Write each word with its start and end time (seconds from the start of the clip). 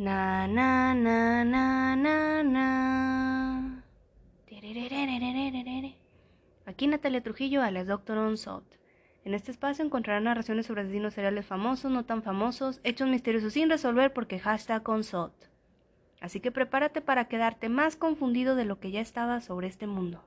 Na 0.00 0.48
na 0.48 0.94
na 0.94 1.44
na 1.44 1.94
na 1.94 2.42
na. 2.42 3.84
Aquí 6.64 6.86
Natalia 6.86 7.22
Trujillo, 7.22 7.60
alias 7.60 7.86
Doctor 7.86 8.16
Unsolved. 8.16 8.78
En 9.26 9.34
este 9.34 9.50
espacio 9.50 9.84
encontrarán 9.84 10.24
narraciones 10.24 10.64
sobre 10.64 10.80
asesinos 10.80 11.12
seriales 11.12 11.44
famosos, 11.44 11.90
no 11.90 12.06
tan 12.06 12.22
famosos, 12.22 12.80
hechos 12.82 13.10
misteriosos 13.10 13.52
sin 13.52 13.68
resolver 13.68 14.14
porque 14.14 14.38
hashtag 14.38 14.88
Unsolved. 14.88 15.50
Así 16.22 16.40
que 16.40 16.50
prepárate 16.50 17.02
para 17.02 17.26
quedarte 17.26 17.68
más 17.68 17.96
confundido 17.96 18.54
de 18.54 18.64
lo 18.64 18.80
que 18.80 18.92
ya 18.92 19.02
estaba 19.02 19.42
sobre 19.42 19.66
este 19.66 19.86
mundo. 19.86 20.24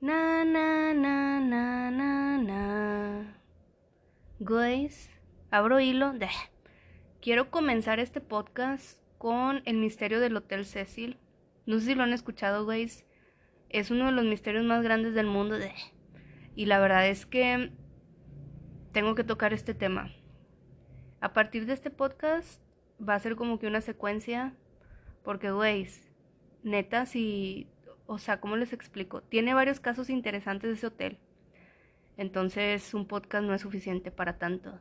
Na 0.00 0.44
na 0.44 0.92
na 0.92 1.38
na 1.38 1.90
na 1.92 2.38
na. 2.38 3.36
Guys, 4.40 5.08
abro 5.52 5.78
hilo. 5.78 6.14
Quiero 7.26 7.50
comenzar 7.50 7.98
este 7.98 8.20
podcast 8.20 9.00
con 9.18 9.60
el 9.64 9.78
misterio 9.78 10.20
del 10.20 10.36
Hotel 10.36 10.64
Cecil. 10.64 11.18
No 11.66 11.80
sé 11.80 11.86
si 11.86 11.94
lo 11.96 12.04
han 12.04 12.12
escuchado, 12.12 12.64
guys. 12.64 13.04
Es 13.68 13.90
uno 13.90 14.06
de 14.06 14.12
los 14.12 14.24
misterios 14.24 14.64
más 14.64 14.80
grandes 14.84 15.12
del 15.12 15.26
mundo. 15.26 15.56
Y 16.54 16.66
la 16.66 16.78
verdad 16.78 17.08
es 17.08 17.26
que 17.26 17.72
tengo 18.92 19.16
que 19.16 19.24
tocar 19.24 19.52
este 19.52 19.74
tema. 19.74 20.14
A 21.20 21.32
partir 21.32 21.66
de 21.66 21.72
este 21.72 21.90
podcast 21.90 22.62
va 23.02 23.16
a 23.16 23.18
ser 23.18 23.34
como 23.34 23.58
que 23.58 23.66
una 23.66 23.80
secuencia. 23.80 24.54
Porque, 25.24 25.50
guys, 25.50 26.08
neta, 26.62 27.06
si. 27.06 27.68
O 28.06 28.18
sea, 28.18 28.38
¿cómo 28.38 28.56
les 28.56 28.72
explico? 28.72 29.22
Tiene 29.22 29.52
varios 29.52 29.80
casos 29.80 30.10
interesantes 30.10 30.70
de 30.70 30.76
ese 30.76 30.86
hotel. 30.86 31.18
Entonces, 32.16 32.94
un 32.94 33.08
podcast 33.08 33.44
no 33.44 33.52
es 33.52 33.62
suficiente 33.62 34.12
para 34.12 34.38
tanto. 34.38 34.80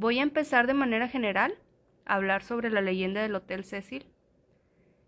Voy 0.00 0.18
a 0.18 0.22
empezar 0.22 0.66
de 0.66 0.72
manera 0.72 1.08
general 1.08 1.58
a 2.06 2.14
hablar 2.14 2.42
sobre 2.42 2.70
la 2.70 2.80
leyenda 2.80 3.20
del 3.20 3.34
Hotel 3.34 3.64
Cecil. 3.64 4.06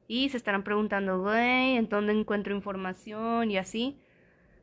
Y 0.07 0.29
se 0.29 0.37
estarán 0.37 0.65
preguntando, 0.65 1.19
güey, 1.19 1.79
¿en 1.79 1.89
dónde 1.89 2.13
encuentro 2.13 2.55
información 2.55 3.51
y 3.51 3.57
así? 3.57 3.97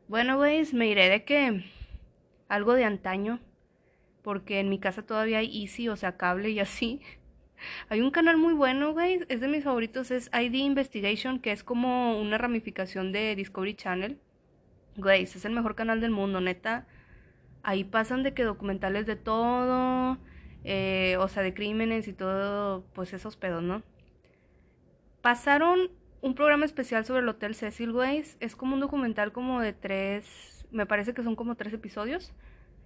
Bueno, 0.07 0.37
güey, 0.37 0.63
me 0.71 0.85
iré 0.85 1.09
de 1.09 1.25
que 1.25 1.65
algo 2.47 2.75
de 2.75 2.83
antaño, 2.83 3.39
porque 4.21 4.59
en 4.59 4.69
mi 4.69 4.77
casa 4.77 5.01
todavía 5.01 5.39
hay 5.39 5.63
Easy, 5.63 5.89
o 5.89 5.95
sea, 5.95 6.15
cable 6.15 6.51
y 6.51 6.59
así. 6.59 7.01
Hay 7.89 7.99
un 8.01 8.11
canal 8.11 8.37
muy 8.37 8.53
bueno, 8.53 8.93
güey, 8.93 9.21
es 9.29 9.41
de 9.41 9.47
mis 9.47 9.63
favoritos, 9.63 10.11
es 10.11 10.29
ID 10.31 10.53
Investigation, 10.53 11.39
que 11.39 11.51
es 11.51 11.63
como 11.63 12.21
una 12.21 12.37
ramificación 12.37 13.11
de 13.11 13.35
Discovery 13.35 13.73
Channel. 13.73 14.19
Güey, 14.95 15.23
es 15.23 15.43
el 15.43 15.53
mejor 15.53 15.73
canal 15.73 16.01
del 16.01 16.11
mundo, 16.11 16.39
neta 16.39 16.85
ahí 17.63 17.83
pasan 17.83 18.23
de 18.23 18.33
que 18.33 18.43
documentales 18.43 19.05
de 19.05 19.15
todo, 19.15 20.17
eh, 20.63 21.17
o 21.19 21.27
sea, 21.27 21.43
de 21.43 21.53
crímenes 21.53 22.07
y 22.07 22.13
todo, 22.13 22.83
pues 22.93 23.13
esos 23.13 23.35
pedos, 23.37 23.63
¿no? 23.63 23.83
Pasaron 25.21 25.91
un 26.21 26.35
programa 26.35 26.65
especial 26.65 27.05
sobre 27.05 27.21
el 27.21 27.29
Hotel 27.29 27.55
Cecil 27.55 27.91
Ways, 27.91 28.37
es 28.39 28.55
como 28.55 28.73
un 28.73 28.79
documental 28.79 29.31
como 29.31 29.61
de 29.61 29.73
tres, 29.73 30.65
me 30.71 30.85
parece 30.85 31.13
que 31.13 31.23
son 31.23 31.35
como 31.35 31.55
tres 31.55 31.73
episodios. 31.73 32.33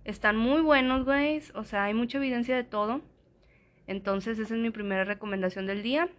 Están 0.03 0.37
muy 0.37 0.61
buenos, 0.61 1.05
güeyes, 1.05 1.51
o 1.55 1.63
sea, 1.63 1.85
hay 1.85 1.93
mucha 1.93 2.17
evidencia 2.17 2.55
de 2.55 2.63
todo. 2.63 3.01
Entonces, 3.87 4.39
esa 4.39 4.53
es 4.53 4.59
mi 4.59 4.69
primera 4.69 5.03
recomendación 5.05 5.65
del 5.65 5.83
día. 5.83 6.09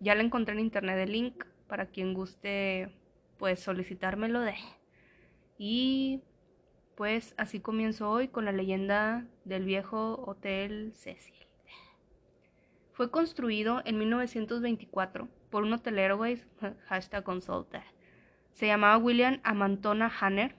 Ya 0.00 0.14
la 0.14 0.22
encontré 0.22 0.54
en 0.54 0.60
internet 0.60 0.98
el 0.98 1.12
link 1.12 1.44
para 1.68 1.86
quien 1.86 2.14
guste, 2.14 2.90
pues 3.38 3.60
solicitármelo 3.60 4.40
de. 4.40 4.54
Y 5.58 6.22
pues 6.98 7.32
así 7.36 7.60
comienzo 7.60 8.10
hoy 8.10 8.26
con 8.26 8.44
la 8.44 8.50
leyenda 8.50 9.24
del 9.44 9.64
viejo 9.64 10.20
Hotel 10.26 10.90
Cecil. 10.96 11.46
Fue 12.90 13.12
construido 13.12 13.82
en 13.84 13.98
1924 13.98 15.28
por 15.48 15.62
un 15.62 15.74
hotelero, 15.74 16.18
hashtag 16.88 17.22
consulta. 17.22 17.84
Se 18.52 18.66
llamaba 18.66 18.98
William 18.98 19.38
Amantona 19.44 20.12
Hanner. 20.20 20.56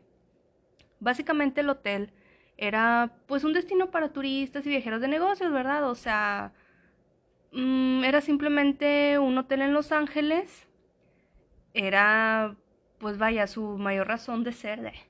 Básicamente 1.01 1.59
el 1.59 1.69
hotel 1.69 2.13
era 2.55 3.17
pues 3.27 3.43
un 3.43 3.51
destino 3.51 3.91
para 3.91 4.13
turistas 4.13 4.65
y 4.65 4.69
viajeros 4.69 5.01
de 5.01 5.09
negocios, 5.09 5.51
¿verdad? 5.51 5.89
O 5.89 5.95
sea, 5.95 6.53
mm, 7.51 8.05
era 8.05 8.21
simplemente 8.21 9.19
un 9.19 9.37
hotel 9.37 9.61
en 9.61 9.73
Los 9.73 9.91
Ángeles. 9.91 10.69
Era, 11.73 12.55
pues 12.97 13.17
vaya, 13.17 13.45
su 13.45 13.77
mayor 13.77 14.07
razón 14.07 14.45
de 14.45 14.53
ser 14.53 15.08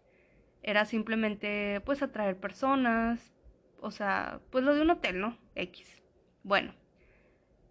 era 0.69 0.85
simplemente 0.85 1.81
pues 1.81 2.01
atraer 2.01 2.37
personas, 2.37 3.33
o 3.81 3.91
sea, 3.91 4.39
pues 4.51 4.63
lo 4.63 4.75
de 4.75 4.81
un 4.81 4.91
hotel, 4.91 5.19
¿no? 5.19 5.37
X. 5.55 6.01
Bueno, 6.43 6.73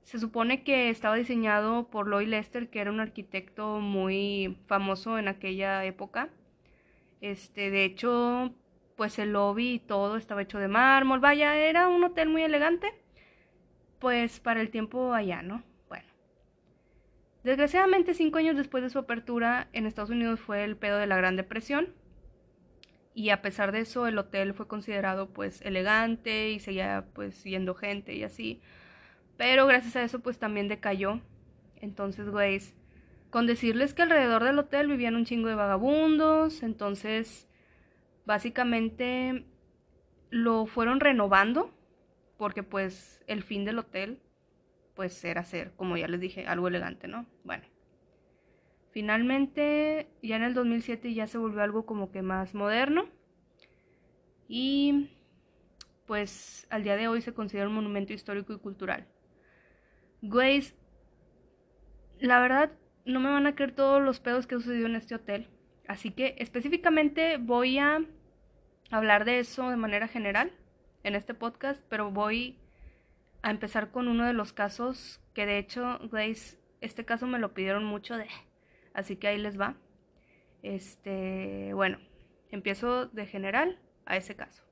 se 0.02 0.18
supone 0.18 0.64
que 0.64 0.90
estaba 0.90 1.16
diseñado 1.16 1.88
por 1.90 2.08
Lloyd 2.08 2.28
Lester, 2.28 2.70
que 2.70 2.80
era 2.80 2.90
un 2.90 3.00
arquitecto 3.00 3.78
muy 3.80 4.58
famoso 4.66 5.18
en 5.18 5.28
aquella 5.28 5.84
época. 5.84 6.30
Este, 7.20 7.70
de 7.70 7.84
hecho, 7.84 8.54
pues 8.96 9.18
el 9.18 9.32
lobby 9.32 9.74
y 9.74 9.78
todo 9.78 10.16
estaba 10.16 10.42
hecho 10.42 10.58
de 10.58 10.68
mármol, 10.68 11.20
vaya, 11.20 11.56
era 11.56 11.88
un 11.88 12.04
hotel 12.04 12.28
muy 12.28 12.42
elegante, 12.42 12.88
pues 13.98 14.40
para 14.40 14.60
el 14.60 14.70
tiempo 14.70 15.14
allá, 15.14 15.42
¿no? 15.42 15.62
Bueno. 15.88 16.06
Desgraciadamente, 17.44 18.14
cinco 18.14 18.38
años 18.38 18.56
después 18.56 18.82
de 18.82 18.90
su 18.90 18.98
apertura 18.98 19.68
en 19.72 19.86
Estados 19.86 20.10
Unidos 20.10 20.40
fue 20.40 20.64
el 20.64 20.76
pedo 20.76 20.98
de 20.98 21.06
la 21.06 21.16
Gran 21.16 21.36
Depresión 21.36 21.94
y 23.18 23.30
a 23.30 23.42
pesar 23.42 23.72
de 23.72 23.80
eso 23.80 24.06
el 24.06 24.16
hotel 24.16 24.54
fue 24.54 24.68
considerado 24.68 25.28
pues 25.30 25.60
elegante 25.62 26.50
y 26.52 26.60
seguía 26.60 27.04
pues 27.14 27.42
yendo 27.42 27.74
gente 27.74 28.14
y 28.14 28.22
así. 28.22 28.60
Pero 29.36 29.66
gracias 29.66 29.96
a 29.96 30.04
eso 30.04 30.20
pues 30.20 30.38
también 30.38 30.68
decayó. 30.68 31.20
Entonces, 31.80 32.30
güey, 32.30 32.60
con 33.30 33.48
decirles 33.48 33.92
que 33.92 34.02
alrededor 34.02 34.44
del 34.44 34.60
hotel 34.60 34.86
vivían 34.86 35.16
un 35.16 35.24
chingo 35.24 35.48
de 35.48 35.56
vagabundos, 35.56 36.62
entonces 36.62 37.48
básicamente 38.24 39.46
lo 40.30 40.66
fueron 40.66 41.00
renovando 41.00 41.74
porque 42.36 42.62
pues 42.62 43.20
el 43.26 43.42
fin 43.42 43.64
del 43.64 43.80
hotel 43.80 44.20
pues 44.94 45.24
era 45.24 45.42
ser, 45.42 45.72
como 45.72 45.96
ya 45.96 46.06
les 46.06 46.20
dije, 46.20 46.46
algo 46.46 46.68
elegante, 46.68 47.08
¿no? 47.08 47.26
Bueno. 47.42 47.64
Finalmente, 48.98 50.08
ya 50.24 50.34
en 50.34 50.42
el 50.42 50.54
2007 50.54 51.14
ya 51.14 51.28
se 51.28 51.38
volvió 51.38 51.62
algo 51.62 51.86
como 51.86 52.10
que 52.10 52.20
más 52.20 52.52
moderno. 52.52 53.08
Y 54.48 55.08
pues 56.04 56.66
al 56.68 56.82
día 56.82 56.96
de 56.96 57.06
hoy 57.06 57.22
se 57.22 57.32
considera 57.32 57.68
un 57.68 57.76
monumento 57.76 58.12
histórico 58.12 58.52
y 58.52 58.58
cultural. 58.58 59.06
Güeyes, 60.20 60.74
la 62.18 62.40
verdad 62.40 62.72
no 63.04 63.20
me 63.20 63.30
van 63.30 63.46
a 63.46 63.54
creer 63.54 63.70
todos 63.70 64.02
los 64.02 64.18
pedos 64.18 64.48
que 64.48 64.56
ha 64.56 64.58
sucedido 64.58 64.88
en 64.88 64.96
este 64.96 65.14
hotel. 65.14 65.48
Así 65.86 66.10
que 66.10 66.34
específicamente 66.38 67.36
voy 67.36 67.78
a 67.78 68.04
hablar 68.90 69.24
de 69.24 69.38
eso 69.38 69.70
de 69.70 69.76
manera 69.76 70.08
general 70.08 70.50
en 71.04 71.14
este 71.14 71.34
podcast, 71.34 71.84
pero 71.88 72.10
voy 72.10 72.58
a 73.42 73.52
empezar 73.52 73.92
con 73.92 74.08
uno 74.08 74.26
de 74.26 74.32
los 74.32 74.52
casos 74.52 75.20
que 75.34 75.46
de 75.46 75.58
hecho, 75.58 76.00
güeyes, 76.10 76.58
este 76.80 77.04
caso 77.04 77.28
me 77.28 77.38
lo 77.38 77.54
pidieron 77.54 77.84
mucho 77.84 78.16
de 78.16 78.26
Así 78.98 79.14
que 79.14 79.28
ahí 79.28 79.38
les 79.38 79.60
va. 79.60 79.76
Este, 80.64 81.72
bueno, 81.72 81.98
empiezo 82.50 83.06
de 83.06 83.26
general 83.26 83.78
a 84.06 84.16
ese 84.16 84.34
caso. 84.34 84.64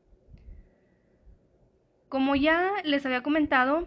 Como 2.08 2.34
ya 2.34 2.72
les 2.82 3.06
había 3.06 3.22
comentado, 3.22 3.86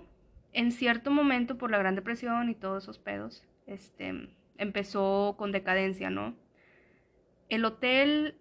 en 0.54 0.72
cierto 0.72 1.12
momento 1.12 1.58
por 1.58 1.72
la 1.72 1.78
Gran 1.78 1.96
Depresión 1.96 2.50
y 2.50 2.56
todos 2.56 2.84
esos 2.84 3.00
pedos, 3.00 3.46
este, 3.68 4.30
empezó 4.58 5.36
con 5.38 5.52
decadencia, 5.52 6.10
¿no? 6.10 6.38
El 7.50 7.66
hotel 7.66 8.38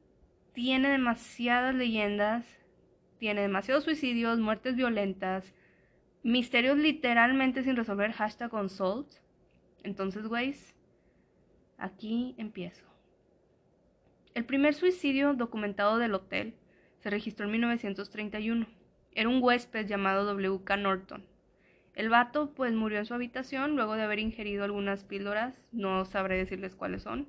tiene 0.53 0.91
demasiadas 0.91 1.75
leyendas, 1.75 2.47
tiene 3.19 3.41
demasiados 3.41 3.83
suicidios, 3.83 4.39
muertes 4.39 4.77
violentas, 4.77 5.53
misterios 6.23 6.79
literalmente 6.79 7.65
sin 7.65 7.75
resolver, 7.75 8.13
hashtag 8.13 8.51
consult. 8.51 9.15
Entonces, 9.83 10.29
güeyes, 10.29 10.78
Aquí 11.79 12.35
empiezo. 12.39 12.85
El 14.35 14.45
primer 14.45 14.75
suicidio 14.75 15.35
documentado 15.35 15.99
del 15.99 16.15
hotel 16.15 16.55
se 16.99 17.11
registró 17.11 17.47
en 17.47 17.53
1931. 17.53 18.67
Era 19.13 19.29
un 19.29 19.43
huésped 19.43 19.87
llamado 19.87 20.25
W.K. 20.25 20.77
Norton. 20.77 21.25
El 21.95 22.11
vato 22.11 22.53
pues 22.55 22.75
murió 22.75 22.99
en 22.99 23.07
su 23.07 23.15
habitación 23.15 23.75
luego 23.75 23.95
de 23.95 24.03
haber 24.03 24.19
ingerido 24.19 24.65
algunas 24.65 25.05
píldoras, 25.05 25.61
no 25.73 26.05
sabré 26.05 26.37
decirles 26.37 26.75
cuáles 26.75 27.03
son. 27.03 27.29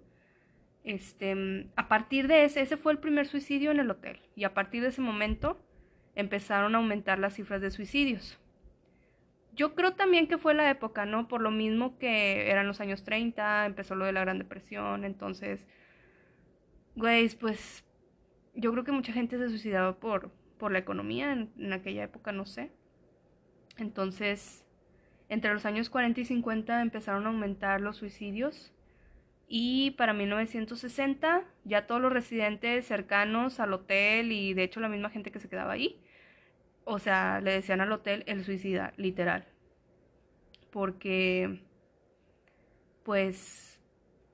Este, 0.83 1.67
a 1.75 1.87
partir 1.87 2.27
de 2.27 2.45
ese, 2.45 2.61
ese 2.61 2.77
fue 2.77 2.91
el 2.91 2.99
primer 2.99 3.27
suicidio 3.27 3.71
en 3.71 3.79
el 3.79 3.89
hotel 3.89 4.19
y 4.35 4.43
a 4.43 4.53
partir 4.53 4.81
de 4.81 4.89
ese 4.89 5.01
momento 5.01 5.59
empezaron 6.15 6.75
a 6.75 6.79
aumentar 6.79 7.19
las 7.19 7.33
cifras 7.35 7.61
de 7.61 7.71
suicidios. 7.71 8.39
Yo 9.59 9.75
creo 9.75 9.93
también 9.93 10.29
que 10.29 10.37
fue 10.37 10.53
la 10.53 10.69
época, 10.69 11.05
¿no? 11.05 11.27
Por 11.27 11.41
lo 11.41 11.51
mismo 11.51 11.97
que 11.99 12.49
eran 12.49 12.65
los 12.65 12.79
años 12.79 13.03
30, 13.03 13.65
empezó 13.65 13.93
lo 13.93 14.05
de 14.05 14.13
la 14.13 14.21
Gran 14.21 14.37
Depresión, 14.39 15.03
entonces, 15.03 15.67
güey, 16.95 17.27
pues 17.35 17.83
yo 18.55 18.71
creo 18.71 18.85
que 18.85 18.93
mucha 18.93 19.11
gente 19.11 19.37
se 19.37 19.49
suicidaba 19.49 19.99
por, 19.99 20.31
por 20.57 20.71
la 20.71 20.79
economía 20.79 21.33
en, 21.33 21.73
aquella 21.73 22.03
época, 22.05 22.31
no 22.31 22.45
sé. 22.45 22.71
Entonces, 23.77 24.65
Entre 25.27 25.53
los 25.53 25.65
años 25.65 25.89
40 25.89 26.21
y 26.21 26.25
50 26.25 26.81
empezaron 26.81 27.25
a 27.25 27.29
aumentar 27.29 27.81
los 27.81 27.97
suicidios 27.97 28.73
y 29.49 29.91
para 29.91 30.13
1960 30.13 31.43
ya 31.65 31.85
todos 31.85 32.01
los 32.01 32.13
residentes 32.13 32.87
cercanos 32.87 33.59
al 33.59 33.73
hotel 33.73 34.31
y 34.31 34.53
de 34.53 34.63
hecho 34.63 34.79
la 34.79 34.89
misma 34.89 35.09
gente 35.09 35.31
que 35.31 35.39
se 35.39 35.49
quedaba 35.49 35.73
ahí, 35.73 36.01
o 36.85 36.99
sea, 36.99 37.41
le 37.41 37.51
decían 37.51 37.81
al 37.81 37.91
hotel 37.91 38.23
el 38.27 38.43
suicida, 38.43 38.93
literal. 38.97 39.45
Porque, 40.71 41.63
pues, 43.03 43.79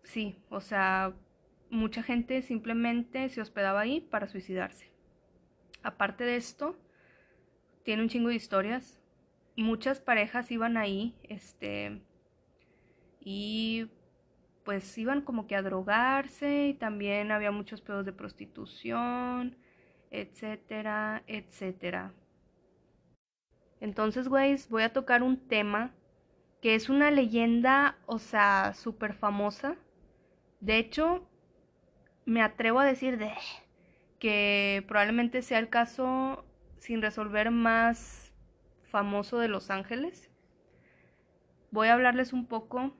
sí, 0.03 0.38
o 0.50 0.62
sea, 0.62 1.13
mucha 1.69 2.03
gente 2.03 2.42
simplemente 2.42 3.30
se 3.30 3.42
hospedaba 3.42 3.81
ahí 3.81 4.01
para 4.01 4.27
suicidarse. 4.27 4.92
Aparte 5.83 6.24
de 6.24 6.36
esto, 6.36 6.77
tiene 7.83 8.01
un 8.01 8.09
chingo 8.09 8.30
de 8.30 8.36
historias. 8.36 9.00
Muchas 9.56 10.01
parejas 10.01 10.51
iban 10.51 10.77
ahí, 10.77 11.15
este, 11.24 12.01
y 13.19 13.89
pues 14.63 14.97
iban 14.97 15.21
como 15.21 15.47
que 15.47 15.56
a 15.56 15.62
drogarse 15.62 16.68
y 16.68 16.74
también 16.74 17.31
había 17.31 17.51
muchos 17.51 17.81
pedos 17.81 18.06
de 18.06 18.13
prostitución, 18.13 19.56
etcétera, 20.12 21.24
etcétera. 21.27 22.13
Entonces, 23.80 24.27
güeyes, 24.27 24.69
voy 24.69 24.83
a 24.83 24.94
tocar 24.94 25.24
un 25.24 25.48
tema 25.48 25.94
que 26.62 26.75
es 26.75 26.89
una 26.89 27.12
leyenda, 27.12 27.98
o 28.06 28.19
sea, 28.19 28.74
súper 28.74 29.13
famosa. 29.13 29.75
De 30.60 30.77
hecho, 30.77 31.30
me 32.25 32.42
atrevo 32.42 32.80
a 32.80 32.86
decir 32.86 33.18
de 33.18 33.31
que 34.19 34.83
probablemente 34.88 35.42
sea 35.42 35.60
el 35.60 35.69
caso 35.69 36.45
sin 36.80 37.01
resolver 37.01 37.51
más 37.51 38.33
famoso 38.83 39.38
de 39.39 39.48
Los 39.48 39.69
Ángeles. 39.69 40.31
Voy 41.71 41.89
a 41.89 41.94
hablarles 41.94 42.33
un 42.33 42.48
poco 42.48 42.95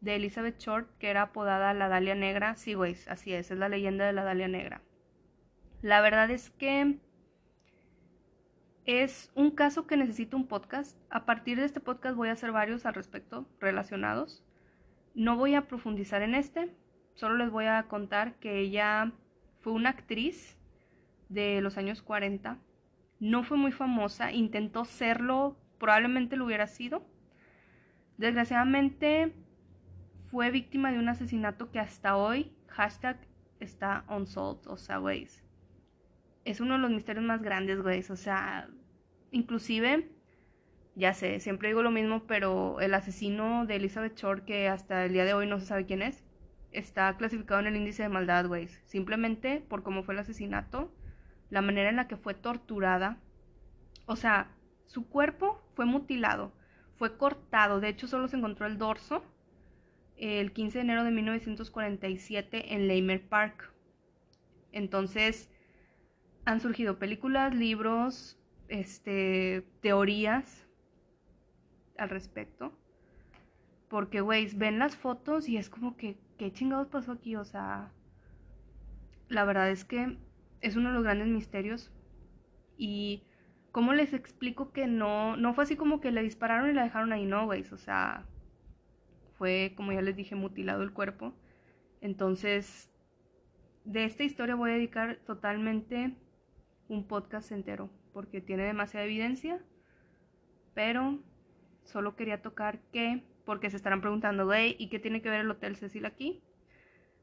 de 0.00 0.16
Elizabeth 0.16 0.58
Short, 0.58 0.88
que 0.98 1.10
era 1.10 1.22
apodada 1.22 1.74
la 1.74 1.88
Dalia 1.88 2.14
Negra. 2.14 2.56
Sí, 2.56 2.74
güey, 2.74 2.96
así 3.06 3.32
es, 3.32 3.50
es 3.50 3.58
la 3.58 3.68
leyenda 3.68 4.06
de 4.06 4.12
la 4.12 4.24
Dalia 4.24 4.48
Negra. 4.48 4.82
La 5.82 6.00
verdad 6.00 6.30
es 6.30 6.50
que 6.50 6.98
es 8.86 9.30
un 9.34 9.50
caso 9.50 9.86
que 9.86 9.96
necesita 9.96 10.36
un 10.36 10.46
podcast. 10.46 10.98
A 11.10 11.24
partir 11.24 11.58
de 11.58 11.64
este 11.64 11.80
podcast 11.80 12.16
voy 12.16 12.28
a 12.28 12.32
hacer 12.32 12.52
varios 12.52 12.84
al 12.86 12.94
respecto 12.94 13.46
relacionados. 13.60 14.44
No 15.14 15.36
voy 15.36 15.54
a 15.54 15.66
profundizar 15.68 16.22
en 16.22 16.34
este, 16.34 16.74
solo 17.14 17.36
les 17.36 17.50
voy 17.50 17.66
a 17.66 17.84
contar 17.84 18.34
que 18.40 18.58
ella 18.58 19.12
fue 19.60 19.72
una 19.72 19.90
actriz 19.90 20.58
de 21.28 21.60
los 21.60 21.78
años 21.78 22.02
40. 22.02 22.58
No 23.20 23.42
fue 23.42 23.56
muy 23.56 23.72
famosa, 23.72 24.32
intentó 24.32 24.84
serlo, 24.84 25.56
probablemente 25.78 26.36
lo 26.36 26.44
hubiera 26.44 26.66
sido. 26.66 27.06
Desgraciadamente 28.18 29.32
fue 30.30 30.50
víctima 30.50 30.92
de 30.92 30.98
un 30.98 31.08
asesinato 31.08 31.70
que 31.70 31.80
hasta 31.80 32.16
hoy, 32.16 32.52
hashtag, 32.68 33.16
está 33.60 34.04
unsolved, 34.08 34.66
o. 34.66 34.76
Es 36.44 36.60
uno 36.60 36.74
de 36.74 36.80
los 36.80 36.90
misterios 36.90 37.24
más 37.24 37.42
grandes, 37.42 37.80
güey. 37.82 38.04
O 38.10 38.16
sea, 38.16 38.68
inclusive, 39.30 40.10
ya 40.94 41.14
sé, 41.14 41.40
siempre 41.40 41.68
digo 41.68 41.82
lo 41.82 41.90
mismo, 41.90 42.26
pero 42.26 42.80
el 42.80 42.94
asesino 42.94 43.66
de 43.66 43.76
Elizabeth 43.76 44.16
Short, 44.16 44.44
que 44.44 44.68
hasta 44.68 45.04
el 45.04 45.12
día 45.12 45.24
de 45.24 45.34
hoy 45.34 45.46
no 45.46 45.58
se 45.58 45.66
sabe 45.66 45.86
quién 45.86 46.02
es, 46.02 46.22
está 46.72 47.16
clasificado 47.16 47.60
en 47.60 47.68
el 47.68 47.76
índice 47.76 48.02
de 48.02 48.08
maldad, 48.08 48.46
güey. 48.46 48.68
Simplemente 48.86 49.64
por 49.68 49.82
cómo 49.82 50.02
fue 50.02 50.14
el 50.14 50.20
asesinato, 50.20 50.92
la 51.50 51.62
manera 51.62 51.88
en 51.88 51.96
la 51.96 52.08
que 52.08 52.16
fue 52.16 52.34
torturada. 52.34 53.18
O 54.06 54.16
sea, 54.16 54.50
su 54.86 55.08
cuerpo 55.08 55.62
fue 55.74 55.86
mutilado, 55.86 56.52
fue 56.96 57.16
cortado. 57.16 57.80
De 57.80 57.88
hecho, 57.88 58.06
solo 58.06 58.28
se 58.28 58.36
encontró 58.36 58.66
el 58.66 58.78
dorso 58.78 59.24
el 60.16 60.52
15 60.52 60.78
de 60.78 60.82
enero 60.82 61.04
de 61.04 61.10
1947 61.10 62.74
en 62.74 62.88
Leimer 62.88 63.26
Park. 63.28 63.72
Entonces, 64.72 65.50
han 66.44 66.60
surgido 66.60 66.98
películas, 66.98 67.54
libros, 67.54 68.38
este, 68.68 69.66
teorías 69.80 70.66
al 71.96 72.10
respecto. 72.10 72.72
Porque, 73.88 74.20
güey, 74.20 74.48
ven 74.54 74.78
las 74.78 74.96
fotos 74.96 75.48
y 75.48 75.56
es 75.56 75.70
como 75.70 75.96
que, 75.96 76.18
¿qué 76.38 76.52
chingados 76.52 76.88
pasó 76.88 77.12
aquí? 77.12 77.36
O 77.36 77.44
sea, 77.44 77.92
la 79.28 79.44
verdad 79.44 79.70
es 79.70 79.84
que 79.84 80.18
es 80.60 80.76
uno 80.76 80.88
de 80.88 80.94
los 80.94 81.04
grandes 81.04 81.28
misterios. 81.28 81.92
Y, 82.76 83.22
¿cómo 83.70 83.92
les 83.92 84.12
explico 84.12 84.72
que 84.72 84.86
no, 84.86 85.36
no 85.36 85.54
fue 85.54 85.64
así 85.64 85.76
como 85.76 86.00
que 86.00 86.10
le 86.10 86.22
dispararon 86.22 86.70
y 86.70 86.74
la 86.74 86.84
dejaron 86.84 87.12
ahí? 87.12 87.24
No, 87.24 87.44
güey, 87.46 87.64
o 87.72 87.76
sea, 87.76 88.26
fue, 89.38 89.74
como 89.76 89.92
ya 89.92 90.02
les 90.02 90.16
dije, 90.16 90.34
mutilado 90.34 90.82
el 90.82 90.92
cuerpo. 90.92 91.34
Entonces, 92.00 92.90
de 93.84 94.04
esta 94.04 94.24
historia 94.24 94.56
voy 94.56 94.70
a 94.70 94.74
dedicar 94.74 95.18
totalmente 95.26 96.16
un 96.94 97.06
podcast 97.06 97.52
entero, 97.52 97.90
porque 98.12 98.40
tiene 98.40 98.64
demasiada 98.64 99.06
evidencia, 99.06 99.60
pero 100.74 101.18
solo 101.84 102.16
quería 102.16 102.42
tocar 102.42 102.80
que, 102.92 103.22
porque 103.44 103.70
se 103.70 103.76
estarán 103.76 104.00
preguntando, 104.00 104.46
güey, 104.46 104.76
¿y 104.78 104.88
qué 104.88 104.98
tiene 104.98 105.22
que 105.22 105.30
ver 105.30 105.40
el 105.40 105.50
Hotel 105.50 105.76
Cecil 105.76 106.06
aquí? 106.06 106.42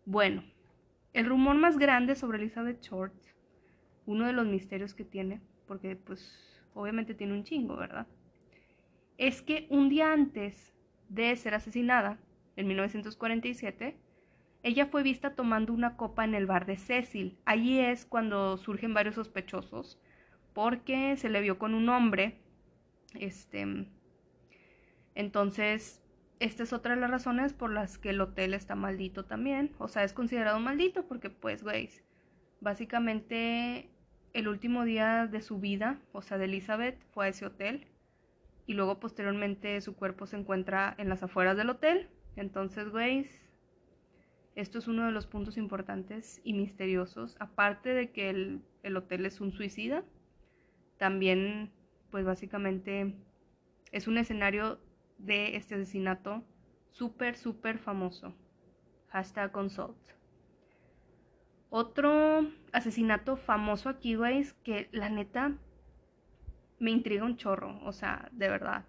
Bueno, 0.05 0.43
el 1.13 1.25
rumor 1.25 1.55
más 1.57 1.77
grande 1.77 2.15
sobre 2.15 2.37
Elizabeth 2.37 2.81
Short, 2.81 3.13
uno 4.05 4.25
de 4.25 4.33
los 4.33 4.47
misterios 4.47 4.93
que 4.93 5.03
tiene, 5.03 5.41
porque 5.67 5.95
pues 5.95 6.61
obviamente 6.73 7.13
tiene 7.13 7.33
un 7.33 7.43
chingo, 7.43 7.75
¿verdad? 7.75 8.07
Es 9.17 9.41
que 9.41 9.67
un 9.69 9.89
día 9.89 10.11
antes 10.11 10.73
de 11.09 11.35
ser 11.35 11.53
asesinada, 11.53 12.19
en 12.55 12.67
1947, 12.67 13.97
ella 14.63 14.85
fue 14.85 15.03
vista 15.03 15.35
tomando 15.35 15.73
una 15.73 15.97
copa 15.97 16.23
en 16.23 16.35
el 16.35 16.45
bar 16.45 16.65
de 16.65 16.77
Cecil. 16.77 17.39
Allí 17.45 17.79
es 17.79 18.05
cuando 18.05 18.57
surgen 18.57 18.93
varios 18.93 19.15
sospechosos, 19.15 19.99
porque 20.53 21.17
se 21.17 21.29
le 21.29 21.41
vio 21.41 21.57
con 21.57 21.73
un 21.73 21.89
hombre. 21.89 22.37
Este, 23.15 23.87
entonces, 25.15 26.01
esta 26.39 26.63
es 26.63 26.73
otra 26.73 26.95
de 26.95 27.01
las 27.01 27.11
razones 27.11 27.53
por 27.53 27.71
las 27.71 27.97
que 27.97 28.11
el 28.11 28.21
hotel 28.21 28.53
está 28.53 28.75
maldito 28.75 29.25
también. 29.25 29.71
O 29.79 29.87
sea, 29.87 30.03
es 30.03 30.13
considerado 30.13 30.59
maldito 30.59 31.07
porque, 31.07 31.29
pues, 31.29 31.63
güey, 31.63 31.89
básicamente 32.59 33.89
el 34.33 34.47
último 34.47 34.85
día 34.85 35.27
de 35.27 35.41
su 35.41 35.59
vida, 35.59 35.99
o 36.13 36.21
sea, 36.21 36.37
de 36.37 36.45
Elizabeth, 36.45 36.97
fue 37.11 37.25
a 37.25 37.29
ese 37.29 37.45
hotel 37.45 37.87
y 38.67 38.73
luego 38.73 38.99
posteriormente 38.99 39.81
su 39.81 39.95
cuerpo 39.95 40.25
se 40.27 40.37
encuentra 40.37 40.95
en 40.97 41.09
las 41.09 41.23
afueras 41.23 41.57
del 41.57 41.69
hotel. 41.69 42.09
Entonces, 42.35 42.89
güey, 42.89 43.29
esto 44.55 44.79
es 44.79 44.87
uno 44.87 45.05
de 45.05 45.11
los 45.11 45.27
puntos 45.27 45.57
importantes 45.57 46.41
y 46.43 46.53
misteriosos. 46.53 47.35
Aparte 47.39 47.89
de 47.93 48.11
que 48.11 48.29
el, 48.29 48.61
el 48.83 48.97
hotel 48.97 49.25
es 49.25 49.41
un 49.41 49.51
suicida, 49.51 50.03
también, 50.97 51.71
pues 52.11 52.25
básicamente 52.25 53.15
es 53.91 54.07
un 54.07 54.17
escenario 54.17 54.79
de 55.17 55.55
este 55.55 55.75
asesinato 55.75 56.43
súper, 56.89 57.37
súper 57.37 57.79
famoso. 57.79 58.35
Hashtag 59.07 59.51
consult. 59.51 59.97
Otro 61.69 62.47
asesinato 62.73 63.37
famoso 63.37 63.89
aquí, 63.89 64.15
güey, 64.15 64.45
que 64.63 64.89
la 64.91 65.09
neta 65.09 65.57
me 66.79 66.91
intriga 66.91 67.23
un 67.23 67.37
chorro, 67.37 67.79
o 67.83 67.93
sea, 67.93 68.29
de 68.31 68.49
verdad. 68.49 68.85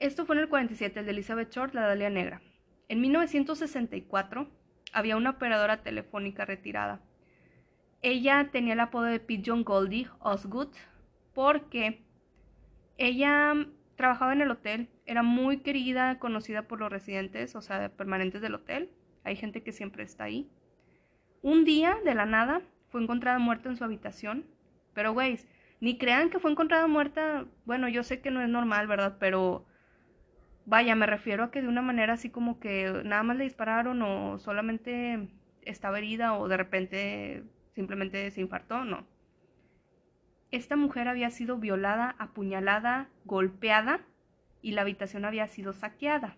Esto 0.00 0.26
fue 0.26 0.36
en 0.36 0.42
el 0.42 0.48
47, 0.48 1.00
el 1.00 1.06
de 1.06 1.12
Elizabeth 1.12 1.50
Short, 1.50 1.74
la 1.74 1.86
Dalia 1.86 2.10
Negra. 2.10 2.42
En 2.88 3.00
1964 3.00 4.48
había 4.92 5.16
una 5.16 5.30
operadora 5.30 5.82
telefónica 5.82 6.44
retirada. 6.44 7.00
Ella 8.02 8.50
tenía 8.52 8.74
el 8.74 8.80
apodo 8.80 9.04
de 9.04 9.20
Pigeon 9.20 9.64
Goldie 9.64 10.08
Osgood 10.20 10.68
porque 11.32 12.04
ella 12.98 13.54
trabajaba 13.96 14.32
en 14.32 14.42
el 14.42 14.50
hotel, 14.50 14.88
era 15.06 15.22
muy 15.22 15.58
querida, 15.58 16.18
conocida 16.18 16.62
por 16.62 16.80
los 16.80 16.90
residentes, 16.90 17.54
o 17.56 17.60
sea, 17.60 17.88
permanentes 17.90 18.40
del 18.40 18.54
hotel. 18.54 18.90
Hay 19.24 19.36
gente 19.36 19.62
que 19.62 19.72
siempre 19.72 20.04
está 20.04 20.24
ahí. 20.24 20.50
Un 21.42 21.64
día, 21.64 21.96
de 22.04 22.14
la 22.14 22.26
nada, 22.26 22.62
fue 22.88 23.02
encontrada 23.02 23.38
muerta 23.38 23.68
en 23.68 23.76
su 23.76 23.84
habitación. 23.84 24.46
Pero, 24.94 25.12
güey, 25.12 25.38
ni 25.80 25.98
crean 25.98 26.30
que 26.30 26.38
fue 26.38 26.50
encontrada 26.50 26.86
muerta. 26.86 27.46
Bueno, 27.64 27.88
yo 27.88 28.02
sé 28.02 28.20
que 28.20 28.30
no 28.30 28.42
es 28.42 28.48
normal, 28.48 28.86
¿verdad? 28.86 29.16
Pero 29.18 29.66
vaya, 30.66 30.94
me 30.94 31.06
refiero 31.06 31.44
a 31.44 31.50
que 31.50 31.62
de 31.62 31.68
una 31.68 31.82
manera 31.82 32.14
así 32.14 32.30
como 32.30 32.58
que 32.60 33.02
nada 33.04 33.22
más 33.22 33.36
le 33.36 33.44
dispararon 33.44 34.02
o 34.02 34.38
solamente 34.38 35.28
estaba 35.62 35.98
herida 35.98 36.34
o 36.36 36.48
de 36.48 36.56
repente 36.56 37.44
simplemente 37.74 38.30
se 38.30 38.40
infartó, 38.40 38.84
no. 38.84 39.06
Esta 40.50 40.76
mujer 40.76 41.08
había 41.08 41.30
sido 41.30 41.58
violada, 41.58 42.14
apuñalada, 42.18 43.08
golpeada 43.24 44.00
y 44.62 44.72
la 44.72 44.82
habitación 44.82 45.24
había 45.24 45.48
sido 45.48 45.72
saqueada. 45.72 46.36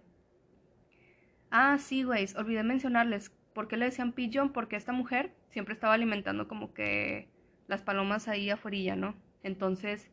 Ah, 1.51 1.77
sí, 1.79 2.03
güey, 2.03 2.27
olvidé 2.37 2.63
mencionarles. 2.63 3.31
¿Por 3.53 3.69
qué 3.69 3.77
le 3.77 3.87
decían 3.87 4.13
pillón? 4.13 4.53
Porque 4.53 4.77
esta 4.77 4.93
mujer 4.93 5.35
siempre 5.51 5.75
estaba 5.75 5.95
alimentando 5.95 6.49
como 6.49 6.73
que 6.73 7.29
las 7.69 7.83
palomas 7.83 8.29
ahí 8.29 8.51
afuera, 8.51 8.97
¿no? 8.97 9.15
Entonces, 9.43 10.11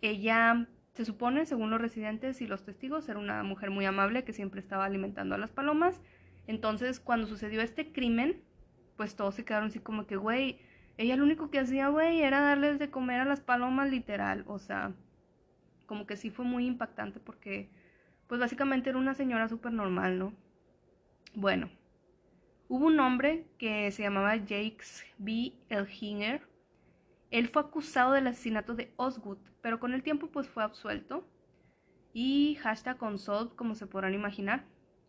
ella 0.00 0.66
Se 0.92 1.04
supone, 1.04 1.46
según 1.46 1.70
los 1.70 1.80
residentes 1.80 2.42
y 2.42 2.46
los 2.46 2.64
testigos, 2.64 3.08
era 3.08 3.18
una 3.18 3.42
mujer 3.42 3.70
muy 3.70 3.86
amable 3.86 4.24
que 4.24 4.32
siempre 4.32 4.60
estaba 4.60 4.84
alimentando 4.84 5.34
a 5.34 5.38
las 5.38 5.50
palomas. 5.50 6.00
Entonces, 6.46 7.00
cuando 7.00 7.26
sucedió 7.26 7.62
este 7.62 7.92
crimen, 7.92 8.42
pues 8.96 9.16
todos 9.16 9.34
se 9.34 9.44
quedaron 9.44 9.68
así 9.68 9.80
como 9.80 10.06
que, 10.06 10.16
güey, 10.16 10.58
ella 10.98 11.16
lo 11.16 11.24
único 11.24 11.50
que 11.50 11.58
hacía, 11.58 11.88
güey, 11.88 12.22
era 12.22 12.40
darles 12.40 12.78
de 12.78 12.90
comer 12.90 13.20
a 13.20 13.24
las 13.24 13.40
palomas 13.40 13.90
literal. 13.90 14.44
O 14.46 14.58
sea, 14.58 14.92
como 15.86 16.06
que 16.06 16.16
sí 16.16 16.30
fue 16.30 16.44
muy 16.44 16.66
impactante 16.66 17.20
porque, 17.20 17.70
pues 18.26 18.40
básicamente 18.40 18.90
era 18.90 18.98
una 18.98 19.14
señora 19.14 19.48
súper 19.48 19.72
normal, 19.72 20.18
¿no? 20.18 20.34
Bueno, 21.34 21.70
hubo 22.68 22.86
un 22.86 23.00
hombre 23.00 23.46
que 23.58 23.90
se 23.92 24.02
llamaba 24.02 24.36
Jakes 24.38 25.04
B. 25.18 25.54
Elhinger. 25.70 26.51
Él 27.32 27.48
fue 27.48 27.62
acusado 27.62 28.12
del 28.12 28.26
asesinato 28.26 28.74
de 28.74 28.92
Osgood, 28.96 29.38
pero 29.62 29.80
con 29.80 29.94
el 29.94 30.02
tiempo 30.02 30.28
pues 30.30 30.48
fue 30.48 30.62
absuelto. 30.62 31.26
Y 32.12 32.56
hashtag 32.56 33.02
unsolved, 33.02 33.56
como 33.56 33.74
se 33.74 33.86
podrán 33.86 34.12
imaginar. 34.12 34.66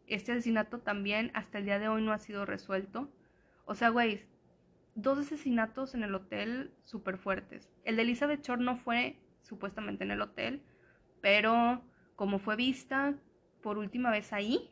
Este 0.08 0.32
asesinato 0.32 0.80
también 0.80 1.32
hasta 1.34 1.58
el 1.58 1.66
día 1.66 1.80
de 1.80 1.90
hoy 1.90 2.02
no 2.02 2.14
ha 2.14 2.18
sido 2.20 2.46
resuelto. 2.46 3.12
O 3.66 3.76
sea, 3.76 3.90
güey, 3.90 4.22
dos 4.96 5.20
asesinatos 5.20 5.96
en 5.96 6.04
el 6.04 6.16
hotel 6.16 6.74
súper 6.86 7.18
fuertes. 7.18 7.70
El 7.84 7.98
de 7.98 8.04
Elizabeth 8.04 8.42
Short 8.42 8.62
no 8.62 8.78
fue 8.78 9.18
supuestamente 9.42 10.06
en 10.06 10.12
el 10.12 10.22
hotel, 10.22 10.64
pero 11.20 11.82
como 12.16 12.40
fue 12.40 12.56
vista 12.56 13.16
por 13.62 13.78
última 13.78 14.12
vez 14.12 14.32
ahí, 14.32 14.72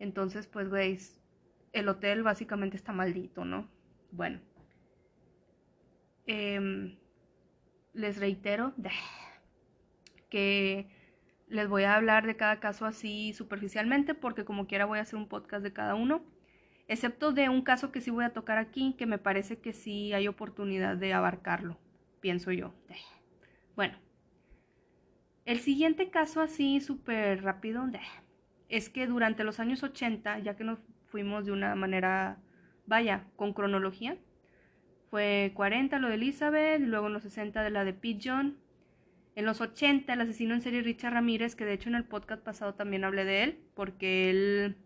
entonces 0.00 0.48
pues, 0.48 0.68
güey, 0.68 0.98
el 1.72 1.88
hotel 1.88 2.24
básicamente 2.24 2.76
está 2.76 2.92
maldito, 2.92 3.44
¿no? 3.44 3.68
Bueno. 4.10 4.40
Em, 6.26 6.96
les 7.92 8.18
reitero 8.18 8.72
que 10.30 10.88
les 11.48 11.68
voy 11.68 11.82
a 11.82 11.96
hablar 11.96 12.26
de 12.26 12.36
cada 12.36 12.60
caso 12.60 12.86
así 12.86 13.32
superficialmente 13.34 14.14
porque 14.14 14.44
como 14.44 14.66
quiera 14.66 14.86
voy 14.86 14.98
a 14.98 15.02
hacer 15.02 15.16
un 15.18 15.28
podcast 15.28 15.62
de 15.62 15.72
cada 15.72 15.94
uno, 15.94 16.24
excepto 16.88 17.32
de 17.32 17.48
un 17.48 17.62
caso 17.62 17.92
que 17.92 18.00
sí 18.00 18.10
voy 18.10 18.24
a 18.24 18.32
tocar 18.32 18.58
aquí 18.58 18.94
que 18.96 19.06
me 19.06 19.18
parece 19.18 19.58
que 19.58 19.72
sí 19.72 20.12
hay 20.12 20.28
oportunidad 20.28 20.96
de 20.96 21.12
abarcarlo, 21.12 21.78
pienso 22.20 22.52
yo. 22.52 22.72
Bueno, 23.76 23.98
el 25.44 25.58
siguiente 25.58 26.10
caso 26.10 26.40
así 26.40 26.80
súper 26.80 27.42
rápido 27.42 27.84
es 28.68 28.88
que 28.88 29.06
durante 29.06 29.44
los 29.44 29.60
años 29.60 29.82
80, 29.82 30.38
ya 30.38 30.56
que 30.56 30.64
nos 30.64 30.78
fuimos 31.06 31.44
de 31.44 31.52
una 31.52 31.74
manera, 31.74 32.38
vaya, 32.86 33.26
con 33.36 33.52
cronología, 33.52 34.16
fue 35.12 35.52
40 35.52 35.98
lo 35.98 36.08
de 36.08 36.14
Elizabeth, 36.14 36.80
luego 36.80 37.08
en 37.08 37.12
los 37.12 37.24
60 37.24 37.62
de 37.62 37.68
la 37.68 37.84
de 37.84 37.92
Pigeon. 37.92 38.56
En 39.34 39.44
los 39.44 39.60
80 39.60 40.10
el 40.10 40.20
asesino 40.22 40.54
en 40.54 40.62
serie 40.62 40.80
Richard 40.80 41.12
Ramírez, 41.12 41.54
que 41.54 41.66
de 41.66 41.74
hecho 41.74 41.90
en 41.90 41.96
el 41.96 42.04
podcast 42.04 42.42
pasado 42.42 42.72
también 42.72 43.04
hablé 43.04 43.26
de 43.26 43.42
él, 43.42 43.58
porque 43.74 44.30
él 44.30 44.78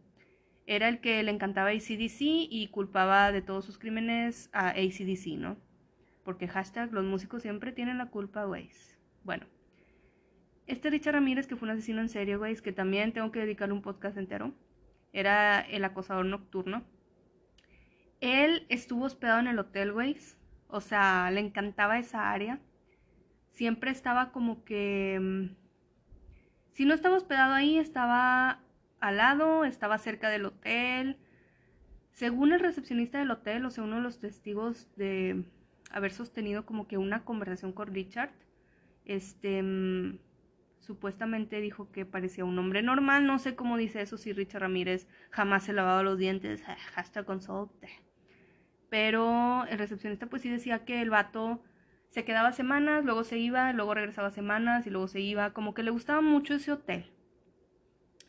era 0.67 0.89
el 0.89 0.99
que 1.01 1.23
le 1.23 1.31
encantaba 1.31 1.69
ACDC 1.69 2.17
y 2.19 2.69
culpaba 2.73 3.31
de 3.31 3.41
todos 3.41 3.65
sus 3.65 3.79
crímenes 3.79 4.51
a 4.53 4.71
ACDC, 4.71 5.39
¿no? 5.39 5.59
Porque 6.25 6.49
hashtag 6.49 6.93
los 6.93 7.05
músicos 7.05 7.43
siempre 7.43 7.71
tienen 7.71 7.97
la 7.97 8.07
culpa, 8.07 8.47
güey. 8.47 8.69
Bueno, 9.23 9.47
este 10.67 10.91
Richard 10.91 11.15
Ramírez, 11.15 11.47
que 11.47 11.55
fue 11.55 11.69
un 11.69 11.75
asesino 11.75 12.01
en 12.01 12.09
serie, 12.09 12.35
güey, 12.35 12.57
que 12.57 12.73
también 12.73 13.13
tengo 13.13 13.31
que 13.31 13.39
dedicar 13.39 13.73
un 13.73 13.81
podcast 13.81 14.17
entero, 14.17 14.53
era 15.13 15.61
el 15.61 15.85
acosador 15.85 16.27
nocturno. 16.27 16.83
Él 18.27 18.67
estuvo 18.69 19.05
hospedado 19.05 19.39
en 19.39 19.47
el 19.47 19.59
hotel, 19.61 19.93
güey. 19.93 20.17
O 20.67 20.81
sea, 20.81 21.31
le 21.31 21.39
encantaba 21.39 21.99
esa 22.01 22.33
área. 22.33 22.59
Siempre 23.51 23.93
estaba 23.93 24.33
como 24.33 24.65
que... 24.65 25.19
Mm, 25.21 25.55
si 26.73 26.85
no 26.85 26.93
estaba 26.93 27.17
hospedado 27.17 27.55
ahí, 27.55 27.79
estaba 27.79 28.61
al 28.99 29.17
lado, 29.19 29.65
estaba 29.65 29.97
cerca 29.99 30.29
del 30.29 30.45
hotel. 30.47 31.19
Según 32.11 32.53
el 32.53 32.59
recepcionista 32.59 33.21
del 33.21 33.31
hotel, 33.31 33.65
o 33.65 33.71
sea, 33.71 33.85
uno 33.85 33.97
de 33.97 34.03
los 34.03 34.19
testigos 34.19 34.89
de 34.97 35.45
haber 35.93 36.11
sostenido 36.11 36.67
como 36.67 36.89
que 36.89 36.99
una 36.99 37.25
conversación 37.25 37.73
con 37.73 37.95
Richard, 37.95 38.33
este, 39.05 39.63
mm, 39.63 40.19
supuestamente 40.81 41.61
dijo 41.61 41.93
que 41.93 42.05
parecía 42.07 42.45
un 42.45 42.59
hombre 42.59 42.83
normal, 42.83 43.25
no 43.27 43.39
sé 43.39 43.55
cómo 43.55 43.77
dice 43.77 44.03
eso, 44.03 44.19
si 44.19 44.33
Richard 44.33 44.63
Ramírez 44.63 45.07
jamás 45.31 45.65
se 45.65 45.73
lavaba 45.73 46.03
los 46.03 46.19
dientes, 46.19 46.63
hashtag 46.95 47.25
consult. 47.25 47.71
Pero 48.89 49.65
el 49.67 49.79
recepcionista 49.79 50.27
pues 50.27 50.43
sí 50.43 50.49
decía 50.49 50.85
que 50.85 51.03
el 51.03 51.11
vato 51.11 51.63
se 52.11 52.25
quedaba 52.25 52.53
semanas, 52.53 53.05
luego 53.05 53.25
se 53.25 53.39
iba, 53.39 53.73
luego 53.73 53.95
regresaba 53.95 54.31
semanas 54.31 54.87
y 54.87 54.91
luego 54.91 55.09
se 55.09 55.21
iba, 55.21 55.53
como 55.53 55.75
que 55.75 55.83
le 55.83 55.91
gustaba 55.91 56.21
mucho 56.21 56.55
ese 56.55 56.73
hotel. 56.73 57.11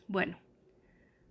Bueno, 0.08 0.38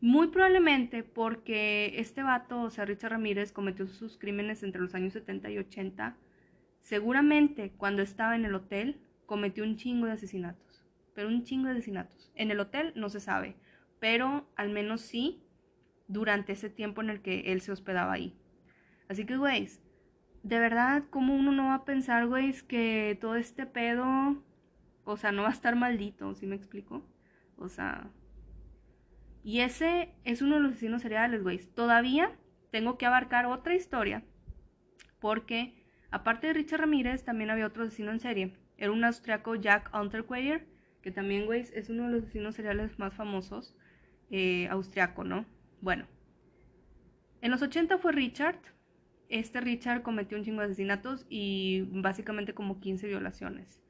muy 0.02 0.28
probablemente 0.28 1.04
porque 1.04 1.94
este 2.00 2.24
vato, 2.24 2.62
o 2.62 2.70
sea, 2.70 2.86
Richard 2.86 3.12
Ramírez, 3.12 3.52
cometió 3.52 3.88
sus 3.88 4.18
crímenes 4.18 4.64
entre 4.64 4.82
los 4.82 4.94
años 4.96 5.14
70 5.14 5.50
y 5.50 5.58
80. 5.58 6.16
Seguramente 6.82 7.74
cuando 7.78 8.02
estaba 8.02 8.36
en 8.36 8.46
el 8.46 8.56
hotel 8.56 9.02
cometió 9.26 9.64
un 9.64 9.76
chingo 9.76 10.06
de 10.06 10.14
asesinatos, 10.14 10.86
pero 11.14 11.28
un 11.28 11.44
chingo 11.44 11.66
de 11.66 11.74
asesinatos. 11.74 12.32
En 12.36 12.52
el 12.52 12.60
hotel 12.60 12.94
no 12.96 13.10
se 13.10 13.20
sabe, 13.20 13.56
pero 14.00 14.48
al 14.56 14.70
menos 14.70 15.02
sí 15.02 15.44
durante 16.08 16.54
ese 16.54 16.70
tiempo 16.70 17.02
en 17.02 17.10
el 17.10 17.22
que 17.22 17.52
él 17.52 17.62
se 17.62 17.72
hospedaba 17.72 18.14
ahí. 18.14 18.36
Así 19.10 19.26
que, 19.26 19.38
güeyes, 19.38 19.82
de 20.44 20.60
verdad, 20.60 21.04
¿cómo 21.10 21.36
uno 21.36 21.52
no 21.52 21.68
va 21.68 21.76
a 21.76 21.86
pensar, 21.86 22.28
güeyes, 22.28 22.64
que 22.64 23.18
todo 23.22 23.36
este 23.36 23.66
pedo, 23.66 24.44
o 25.04 25.18
sea, 25.18 25.32
no 25.32 25.44
va 25.44 25.50
a 25.50 25.54
estar 25.54 25.76
maldito, 25.76 26.36
¿sí 26.36 26.46
me 26.48 26.56
explico? 26.56 27.06
O 27.58 27.70
sea, 27.70 28.12
y 29.48 29.62
ese 29.62 30.14
es 30.26 30.42
uno 30.42 30.56
de 30.56 30.62
los 30.62 30.72
asesinos 30.72 31.02
seriales, 31.02 31.42
güey. 31.42 31.58
Todavía 31.74 32.36
tengo 32.70 32.98
que 32.98 33.06
abarcar 33.06 33.46
otra 33.46 33.76
historia. 33.76 34.26
Porque, 35.22 35.86
aparte 36.12 36.48
de 36.48 36.54
Richard 36.54 36.82
Ramírez, 36.82 37.24
también 37.24 37.50
había 37.50 37.68
otro 37.68 37.84
asesino 37.84 38.12
en 38.12 38.20
serie. 38.20 38.58
Era 38.78 38.92
un 38.92 39.06
austriaco 39.06 39.56
Jack 39.56 39.90
Unterqueyer, 39.96 40.68
que 41.02 41.12
también, 41.12 41.46
güey, 41.46 41.62
es 41.62 41.90
uno 41.90 42.04
de 42.04 42.10
los 42.10 42.24
asesinos 42.24 42.56
seriales 42.56 43.00
más 43.00 43.14
famosos. 43.14 43.74
Eh, 44.32 44.68
austriaco, 44.68 45.24
¿no? 45.24 45.46
Bueno. 45.80 46.08
En 47.40 47.50
los 47.50 47.62
80 47.62 48.00
fue 48.00 48.12
Richard. 48.12 48.60
Este 49.30 49.60
Richard 49.62 50.04
cometió 50.04 50.38
un 50.38 50.44
chingo 50.44 50.62
de 50.62 50.68
asesinatos 50.68 51.26
y 51.30 51.82
básicamente 51.92 52.54
como 52.54 52.80
15 52.80 53.08
violaciones. 53.08 53.82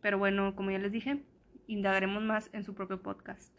Pero 0.00 0.18
bueno, 0.18 0.54
como 0.54 0.70
ya 0.70 0.78
les 0.78 0.92
dije, 0.92 1.22
indagaremos 1.66 2.22
más 2.22 2.50
en 2.52 2.62
su 2.62 2.74
propio 2.74 3.02
podcast. 3.02 3.52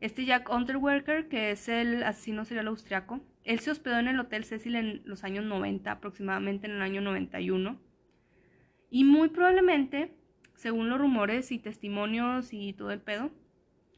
Este 0.00 0.24
Jack 0.24 0.52
Unterwerker, 0.52 1.28
que 1.28 1.52
es 1.52 1.68
el 1.68 2.02
asesino 2.02 2.44
serial 2.44 2.68
austriaco, 2.68 3.20
él 3.44 3.60
se 3.60 3.70
hospedó 3.70 3.98
en 3.98 4.08
el 4.08 4.18
Hotel 4.18 4.44
Cecil 4.44 4.76
en 4.76 5.02
los 5.04 5.24
años 5.24 5.44
90, 5.44 5.90
aproximadamente 5.90 6.66
en 6.66 6.72
el 6.72 6.82
año 6.82 7.00
91. 7.00 7.80
Y 8.90 9.04
muy 9.04 9.28
probablemente, 9.28 10.12
según 10.54 10.88
los 10.88 11.00
rumores 11.00 11.50
y 11.50 11.58
testimonios 11.58 12.52
y 12.52 12.72
todo 12.72 12.90
el 12.90 13.00
pedo, 13.00 13.30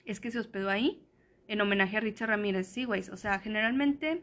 es 0.05 0.21
que 0.21 0.31
se 0.31 0.38
hospedó 0.38 0.71
ahí 0.71 1.03
en 1.49 1.61
homenaje 1.61 1.97
a 1.97 2.00
Richard 2.00 2.29
Ramírez 2.29 2.69
Seaways. 2.69 3.09
O 3.09 3.17
sea, 3.17 3.38
generalmente 3.38 4.23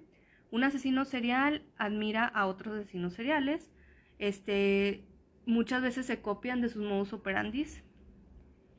un 0.52 0.64
asesino 0.64 1.06
serial 1.06 1.64
admira 1.78 2.26
a 2.26 2.46
otros 2.46 2.76
asesinos 2.76 3.14
seriales. 3.14 3.72
Este, 4.20 5.06
muchas 5.46 5.82
veces 5.82 6.06
se 6.06 6.22
copian 6.22 6.62
de 6.62 6.70
sus 6.70 6.84
modus 6.84 7.14
operandis. 7.14 7.84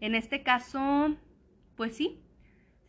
En 0.01 0.15
este 0.15 0.43
caso, 0.43 1.17
pues 1.77 1.97
sí, 1.97 2.23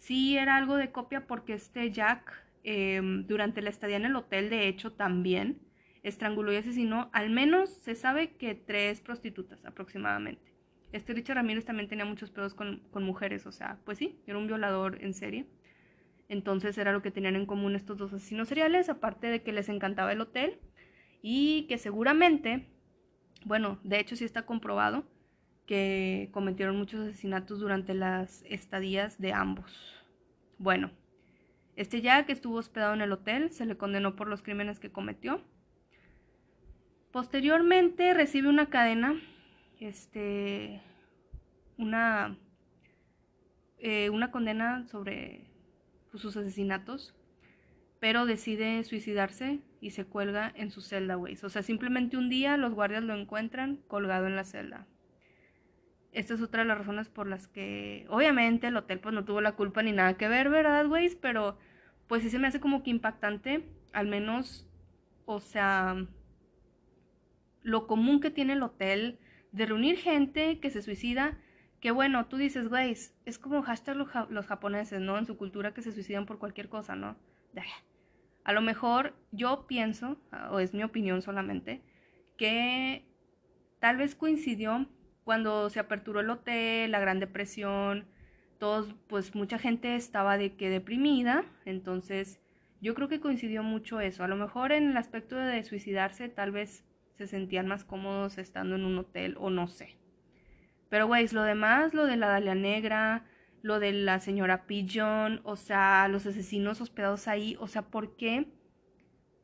Sí 0.04 0.38
era 0.38 0.58
algo 0.58 0.76
de 0.76 0.92
copia 0.92 1.28
porque 1.28 1.54
este 1.54 1.90
Jack, 1.90 2.30
em, 2.66 3.26
durante 3.26 3.62
la 3.62 3.70
estadía 3.70 3.96
en 3.96 4.04
el 4.04 4.18
hotel, 4.18 4.50
de 4.50 4.68
hecho, 4.68 4.92
también 4.92 5.62
estranguló 6.04 6.52
y 6.52 6.58
asesinó, 6.58 7.10
al 7.14 7.30
menos 7.30 7.70
se 7.70 7.96
sabe 7.96 8.36
que 8.36 8.54
tres 8.54 9.00
prostitutas 9.00 9.64
aproximadamente. 9.64 10.54
Este 10.92 11.14
Richard 11.14 11.38
Ramírez 11.38 11.64
también 11.64 11.88
tenía 11.88 12.04
muchos 12.04 12.32
pedos 12.32 12.54
con, 12.54 12.82
con 12.92 13.06
mujeres, 13.06 13.46
o 13.46 13.54
sea, 13.54 13.80
pues 13.86 13.98
sí, 13.98 14.20
era 14.28 14.38
un 14.38 14.48
violador 14.48 15.02
en 15.02 15.14
serie. 15.14 15.46
Entonces 16.34 16.80
era 16.80 16.92
lo 16.92 17.04
que 17.04 17.12
tenían 17.12 17.36
en 17.36 17.46
común 17.46 17.76
estos 17.76 17.96
dos 17.96 18.12
asesinos 18.12 18.48
seriales, 18.48 18.90
aparte 18.90 19.28
de 19.28 19.44
que 19.44 19.54
les 19.54 19.70
encantaba 19.70 20.12
el 20.12 20.20
hotel 20.20 20.60
y 21.22 21.68
que 21.68 21.78
seguramente, 21.78 22.66
bueno, 23.46 23.80
de 23.84 24.00
hecho 24.00 24.16
sí 24.16 24.26
está 24.26 24.42
comprobado, 24.42 25.04
que 25.68 26.30
cometieron 26.32 26.76
muchos 26.76 27.02
asesinatos 27.02 27.60
durante 27.60 27.94
las 27.94 28.44
estadías 28.50 29.22
de 29.22 29.32
ambos. 29.32 29.96
Bueno, 30.58 30.90
este 31.76 32.02
Jack 32.02 32.30
estuvo 32.32 32.56
hospedado 32.56 32.96
en 32.96 33.02
el 33.02 33.12
hotel, 33.12 33.52
se 33.52 33.68
le 33.68 33.78
condenó 33.78 34.16
por 34.16 34.28
los 34.28 34.42
crímenes 34.42 34.80
que 34.80 34.92
cometió. 34.92 35.40
Posteriormente 37.12 38.16
recibe 38.16 38.50
una 38.50 38.72
cadena, 38.72 39.22
este, 39.80 40.82
una, 41.78 42.40
eh, 43.78 44.10
una 44.10 44.32
condena 44.32 44.88
sobre 44.88 45.53
sus 46.18 46.38
asesinatos, 46.38 47.16
pero 48.00 48.26
decide 48.26 48.84
suicidarse 48.84 49.62
y 49.80 49.92
se 49.92 50.06
cuelga 50.06 50.52
en 50.56 50.72
su 50.72 50.82
celda, 50.82 51.16
güey. 51.16 51.38
O 51.44 51.50
sea, 51.50 51.64
simplemente 51.64 52.18
un 52.18 52.30
día 52.30 52.58
los 52.58 52.74
guardias 52.74 53.04
lo 53.04 53.16
encuentran 53.16 53.78
colgado 53.88 54.28
en 54.28 54.36
la 54.36 54.44
celda. 54.44 54.88
esta 56.12 56.36
es 56.36 56.42
otra 56.42 56.62
de 56.62 56.68
las 56.68 56.78
razones 56.78 57.10
por 57.10 57.28
las 57.28 57.48
que, 57.48 58.06
obviamente, 58.10 58.68
el 58.68 58.78
hotel 58.78 59.00
pues 59.00 59.16
no 59.16 59.26
tuvo 59.26 59.42
la 59.42 59.54
culpa 59.56 59.82
ni 59.82 59.92
nada 59.92 60.16
que 60.16 60.28
ver, 60.28 60.50
¿verdad, 60.50 60.86
güey? 60.88 61.16
Pero 61.22 61.58
pues 62.08 62.24
sí 62.24 62.30
se 62.30 62.40
me 62.40 62.48
hace 62.48 62.60
como 62.60 62.84
que 62.84 62.92
impactante, 62.92 63.66
al 63.94 64.08
menos, 64.08 64.68
o 65.26 65.40
sea, 65.40 66.06
lo 67.64 67.88
común 67.88 68.20
que 68.20 68.30
tiene 68.30 68.54
el 68.54 68.64
hotel 68.64 69.20
de 69.52 69.66
reunir 69.66 69.98
gente 69.98 70.60
que 70.60 70.70
se 70.70 70.82
suicida, 70.82 71.40
que 71.84 71.92
bueno, 71.92 72.28
tú 72.28 72.38
dices, 72.38 72.70
güey, 72.70 72.92
es 73.26 73.40
como 73.40 73.62
hashtag 73.62 73.98
los, 73.98 74.08
los, 74.30 74.46
japoneses, 74.48 75.02
¿no? 75.02 75.18
En 75.18 75.26
su 75.26 75.36
cultura 75.36 75.74
que 75.74 75.82
se 75.82 75.92
suicidan 75.92 76.26
por 76.26 76.40
cualquier 76.40 76.70
cosa, 76.70 76.96
¿no? 76.96 77.18
A 78.46 78.54
lo 78.54 78.62
mejor 78.62 79.14
yo 79.34 79.68
pienso, 79.68 80.16
o 80.50 80.60
es 80.60 80.74
mi 80.74 80.82
opinión 80.82 81.22
solamente, 81.22 81.82
que 82.38 83.04
tal 83.82 83.98
vez 83.98 84.16
coincidió 84.16 84.88
cuando 85.26 85.70
se 85.70 85.82
aperturó 85.82 86.22
el 86.22 86.30
hotel, 86.30 86.90
la 86.90 87.02
Gran 87.02 87.20
Depresión, 87.20 88.06
todos, 88.60 88.96
pues 89.08 89.36
mucha 89.36 89.60
gente 89.60 89.98
estaba 89.98 90.38
de 90.38 90.56
que 90.56 90.70
deprimida, 90.70 91.44
entonces 91.66 92.40
yo 92.80 92.96
creo 92.96 93.10
que 93.10 93.20
coincidió 93.20 93.62
mucho 93.62 94.00
eso. 94.00 94.24
A 94.24 94.30
lo 94.30 94.38
mejor 94.38 94.72
en 94.72 94.92
el 94.92 94.96
aspecto 94.96 95.36
de 95.36 95.62
suicidarse, 95.66 96.30
tal 96.30 96.52
vez 96.54 96.86
se 97.18 97.28
sentían 97.28 97.68
más 97.68 97.84
cómodos 97.84 98.38
estando 98.38 98.76
en 98.76 98.86
un 98.86 98.98
hotel 99.00 99.36
o 99.38 99.50
no 99.50 99.68
sé. 99.68 99.98
Pero, 100.94 101.08
güey, 101.08 101.28
lo 101.30 101.42
demás, 101.42 101.96
lo 101.96 102.06
de 102.06 102.18
la 102.18 102.28
Dalia 102.28 102.54
Negra, 102.54 103.26
lo 103.64 103.80
de 103.80 103.94
la 103.94 104.20
señora 104.20 104.68
Pigeon, 104.68 105.42
o 105.44 105.56
sea, 105.56 106.08
los 106.08 106.28
asesinos 106.28 106.82
hospedados 106.82 107.28
ahí, 107.28 107.58
o 107.60 107.68
sea, 107.68 107.82
¿por 107.82 108.16
qué? 108.16 108.54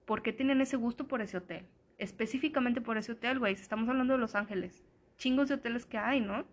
¿Por 0.06 0.22
qué 0.22 0.32
tienen 0.32 0.62
ese 0.62 0.77
gusto 0.77 1.08
por 1.08 1.24
ese 1.24 1.38
hotel? 1.38 1.65
Específicamente 1.98 2.82
por 2.82 3.00
ese 3.00 3.13
hotel, 3.13 3.39
güey, 3.39 3.56
estamos 3.56 3.89
hablando 3.89 4.13
de 4.13 4.20
Los 4.20 4.36
Ángeles. 4.36 4.86
Chingos 5.18 5.48
de 5.48 5.56
hoteles 5.56 5.88
que 5.88 5.98
hay, 5.98 6.22
¿no? 6.22 6.46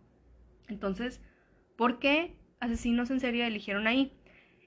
Entonces, 0.67 1.21
¿por 1.77 1.99
qué 1.99 2.35
asesinos 2.61 3.11
en 3.11 3.21
serie 3.21 3.47
eligieron 3.47 3.87
ahí? 3.87 4.19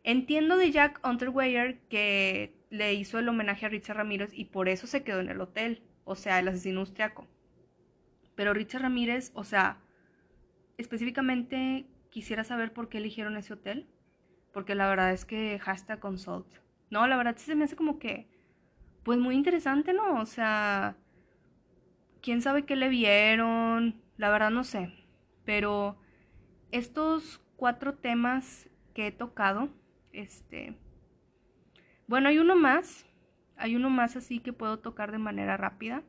Entiendo 0.04 0.58
de 0.58 0.70
Jack 0.70 1.00
Unterweyer 1.04 1.80
que 1.90 2.54
le 2.70 2.94
hizo 2.94 3.18
el 3.18 3.30
homenaje 3.30 3.66
a 3.66 3.70
Richard 3.70 3.98
Ramírez 3.98 4.30
y 4.32 4.46
por 4.46 4.70
eso 4.70 4.86
se 4.86 5.04
quedó 5.04 5.22
en 5.22 5.30
el 5.30 5.42
hotel, 5.42 5.82
o 6.04 6.14
sea, 6.14 6.38
el 6.38 6.50
asesino 6.50 6.82
austriaco. 6.82 7.28
Pero 8.36 8.54
Richard 8.54 8.84
Ramírez, 8.84 9.32
o 9.34 9.44
sea, 9.44 9.80
específicamente 10.80 11.86
quisiera 12.10 12.44
saber 12.44 12.74
por 12.74 12.90
qué 12.90 12.98
eligieron 12.98 13.38
ese 13.38 13.54
hotel. 13.54 13.88
Porque 14.54 14.76
la 14.76 14.88
verdad 14.88 15.12
es 15.14 15.26
que 15.26 15.60
hashtag 15.60 16.00
consult. 16.00 16.48
No, 16.90 17.06
la 17.06 17.18
verdad 17.18 17.36
sí 17.38 17.46
se 17.46 17.56
me 17.56 17.66
hace 17.66 17.76
como 17.76 18.00
que, 18.00 18.28
pues 19.04 19.20
muy 19.20 19.36
interesante, 19.36 19.94
¿no? 19.94 20.20
O 20.20 20.26
sea, 20.26 20.96
quién 22.22 22.42
sabe 22.42 22.66
qué 22.66 22.76
le 22.76 22.90
vieron. 22.90 24.02
La 24.18 24.32
verdad 24.32 24.50
no 24.50 24.64
sé. 24.64 24.92
Pero 25.46 26.00
estos 26.72 27.42
cuatro 27.58 27.96
temas 27.96 28.70
que 28.94 29.08
he 29.08 29.12
tocado, 29.12 29.70
este... 30.14 30.76
Bueno, 32.08 32.30
hay 32.30 32.40
uno 32.40 32.56
más. 32.56 33.06
Hay 33.56 33.76
uno 33.76 33.90
más 33.90 34.16
así 34.16 34.40
que 34.40 34.54
puedo 34.54 34.80
tocar 34.80 35.12
de 35.12 35.20
manera 35.20 35.58
rápida. 35.58 36.04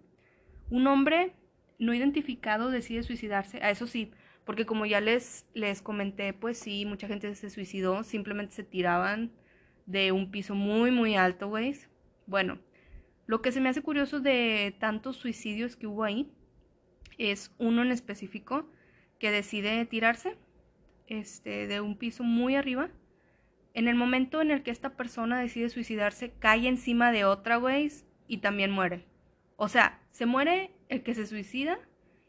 Un 0.71 0.87
hombre 0.87 1.35
no 1.79 1.93
identificado 1.93 2.71
decide 2.71 3.03
suicidarse. 3.03 3.63
A 3.63 3.71
eso 3.71 3.87
sí, 3.87 4.13
porque 4.51 4.67
como 4.67 4.85
ya 4.85 5.01
les, 5.01 5.47
les 5.55 5.81
comenté, 5.81 6.33
pues 6.33 6.59
sí, 6.59 6.85
mucha 6.85 7.07
gente 7.07 7.33
se 7.37 7.51
suicidó, 7.51 8.03
simplemente 8.03 8.53
se 8.53 8.65
tiraban 8.65 9.31
de 9.87 10.11
un 10.11 10.33
piso 10.33 10.57
muy, 10.57 10.91
muy 10.91 11.15
alto, 11.15 11.47
güey. 11.47 11.77
Bueno, 12.27 12.59
lo 13.27 13.43
que 13.43 13.53
se 13.53 13.61
me 13.61 13.69
hace 13.69 13.81
curioso 13.81 14.19
de 14.19 14.75
tantos 14.81 15.19
suicidios 15.19 15.77
que 15.77 15.87
hubo 15.87 16.03
ahí 16.03 16.33
es 17.17 17.55
uno 17.59 17.83
en 17.83 17.93
específico 17.93 18.69
que 19.21 19.31
decide 19.31 19.87
tirarse 19.87 20.37
este, 21.07 21.69
de 21.69 21.81
un 21.81 21.97
piso 21.97 22.25
muy 22.25 22.57
arriba. 22.57 22.91
En 23.73 23.87
el 23.87 23.95
momento 23.95 24.43
en 24.43 24.51
el 24.51 24.65
que 24.65 24.73
esta 24.73 24.97
persona 24.97 25.39
decide 25.39 25.69
suicidarse, 25.69 26.33
cae 26.41 26.67
encima 26.67 27.13
de 27.13 27.25
otra, 27.25 27.55
güey, 27.59 27.89
y 28.27 28.39
también 28.39 28.73
muere. 28.73 29.05
O 29.55 29.69
sea, 29.69 30.01
se 30.11 30.27
muere 30.27 30.73
el 30.89 31.05
que 31.05 31.15
se 31.15 31.29
suicida 31.29 31.79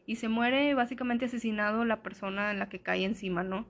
y 0.06 0.16
se 0.16 0.28
muere 0.28 0.74
básicamente 0.74 1.26
asesinado 1.26 1.84
la 1.84 2.02
persona 2.02 2.50
en 2.50 2.58
la 2.58 2.68
que 2.68 2.80
cae 2.80 3.04
encima, 3.04 3.42
¿no? 3.42 3.66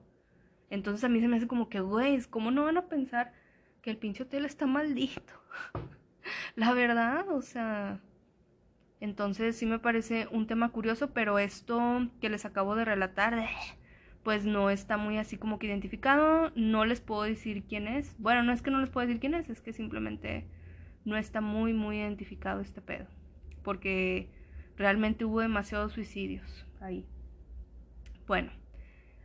Entonces 0.69 1.03
a 1.03 1.09
mí 1.09 1.19
se 1.21 1.27
me 1.27 1.37
hace 1.37 1.47
como 1.47 1.69
que, 1.69 1.79
güey, 1.81 2.19
¿cómo 2.29 2.51
no 2.51 2.63
van 2.63 2.77
a 2.77 2.87
pensar 2.87 3.33
que 3.81 3.91
el 3.91 3.97
pinche 3.97 4.23
hotel 4.23 4.45
está 4.45 4.65
maldito? 4.65 5.33
la 6.55 6.73
verdad, 6.73 7.29
o 7.29 7.41
sea... 7.41 7.99
Entonces 9.03 9.57
sí 9.57 9.65
me 9.65 9.79
parece 9.79 10.29
un 10.31 10.47
tema 10.47 10.69
curioso, 10.69 11.11
pero 11.11 11.37
esto 11.37 12.07
que 12.21 12.29
les 12.29 12.45
acabo 12.45 12.73
de 12.77 12.85
relatar, 12.85 13.49
pues 14.23 14.45
no 14.45 14.69
está 14.69 14.95
muy 14.95 15.17
así 15.17 15.35
como 15.35 15.59
que 15.59 15.67
identificado. 15.67 16.53
No 16.55 16.85
les 16.85 17.01
puedo 17.01 17.23
decir 17.23 17.65
quién 17.67 17.89
es. 17.89 18.15
Bueno, 18.17 18.43
no 18.43 18.53
es 18.53 18.61
que 18.61 18.71
no 18.71 18.79
les 18.79 18.89
puedo 18.89 19.05
decir 19.05 19.19
quién 19.19 19.33
es, 19.33 19.49
es 19.49 19.59
que 19.59 19.73
simplemente 19.73 20.47
no 21.03 21.17
está 21.17 21.41
muy, 21.41 21.73
muy 21.73 21.97
identificado 21.97 22.61
este 22.61 22.79
pedo. 22.81 23.07
Porque 23.61 24.29
Realmente 24.77 25.25
hubo 25.25 25.41
demasiados 25.41 25.93
suicidios 25.93 26.65
ahí. 26.81 27.05
Bueno, 28.27 28.51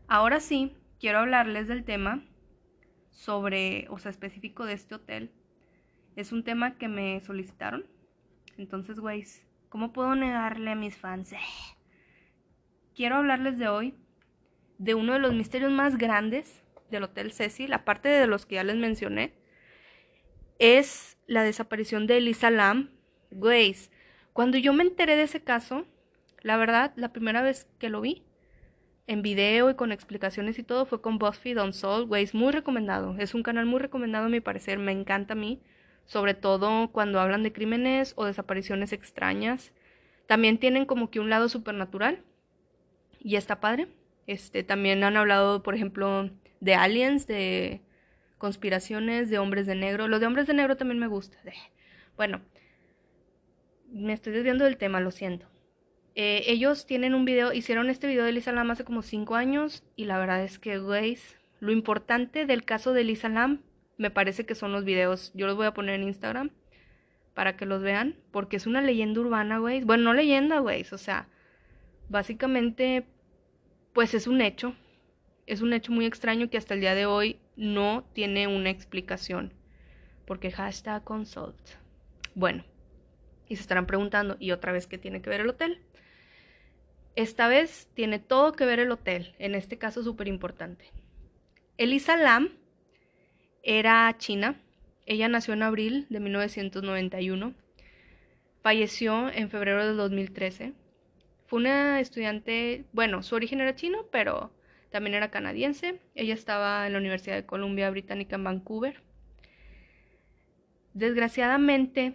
ahora 0.06 0.40
sí, 0.40 0.76
quiero 1.00 1.18
hablarles 1.20 1.68
del 1.68 1.84
tema 1.84 2.24
sobre, 3.10 3.86
o 3.90 3.98
sea, 3.98 4.10
específico 4.10 4.64
de 4.64 4.74
este 4.74 4.94
hotel. 4.94 5.32
Es 6.16 6.32
un 6.32 6.44
tema 6.44 6.76
que 6.78 6.88
me 6.88 7.20
solicitaron. 7.20 7.86
Entonces, 8.56 8.98
güeyes, 8.98 9.46
¿cómo 9.68 9.92
puedo 9.92 10.14
negarle 10.14 10.72
a 10.72 10.76
mis 10.76 10.96
fans? 10.96 11.32
Quiero 12.94 13.16
hablarles 13.16 13.58
de 13.58 13.68
hoy 13.68 13.94
de 14.78 14.94
uno 14.94 15.12
de 15.12 15.18
los 15.18 15.34
misterios 15.34 15.72
más 15.72 15.96
grandes 15.96 16.62
del 16.90 17.04
Hotel 17.04 17.32
Cecil, 17.32 17.72
aparte 17.72 18.08
de 18.08 18.26
los 18.26 18.46
que 18.46 18.56
ya 18.56 18.64
les 18.64 18.76
mencioné, 18.76 19.34
es 20.58 21.18
la 21.26 21.42
desaparición 21.42 22.06
de 22.06 22.18
Elisa 22.18 22.50
Lam. 22.50 22.90
Güeyes, 23.30 23.90
cuando 24.38 24.56
yo 24.56 24.72
me 24.72 24.84
enteré 24.84 25.16
de 25.16 25.24
ese 25.24 25.40
caso, 25.40 25.84
la 26.42 26.56
verdad, 26.56 26.92
la 26.94 27.12
primera 27.12 27.42
vez 27.42 27.66
que 27.80 27.88
lo 27.88 28.00
vi, 28.00 28.22
en 29.08 29.20
video 29.20 29.68
y 29.68 29.74
con 29.74 29.90
explicaciones 29.90 30.60
y 30.60 30.62
todo, 30.62 30.86
fue 30.86 31.00
con 31.00 31.18
BuzzFeed 31.18 31.60
Unsolved, 31.60 32.06
güey, 32.06 32.22
es 32.22 32.34
muy 32.34 32.52
recomendado. 32.52 33.16
Es 33.18 33.34
un 33.34 33.42
canal 33.42 33.66
muy 33.66 33.80
recomendado 33.80 34.26
a 34.26 34.28
mi 34.28 34.38
parecer, 34.38 34.78
me 34.78 34.92
encanta 34.92 35.32
a 35.32 35.36
mí, 35.36 35.60
sobre 36.06 36.34
todo 36.34 36.92
cuando 36.92 37.18
hablan 37.18 37.42
de 37.42 37.52
crímenes 37.52 38.12
o 38.14 38.26
desapariciones 38.26 38.92
extrañas. 38.92 39.72
También 40.28 40.58
tienen 40.58 40.86
como 40.86 41.10
que 41.10 41.18
un 41.18 41.30
lado 41.30 41.48
supernatural 41.48 42.22
y 43.18 43.34
está 43.34 43.58
padre. 43.58 43.88
Este, 44.28 44.62
también 44.62 45.02
han 45.02 45.16
hablado, 45.16 45.64
por 45.64 45.74
ejemplo, 45.74 46.30
de 46.60 46.76
aliens, 46.76 47.26
de 47.26 47.80
conspiraciones, 48.38 49.30
de 49.30 49.40
hombres 49.40 49.66
de 49.66 49.74
negro. 49.74 50.06
Lo 50.06 50.20
de 50.20 50.26
hombres 50.26 50.46
de 50.46 50.54
negro 50.54 50.76
también 50.76 51.00
me 51.00 51.08
gusta. 51.08 51.36
Bueno, 52.16 52.40
me 53.90 54.12
estoy 54.12 54.32
desviando 54.32 54.64
del 54.64 54.76
tema, 54.76 55.00
lo 55.00 55.10
siento. 55.10 55.46
Eh, 56.14 56.44
ellos 56.46 56.86
tienen 56.86 57.14
un 57.14 57.24
video, 57.24 57.52
hicieron 57.52 57.90
este 57.90 58.06
video 58.06 58.24
de 58.24 58.32
Lisa 58.32 58.52
Lam 58.52 58.70
hace 58.70 58.84
como 58.84 59.02
5 59.02 59.36
años 59.36 59.84
y 59.94 60.04
la 60.06 60.18
verdad 60.18 60.42
es 60.42 60.58
que, 60.58 60.78
güey, 60.78 61.16
lo 61.60 61.72
importante 61.72 62.44
del 62.44 62.64
caso 62.64 62.92
de 62.92 63.04
Lisa 63.04 63.28
Lam 63.28 63.62
me 63.98 64.10
parece 64.10 64.44
que 64.44 64.54
son 64.54 64.72
los 64.72 64.84
videos. 64.84 65.32
Yo 65.34 65.46
los 65.46 65.56
voy 65.56 65.66
a 65.66 65.74
poner 65.74 65.94
en 65.94 66.04
Instagram 66.04 66.50
para 67.34 67.56
que 67.56 67.66
los 67.66 67.82
vean, 67.82 68.16
porque 68.32 68.56
es 68.56 68.66
una 68.66 68.82
leyenda 68.82 69.20
urbana, 69.20 69.58
güey. 69.58 69.84
Bueno, 69.84 70.04
no 70.04 70.14
leyenda, 70.14 70.58
güey, 70.58 70.84
o 70.90 70.98
sea, 70.98 71.28
básicamente, 72.08 73.06
pues 73.92 74.14
es 74.14 74.26
un 74.26 74.40
hecho. 74.40 74.74
Es 75.46 75.62
un 75.62 75.72
hecho 75.72 75.92
muy 75.92 76.04
extraño 76.04 76.50
que 76.50 76.58
hasta 76.58 76.74
el 76.74 76.80
día 76.80 76.94
de 76.94 77.06
hoy 77.06 77.38
no 77.56 78.04
tiene 78.12 78.48
una 78.48 78.70
explicación. 78.70 79.54
Porque 80.26 80.50
hashtag 80.50 81.04
consult. 81.04 81.56
Bueno. 82.34 82.64
Y 83.48 83.56
se 83.56 83.62
estarán 83.62 83.86
preguntando, 83.86 84.36
¿y 84.38 84.52
otra 84.52 84.72
vez 84.72 84.86
qué 84.86 84.98
tiene 84.98 85.22
que 85.22 85.30
ver 85.30 85.40
el 85.40 85.48
hotel? 85.48 85.80
Esta 87.16 87.48
vez 87.48 87.88
tiene 87.94 88.18
todo 88.18 88.52
que 88.52 88.64
ver 88.64 88.78
el 88.78 88.92
hotel, 88.92 89.34
en 89.38 89.54
este 89.54 89.78
caso 89.78 90.02
súper 90.02 90.28
importante. 90.28 90.92
Elisa 91.76 92.16
Lam 92.16 92.50
era 93.62 94.14
china, 94.18 94.60
ella 95.06 95.28
nació 95.28 95.54
en 95.54 95.62
abril 95.62 96.06
de 96.10 96.20
1991, 96.20 97.54
falleció 98.62 99.30
en 99.30 99.50
febrero 99.50 99.86
de 99.86 99.94
2013. 99.94 100.74
Fue 101.46 101.60
una 101.60 101.98
estudiante, 102.00 102.84
bueno, 102.92 103.22
su 103.22 103.34
origen 103.34 103.60
era 103.60 103.74
chino, 103.74 104.06
pero 104.12 104.52
también 104.90 105.14
era 105.14 105.30
canadiense. 105.30 106.00
Ella 106.14 106.34
estaba 106.34 106.86
en 106.86 106.92
la 106.92 106.98
Universidad 106.98 107.36
de 107.36 107.46
Columbia 107.46 107.90
Británica 107.90 108.36
en 108.36 108.44
Vancouver. 108.44 109.02
Desgraciadamente, 110.94 112.14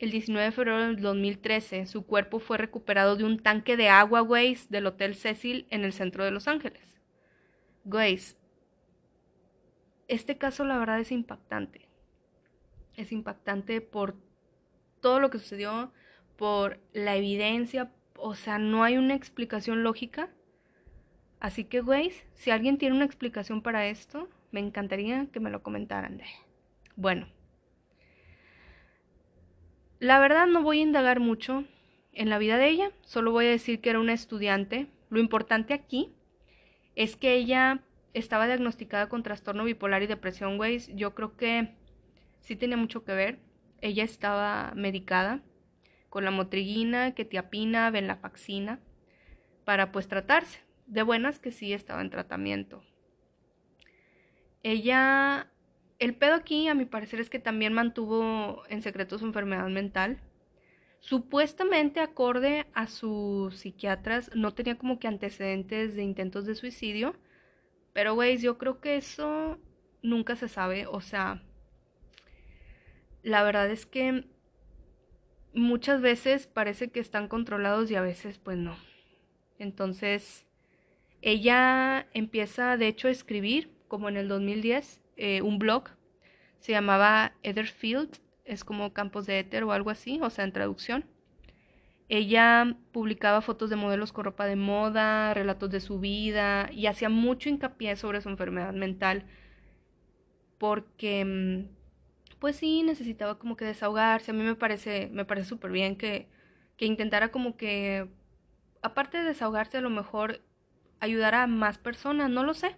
el 0.00 0.10
19 0.10 0.46
de 0.46 0.52
febrero 0.52 0.80
del 0.80 1.00
2013, 1.00 1.86
su 1.86 2.06
cuerpo 2.06 2.40
fue 2.40 2.58
recuperado 2.58 3.16
de 3.16 3.24
un 3.24 3.38
tanque 3.38 3.76
de 3.76 3.88
agua, 3.88 4.20
güey, 4.20 4.56
del 4.68 4.86
Hotel 4.86 5.14
Cecil 5.14 5.66
en 5.70 5.84
el 5.84 5.92
centro 5.92 6.24
de 6.24 6.30
Los 6.30 6.48
Ángeles. 6.48 6.96
Güey, 7.84 8.18
este 10.08 10.38
caso 10.38 10.64
la 10.64 10.78
verdad 10.78 11.00
es 11.00 11.12
impactante. 11.12 11.88
Es 12.96 13.12
impactante 13.12 13.80
por 13.80 14.16
todo 15.00 15.20
lo 15.20 15.30
que 15.30 15.38
sucedió, 15.38 15.92
por 16.36 16.80
la 16.92 17.16
evidencia, 17.16 17.92
o 18.16 18.34
sea, 18.34 18.58
no 18.58 18.84
hay 18.84 18.96
una 18.96 19.14
explicación 19.14 19.82
lógica 19.82 20.30
Así 21.40 21.64
que, 21.64 21.80
güeyes, 21.80 22.22
si 22.34 22.50
alguien 22.50 22.76
tiene 22.76 22.94
una 22.94 23.06
explicación 23.06 23.62
para 23.62 23.86
esto, 23.86 24.28
me 24.52 24.60
encantaría 24.60 25.26
que 25.32 25.40
me 25.40 25.50
lo 25.50 25.62
comentaran. 25.62 26.20
Bueno, 26.96 27.28
la 30.00 30.18
verdad 30.18 30.46
no 30.46 30.62
voy 30.62 30.80
a 30.80 30.82
indagar 30.82 31.20
mucho 31.20 31.64
en 32.12 32.28
la 32.30 32.38
vida 32.38 32.56
de 32.56 32.68
ella, 32.68 32.90
solo 33.02 33.30
voy 33.30 33.46
a 33.46 33.50
decir 33.50 33.80
que 33.80 33.90
era 33.90 34.00
una 34.00 34.14
estudiante. 34.14 34.88
Lo 35.10 35.20
importante 35.20 35.74
aquí 35.74 36.12
es 36.96 37.16
que 37.16 37.34
ella 37.34 37.82
estaba 38.14 38.46
diagnosticada 38.46 39.08
con 39.08 39.22
trastorno 39.22 39.64
bipolar 39.64 40.02
y 40.02 40.06
depresión, 40.06 40.56
güeyes. 40.56 40.88
Yo 40.94 41.14
creo 41.14 41.36
que 41.36 41.74
sí 42.40 42.56
tenía 42.56 42.76
mucho 42.76 43.04
que 43.04 43.12
ver. 43.12 43.38
Ella 43.80 44.02
estaba 44.02 44.72
medicada 44.74 45.42
con 46.08 46.24
la 46.24 46.30
motriguina, 46.30 47.14
ketiapina, 47.14 47.90
venlafaxina, 47.90 48.80
para 49.64 49.92
pues 49.92 50.08
tratarse. 50.08 50.60
De 50.86 51.02
buenas 51.02 51.38
que 51.38 51.52
sí 51.52 51.72
estaba 51.72 52.00
en 52.00 52.10
tratamiento. 52.10 52.82
Ella, 54.64 55.52
el 56.00 56.14
pedo 56.14 56.34
aquí 56.34 56.66
a 56.66 56.74
mi 56.74 56.86
parecer 56.86 57.20
es 57.20 57.30
que 57.30 57.38
también 57.38 57.74
mantuvo 57.74 58.62
en 58.68 58.82
secreto 58.82 59.18
su 59.18 59.26
enfermedad 59.26 59.68
mental. 59.68 60.18
Supuestamente 60.98 62.00
acorde 62.00 62.66
a 62.74 62.86
sus 62.86 63.56
psiquiatras 63.58 64.30
no 64.34 64.54
tenía 64.54 64.76
como 64.78 64.98
que 64.98 65.08
antecedentes 65.08 65.94
de 65.94 66.02
intentos 66.02 66.46
de 66.46 66.54
suicidio. 66.54 67.14
Pero, 67.92 68.14
güey, 68.14 68.38
yo 68.38 68.56
creo 68.56 68.80
que 68.80 68.96
eso 68.96 69.58
nunca 70.02 70.36
se 70.36 70.48
sabe. 70.48 70.86
O 70.86 71.02
sea, 71.02 71.42
la 73.22 73.42
verdad 73.42 73.70
es 73.70 73.84
que 73.84 74.24
muchas 75.52 76.00
veces 76.00 76.46
parece 76.46 76.90
que 76.90 77.00
están 77.00 77.28
controlados 77.28 77.90
y 77.90 77.96
a 77.96 78.00
veces 78.00 78.38
pues 78.38 78.56
no. 78.56 78.74
Entonces, 79.58 80.46
ella 81.20 82.08
empieza 82.14 82.78
de 82.78 82.88
hecho 82.88 83.08
a 83.08 83.10
escribir, 83.10 83.70
como 83.88 84.08
en 84.08 84.16
el 84.16 84.28
2010, 84.28 85.02
eh, 85.20 85.42
un 85.42 85.58
blog. 85.58 85.90
Se 86.58 86.72
llamaba 86.72 87.32
Etherfield, 87.42 88.18
es 88.44 88.64
como 88.64 88.92
campos 88.92 89.26
de 89.26 89.38
éter 89.38 89.64
o 89.64 89.72
algo 89.72 89.90
así, 89.90 90.18
o 90.22 90.30
sea, 90.30 90.44
en 90.44 90.52
traducción. 90.52 91.04
Ella 92.08 92.76
publicaba 92.90 93.40
fotos 93.40 93.70
de 93.70 93.76
modelos 93.76 94.12
con 94.12 94.24
ropa 94.24 94.46
de 94.46 94.56
moda, 94.56 95.32
relatos 95.34 95.70
de 95.70 95.80
su 95.80 96.00
vida 96.00 96.68
y 96.72 96.86
hacía 96.86 97.08
mucho 97.08 97.48
hincapié 97.48 97.94
sobre 97.96 98.20
su 98.20 98.28
enfermedad 98.28 98.72
mental 98.72 99.26
porque 100.58 101.24
mm, 101.24 101.80
pues 102.40 102.56
sí, 102.56 102.82
necesitaba 102.82 103.38
como 103.38 103.56
que 103.56 103.64
desahogarse. 103.64 104.32
A 104.32 104.34
mí 104.34 104.42
me 104.42 104.56
parece, 104.56 105.08
me 105.12 105.24
parece 105.24 105.48
súper 105.48 105.70
bien 105.70 105.96
que, 105.96 106.28
que 106.76 106.86
intentara 106.86 107.30
como 107.30 107.56
que, 107.56 108.08
aparte 108.82 109.18
de 109.18 109.24
desahogarse, 109.24 109.78
a 109.78 109.82
lo 109.82 109.90
mejor 109.90 110.42
ayudar 111.00 111.34
a 111.34 111.46
más 111.46 111.78
personas, 111.78 112.30
no 112.30 112.44
lo 112.44 112.54
sé. 112.54 112.76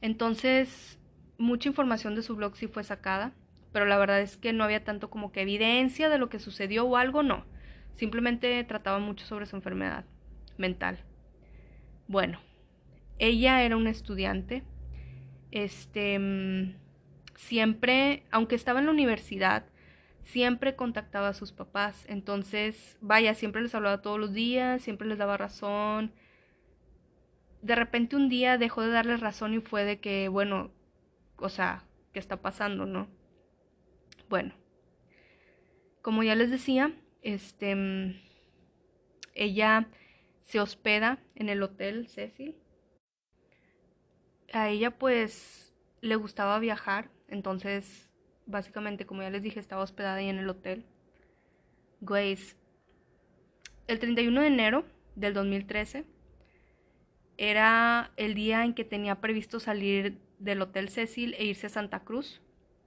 Entonces, 0.00 0.97
mucha 1.38 1.68
información 1.68 2.14
de 2.14 2.22
su 2.22 2.36
blog 2.36 2.56
sí 2.56 2.66
fue 2.66 2.84
sacada, 2.84 3.32
pero 3.72 3.86
la 3.86 3.96
verdad 3.96 4.20
es 4.20 4.36
que 4.36 4.52
no 4.52 4.64
había 4.64 4.84
tanto 4.84 5.08
como 5.08 5.32
que 5.32 5.42
evidencia 5.42 6.08
de 6.08 6.18
lo 6.18 6.28
que 6.28 6.38
sucedió 6.38 6.84
o 6.84 6.96
algo, 6.96 7.22
no. 7.22 7.44
Simplemente 7.94 8.62
trataba 8.64 8.98
mucho 8.98 9.24
sobre 9.24 9.46
su 9.46 9.56
enfermedad 9.56 10.04
mental. 10.56 10.98
Bueno, 12.06 12.40
ella 13.18 13.62
era 13.62 13.76
una 13.76 13.90
estudiante. 13.90 14.62
Este 15.50 16.18
siempre, 17.38 18.24
aunque 18.30 18.56
estaba 18.56 18.80
en 18.80 18.86
la 18.86 18.92
universidad, 18.92 19.64
siempre 20.22 20.76
contactaba 20.76 21.28
a 21.28 21.34
sus 21.34 21.52
papás. 21.52 22.04
Entonces, 22.08 22.98
vaya, 23.00 23.34
siempre 23.34 23.62
les 23.62 23.74
hablaba 23.74 24.02
todos 24.02 24.18
los 24.18 24.32
días, 24.32 24.82
siempre 24.82 25.08
les 25.08 25.18
daba 25.18 25.36
razón. 25.36 26.12
De 27.62 27.74
repente 27.74 28.16
un 28.16 28.28
día 28.28 28.58
dejó 28.58 28.82
de 28.82 28.90
darles 28.90 29.20
razón 29.20 29.54
y 29.54 29.60
fue 29.60 29.84
de 29.84 30.00
que, 30.00 30.28
bueno, 30.28 30.70
o 31.38 31.48
sea, 31.48 31.84
¿qué 32.12 32.18
está 32.18 32.40
pasando, 32.40 32.86
no? 32.86 33.08
Bueno, 34.28 34.54
como 36.02 36.22
ya 36.22 36.34
les 36.34 36.50
decía, 36.50 36.94
este, 37.22 38.20
ella 39.34 39.88
se 40.42 40.60
hospeda 40.60 41.18
en 41.34 41.48
el 41.48 41.62
hotel 41.62 42.08
Cecil. 42.08 42.56
A 44.52 44.68
ella 44.70 44.98
pues 44.98 45.74
le 46.00 46.16
gustaba 46.16 46.58
viajar, 46.58 47.10
entonces, 47.28 48.10
básicamente, 48.46 49.06
como 49.06 49.22
ya 49.22 49.30
les 49.30 49.42
dije, 49.42 49.60
estaba 49.60 49.82
hospedada 49.82 50.16
ahí 50.16 50.28
en 50.28 50.38
el 50.38 50.48
hotel. 50.48 50.86
Grace, 52.00 52.56
el 53.86 53.98
31 53.98 54.40
de 54.40 54.46
enero 54.46 54.84
del 55.16 55.34
2013 55.34 56.04
era 57.36 58.12
el 58.16 58.34
día 58.34 58.64
en 58.64 58.74
que 58.74 58.84
tenía 58.84 59.20
previsto 59.20 59.60
salir 59.60 60.18
del 60.38 60.62
Hotel 60.62 60.88
Cecil 60.88 61.34
e 61.34 61.44
irse 61.44 61.66
a 61.66 61.70
Santa 61.70 62.00
Cruz. 62.00 62.40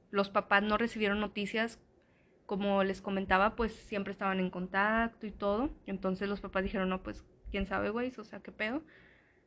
Los 0.10 0.30
papás 0.30 0.64
no 0.64 0.78
recibieron 0.78 1.20
noticias, 1.20 1.80
como 2.46 2.84
les 2.84 3.02
comentaba, 3.02 3.56
pues 3.56 3.74
siempre 3.74 4.12
estaban 4.12 4.40
en 4.40 4.50
contacto 4.50 5.26
y 5.26 5.32
todo. 5.32 5.70
Entonces 5.86 6.28
los 6.28 6.42
papás 6.42 6.64
dijeron, 6.64 6.90
no, 6.90 7.02
pues 7.02 7.26
quién 7.50 7.66
sabe, 7.66 7.90
güey, 7.90 8.12
o 8.18 8.24
sea, 8.24 8.42
qué 8.42 8.52
pedo. 8.52 8.84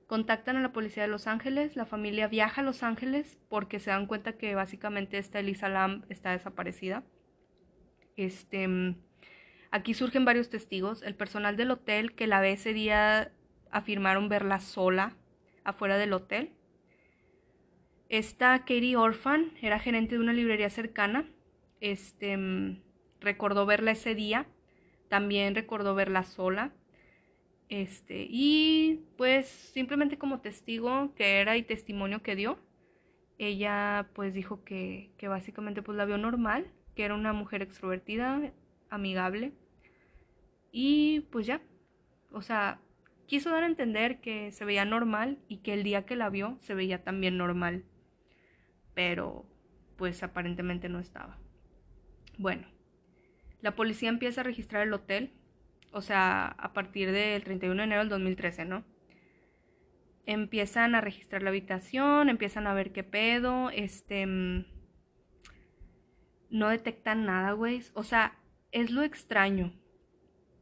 Contactan 0.06 0.56
a 0.56 0.62
la 0.62 0.72
policía 0.72 1.02
de 1.02 1.08
Los 1.08 1.26
Ángeles, 1.26 1.76
la 1.76 1.86
familia 1.86 2.28
viaja 2.28 2.60
a 2.60 2.64
Los 2.64 2.82
Ángeles 2.82 3.38
porque 3.48 3.80
se 3.80 3.90
dan 3.90 4.06
cuenta 4.06 4.34
que 4.34 4.54
básicamente 4.54 5.18
esta 5.18 5.40
Elisa 5.40 5.68
Lamb 5.68 6.04
está 6.10 6.32
desaparecida. 6.32 7.04
Este, 8.16 8.96
aquí 9.70 9.94
surgen 9.94 10.24
varios 10.24 10.50
testigos. 10.50 11.02
El 11.02 11.14
personal 11.14 11.56
del 11.56 11.70
hotel 11.70 12.14
que 12.14 12.26
la 12.26 12.40
ve 12.40 12.52
ese 12.52 12.72
día 12.74 13.32
afirmaron 13.70 14.28
verla 14.28 14.60
sola 14.60 15.16
afuera 15.64 15.96
del 15.98 16.12
hotel. 16.12 16.52
Esta 18.08 18.60
Katie 18.60 18.96
Orphan 18.96 19.52
era 19.60 19.78
gerente 19.78 20.16
de 20.16 20.20
una 20.20 20.32
librería 20.32 20.70
cercana. 20.70 21.26
Este, 21.80 22.38
recordó 23.20 23.66
verla 23.66 23.92
ese 23.92 24.14
día. 24.14 24.46
También 25.08 25.54
recordó 25.54 25.94
verla 25.94 26.22
sola. 26.22 26.72
Este, 27.68 28.26
y 28.28 29.00
pues 29.16 29.48
simplemente 29.48 30.18
como 30.18 30.40
testigo 30.40 31.14
que 31.16 31.40
era 31.40 31.56
y 31.56 31.62
testimonio 31.62 32.22
que 32.22 32.36
dio, 32.36 32.58
ella 33.38 34.10
pues 34.14 34.34
dijo 34.34 34.64
que, 34.64 35.10
que 35.16 35.28
básicamente 35.28 35.82
pues 35.82 35.96
la 35.96 36.04
vio 36.04 36.18
normal, 36.18 36.70
que 36.94 37.04
era 37.04 37.14
una 37.14 37.32
mujer 37.32 37.62
extrovertida, 37.62 38.52
amigable. 38.90 39.52
Y 40.72 41.20
pues 41.32 41.46
ya, 41.46 41.62
o 42.32 42.42
sea, 42.42 42.80
quiso 43.26 43.50
dar 43.50 43.62
a 43.62 43.66
entender 43.66 44.20
que 44.20 44.52
se 44.52 44.64
veía 44.64 44.84
normal 44.84 45.38
y 45.48 45.58
que 45.58 45.72
el 45.72 45.82
día 45.82 46.04
que 46.04 46.16
la 46.16 46.30
vio 46.30 46.58
se 46.60 46.74
veía 46.74 47.02
también 47.02 47.38
normal. 47.38 47.84
Pero 48.94 49.46
pues 49.96 50.22
aparentemente 50.22 50.88
no 50.88 50.98
estaba. 50.98 51.38
Bueno, 52.38 52.66
la 53.61 53.76
policía 53.76 54.09
empieza 54.09 54.40
a 54.40 54.44
registrar 54.44 54.87
el 54.87 54.92
hotel 54.92 55.33
o 55.94 56.02
sea, 56.02 56.46
a 56.59 56.72
partir 56.72 57.12
del 57.12 57.44
31 57.44 57.76
de 57.76 57.85
enero 57.85 58.00
del 58.00 58.09
2013, 58.09 58.64
¿no? 58.64 58.85
Empiezan 60.26 60.96
a 60.96 61.00
registrar 61.00 61.42
la 61.42 61.50
habitación, 61.50 62.28
empiezan 62.28 62.66
a 62.66 62.74
ver 62.74 62.92
qué 62.92 63.04
pedo, 63.04 63.70
este... 63.70 64.26
Mm, 64.26 64.66
no 66.50 66.68
detectan 66.68 67.26
nada, 67.26 67.52
güey. 67.52 67.80
O 67.94 68.02
sea, 68.02 68.37
es 68.72 68.90
lo 68.90 69.02
extraño. 69.02 69.72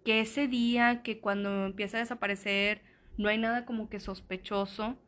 Que 0.04 0.20
ese 0.20 0.48
día, 0.48 1.02
que 1.02 1.18
cuando 1.18 1.64
empieza 1.64 1.96
a 1.96 2.00
desaparecer, 2.00 2.82
no 3.16 3.30
hay 3.30 3.38
nada 3.38 3.64
como 3.64 3.88
que 3.88 4.00
sospechoso. 4.00 4.98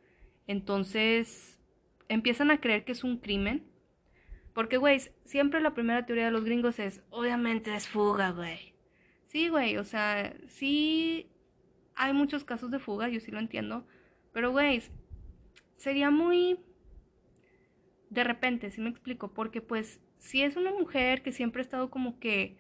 Entonces, 0.46 1.60
empiezan 2.08 2.50
a 2.50 2.60
creer 2.60 2.84
que 2.84 2.92
es 2.92 3.04
un 3.04 3.18
crimen. 3.18 3.64
Porque, 4.52 4.76
güey, 4.76 5.00
siempre 5.24 5.60
la 5.60 5.74
primera 5.74 6.06
teoría 6.06 6.26
de 6.26 6.30
los 6.30 6.44
gringos 6.44 6.78
es, 6.78 7.02
obviamente 7.10 7.74
es 7.74 7.88
fuga, 7.88 8.30
güey. 8.30 8.74
Sí, 9.26 9.48
güey, 9.48 9.76
o 9.78 9.84
sea, 9.84 10.34
sí 10.46 11.28
hay 11.96 12.12
muchos 12.12 12.44
casos 12.44 12.70
de 12.70 12.78
fuga, 12.78 13.08
yo 13.08 13.20
sí 13.20 13.30
lo 13.30 13.40
entiendo. 13.40 13.86
Pero, 14.32 14.52
güey, 14.52 14.82
sería 15.76 16.10
muy... 16.10 16.60
De 18.10 18.22
repente, 18.22 18.70
sí 18.70 18.80
me 18.80 18.90
explico, 18.90 19.34
porque 19.34 19.60
pues 19.60 20.00
si 20.18 20.42
es 20.42 20.56
una 20.56 20.70
mujer 20.70 21.22
que 21.22 21.32
siempre 21.32 21.60
ha 21.60 21.64
estado 21.64 21.90
como 21.90 22.20
que 22.20 22.56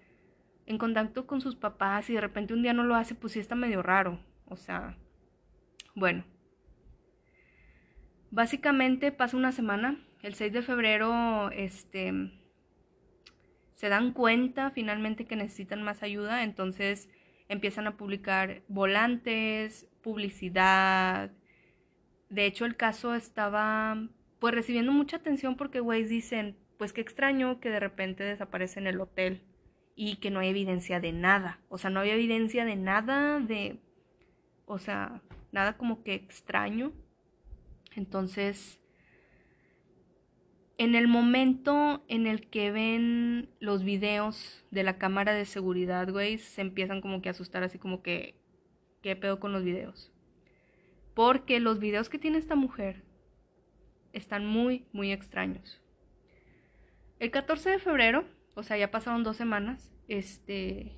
en 0.66 0.78
contacto 0.78 1.26
con 1.26 1.40
sus 1.40 1.54
papás 1.54 2.10
y 2.10 2.14
de 2.14 2.20
repente 2.20 2.54
un 2.54 2.62
día 2.62 2.72
no 2.72 2.82
lo 2.84 2.96
hace, 2.96 3.14
pues 3.14 3.34
sí 3.34 3.38
está 3.38 3.54
medio 3.54 3.82
raro. 3.82 4.18
O 4.46 4.56
sea, 4.56 4.96
bueno. 5.94 6.24
Básicamente 8.34 9.12
pasa 9.12 9.36
una 9.36 9.52
semana, 9.52 9.96
el 10.22 10.34
6 10.34 10.52
de 10.52 10.62
febrero, 10.62 11.52
este 11.52 12.32
se 13.76 13.88
dan 13.88 14.12
cuenta 14.12 14.72
finalmente 14.72 15.24
que 15.24 15.36
necesitan 15.36 15.84
más 15.84 16.02
ayuda, 16.02 16.42
entonces 16.42 17.08
empiezan 17.48 17.86
a 17.86 17.96
publicar 17.96 18.62
volantes, 18.66 19.86
publicidad. 20.02 21.30
De 22.28 22.46
hecho, 22.46 22.64
el 22.64 22.74
caso 22.74 23.14
estaba 23.14 24.08
pues 24.40 24.52
recibiendo 24.52 24.90
mucha 24.90 25.18
atención 25.18 25.56
porque 25.56 25.78
güeyes 25.78 26.10
dicen, 26.10 26.56
pues 26.76 26.92
qué 26.92 27.02
extraño 27.02 27.60
que 27.60 27.70
de 27.70 27.78
repente 27.78 28.24
desaparece 28.24 28.80
en 28.80 28.88
el 28.88 29.00
hotel 29.00 29.44
y 29.94 30.16
que 30.16 30.32
no 30.32 30.40
hay 30.40 30.48
evidencia 30.48 30.98
de 30.98 31.12
nada. 31.12 31.60
O 31.68 31.78
sea, 31.78 31.90
no 31.90 32.00
había 32.00 32.14
evidencia 32.14 32.64
de 32.64 32.74
nada 32.74 33.38
de 33.38 33.78
o 34.66 34.80
sea, 34.80 35.22
nada 35.52 35.76
como 35.76 36.02
que 36.02 36.14
extraño. 36.14 36.90
Entonces, 37.96 38.80
en 40.78 40.94
el 40.94 41.08
momento 41.08 42.04
en 42.08 42.26
el 42.26 42.48
que 42.48 42.70
ven 42.70 43.48
los 43.60 43.84
videos 43.84 44.64
de 44.70 44.82
la 44.82 44.98
cámara 44.98 45.32
de 45.32 45.44
seguridad, 45.44 46.10
güey, 46.10 46.38
se 46.38 46.60
empiezan 46.60 47.00
como 47.00 47.22
que 47.22 47.28
a 47.28 47.32
asustar 47.32 47.62
así 47.62 47.78
como 47.78 48.02
que, 48.02 48.34
¿qué 49.02 49.14
pedo 49.14 49.38
con 49.38 49.52
los 49.52 49.62
videos? 49.62 50.12
Porque 51.14 51.60
los 51.60 51.78
videos 51.78 52.08
que 52.08 52.18
tiene 52.18 52.38
esta 52.38 52.56
mujer 52.56 53.04
están 54.12 54.46
muy, 54.46 54.86
muy 54.92 55.12
extraños. 55.12 55.80
El 57.20 57.30
14 57.30 57.70
de 57.70 57.78
febrero, 57.78 58.24
o 58.54 58.62
sea, 58.62 58.76
ya 58.76 58.90
pasaron 58.90 59.22
dos 59.22 59.36
semanas, 59.36 59.92
este, 60.08 60.92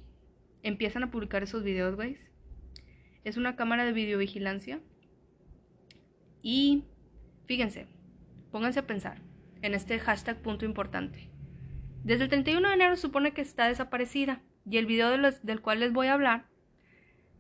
empiezan 0.62 1.02
a 1.02 1.11
publicar 1.11 1.42
esos 1.42 1.62
videos, 1.62 1.94
güey. 1.96 2.16
Es 3.24 3.37
una 3.37 3.56
cámara 3.56 3.85
de 3.85 3.92
videovigilancia. 3.92 4.80
Y 6.48 6.85
fíjense, 7.46 7.88
pónganse 8.52 8.78
a 8.78 8.87
pensar 8.87 9.20
en 9.62 9.74
este 9.74 9.98
hashtag 9.98 10.40
punto 10.42 10.64
importante. 10.64 11.28
Desde 12.04 12.22
el 12.22 12.30
31 12.30 12.68
de 12.68 12.74
enero 12.74 12.94
supone 12.94 13.32
que 13.32 13.40
está 13.40 13.66
desaparecida 13.66 14.44
y 14.64 14.76
el 14.76 14.87
video 14.87 15.11
del 15.11 15.61
cual 15.61 15.80
les 15.80 15.92
voy 15.92 16.06
a 16.06 16.12
hablar 16.12 16.46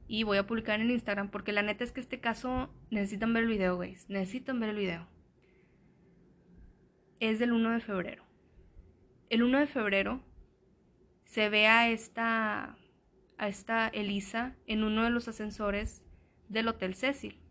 y 0.08 0.24
voy 0.24 0.38
a 0.38 0.46
publicar 0.48 0.80
en 0.80 0.90
Instagram 0.90 1.30
porque 1.30 1.52
la 1.52 1.62
neta 1.62 1.84
es 1.84 1.92
que 1.92 2.00
este 2.00 2.18
caso 2.18 2.68
necesitan 2.90 3.32
ver 3.32 3.44
el 3.44 3.50
video, 3.50 3.76
güey. 3.76 3.94
Necesitan 4.08 4.58
ver 4.58 4.70
el 4.70 4.76
video. 4.76 5.06
Es 7.20 7.38
del 7.38 7.52
1 7.52 7.70
de 7.70 7.80
febrero. 7.80 8.24
El 9.30 9.44
1 9.44 9.60
de 9.60 9.66
febrero 9.68 10.20
se 11.26 11.48
ve 11.48 11.68
a 11.68 11.88
esta 11.90 12.76
a 13.38 13.46
esta 13.46 13.86
Elisa 13.86 14.56
en 14.66 14.82
uno 14.82 15.04
de 15.04 15.10
los 15.10 15.28
ascensores 15.28 16.02
del 16.48 16.66
Hotel 16.66 16.96
Cecil. 16.96 17.45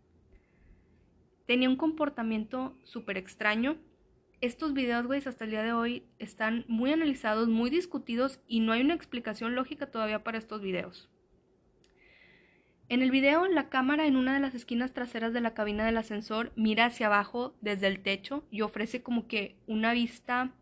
Tenía 1.46 1.68
un 1.68 1.76
comportamiento 1.76 2.76
súper 2.84 3.16
extraño 3.16 3.76
estos 4.40 4.74
videos, 4.74 5.06
güey, 5.06 5.22
hasta 5.24 5.44
el 5.44 5.50
día 5.50 5.62
de 5.62 5.72
hoy 5.72 6.04
están 6.18 6.64
muy 6.68 6.92
analizados, 6.92 7.48
muy 7.48 7.70
discutidos 7.70 8.40
y 8.46 8.60
no 8.60 8.72
hay 8.72 8.82
una 8.82 8.94
explicación 8.94 9.54
lógica 9.54 9.90
todavía 9.90 10.24
para 10.24 10.38
estos 10.38 10.60
videos. 10.60 11.08
En 12.88 13.02
el 13.02 13.10
video, 13.10 13.46
la 13.48 13.68
cámara 13.68 14.06
en 14.06 14.16
una 14.16 14.34
de 14.34 14.40
las 14.40 14.54
esquinas 14.54 14.92
traseras 14.92 15.32
de 15.32 15.40
la 15.40 15.54
cabina 15.54 15.86
del 15.86 15.96
ascensor 15.96 16.52
mira 16.54 16.84
hacia 16.86 17.06
abajo 17.06 17.56
desde 17.60 17.88
el 17.88 18.00
techo 18.00 18.44
y 18.50 18.60
ofrece 18.60 19.02
como 19.02 19.26
que 19.26 19.56
una 19.66 19.92
vista, 19.92 20.52